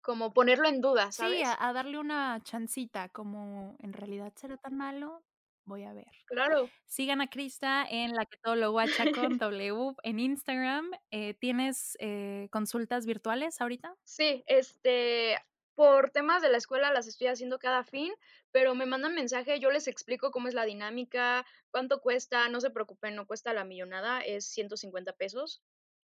como 0.00 0.34
ponerlo 0.34 0.68
en 0.68 0.80
duda, 0.80 1.12
¿sabes? 1.12 1.38
Sí, 1.38 1.44
a, 1.44 1.56
a 1.60 1.72
darle 1.72 1.98
una 1.98 2.40
chancita, 2.42 3.08
como 3.08 3.76
en 3.78 3.92
realidad 3.92 4.32
será 4.34 4.56
tan 4.56 4.76
malo, 4.76 5.22
voy 5.64 5.84
a 5.84 5.92
ver. 5.92 6.06
Claro. 6.26 6.68
Sigan 6.86 7.20
a 7.20 7.28
Crista 7.28 7.84
en 7.88 8.12
la 8.14 8.26
que 8.26 8.38
todo 8.42 8.56
lo 8.56 8.72
guacha 8.72 9.04
con 9.12 9.38
W 9.38 9.94
en 10.02 10.20
Instagram. 10.20 10.90
Eh, 11.10 11.34
¿Tienes 11.34 11.96
eh, 12.00 12.48
consultas 12.50 13.06
virtuales 13.06 13.60
ahorita? 13.60 13.94
Sí, 14.04 14.42
este, 14.46 15.36
por 15.74 16.10
temas 16.10 16.42
de 16.42 16.50
la 16.50 16.58
escuela 16.58 16.92
las 16.92 17.06
estoy 17.06 17.28
haciendo 17.28 17.58
cada 17.58 17.84
fin, 17.84 18.12
pero 18.50 18.74
me 18.74 18.86
mandan 18.86 19.14
mensaje, 19.14 19.58
yo 19.58 19.70
les 19.70 19.88
explico 19.88 20.30
cómo 20.30 20.48
es 20.48 20.54
la 20.54 20.64
dinámica, 20.64 21.46
cuánto 21.70 22.00
cuesta, 22.00 22.48
no 22.48 22.60
se 22.60 22.70
preocupen, 22.70 23.14
no 23.14 23.26
cuesta 23.26 23.52
la 23.52 23.64
millonada, 23.64 24.20
es 24.20 24.46
150 24.46 25.12
pesos. 25.14 25.62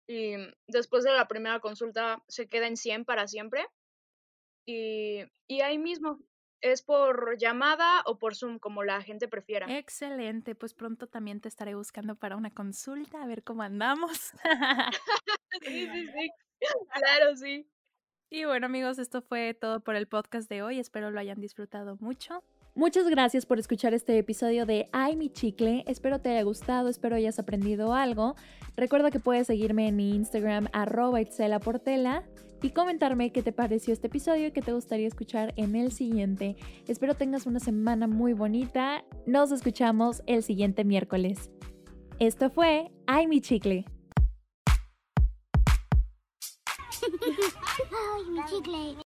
Y 0.08 0.36
después 0.68 1.04
de 1.04 1.12
la 1.12 1.28
primera 1.28 1.60
consulta 1.60 2.24
se 2.28 2.48
queda 2.48 2.68
en 2.68 2.78
100 2.78 3.04
para 3.04 3.28
siempre. 3.28 3.68
Y, 4.66 5.24
y 5.48 5.62
ahí 5.62 5.78
mismo, 5.78 6.20
es 6.62 6.82
por 6.82 7.38
llamada 7.38 8.02
o 8.06 8.18
por 8.18 8.36
Zoom, 8.36 8.60
como 8.60 8.84
la 8.84 9.02
gente 9.02 9.28
prefiera. 9.28 9.78
Excelente, 9.78 10.56
pues 10.56 10.74
pronto 10.74 11.08
también 11.08 11.42
te 11.42 11.48
estaré 11.48 11.76
buscando 11.76 12.16
para 12.16 12.36
una 12.36 12.52
consulta, 12.52 13.22
a 13.22 13.28
ver 13.28 13.44
cómo 13.44 13.64
andamos. 13.64 14.32
sí, 15.62 15.90
sí, 15.92 16.08
sí. 16.08 16.30
Claro, 16.94 17.36
sí. 17.36 17.70
Y 18.30 18.46
bueno 18.46 18.66
amigos, 18.66 19.00
esto 19.00 19.22
fue 19.22 19.54
todo 19.54 19.80
por 19.80 19.96
el 19.96 20.08
podcast 20.08 20.50
de 20.50 20.62
hoy, 20.62 20.80
espero 20.80 21.12
lo 21.12 21.20
hayan 21.20 21.40
disfrutado 21.40 21.98
mucho. 22.00 22.44
Muchas 22.78 23.10
gracias 23.10 23.48
por 23.48 23.58
escuchar 23.58 23.96
este 23.96 24.20
episodio 24.20 24.68
de 24.68 24.88
Ay 24.92 25.16
mi 25.16 25.32
chicle, 25.32 25.84
espero 25.88 26.22
te 26.22 26.30
haya 26.30 26.44
gustado, 26.44 26.90
espero 26.90 27.16
hayas 27.16 27.40
aprendido 27.40 27.96
algo. 27.96 28.36
Recuerda 28.76 29.10
que 29.10 29.20
puedes 29.20 29.48
seguirme 29.48 29.88
en 29.88 29.96
mi 29.96 30.14
Instagram 30.14 30.68
arroba 30.74 31.20
Portela 31.60 32.24
y 32.62 32.70
comentarme 32.70 33.32
qué 33.32 33.42
te 33.42 33.52
pareció 33.52 33.94
este 33.94 34.06
episodio 34.06 34.46
y 34.46 34.52
qué 34.52 34.62
te 34.62 34.74
gustaría 34.74 35.08
escuchar 35.08 35.56
en 35.58 35.76
el 35.76 35.92
siguiente. 35.92 36.56
Espero 36.88 37.16
tengas 37.16 37.48
una 37.48 37.60
semana 37.60 38.06
muy 38.06 38.34
bonita. 38.34 39.04
Nos 39.26 39.52
escuchamos 39.52 40.22
el 40.28 40.44
siguiente 40.44 40.84
miércoles. 40.84 41.50
Esto 42.20 42.52
fue 42.52 42.92
Ay 43.08 43.26
mi. 43.26 43.42
Ay 43.42 43.86
mi 48.30 48.46
chicle. 48.46 48.98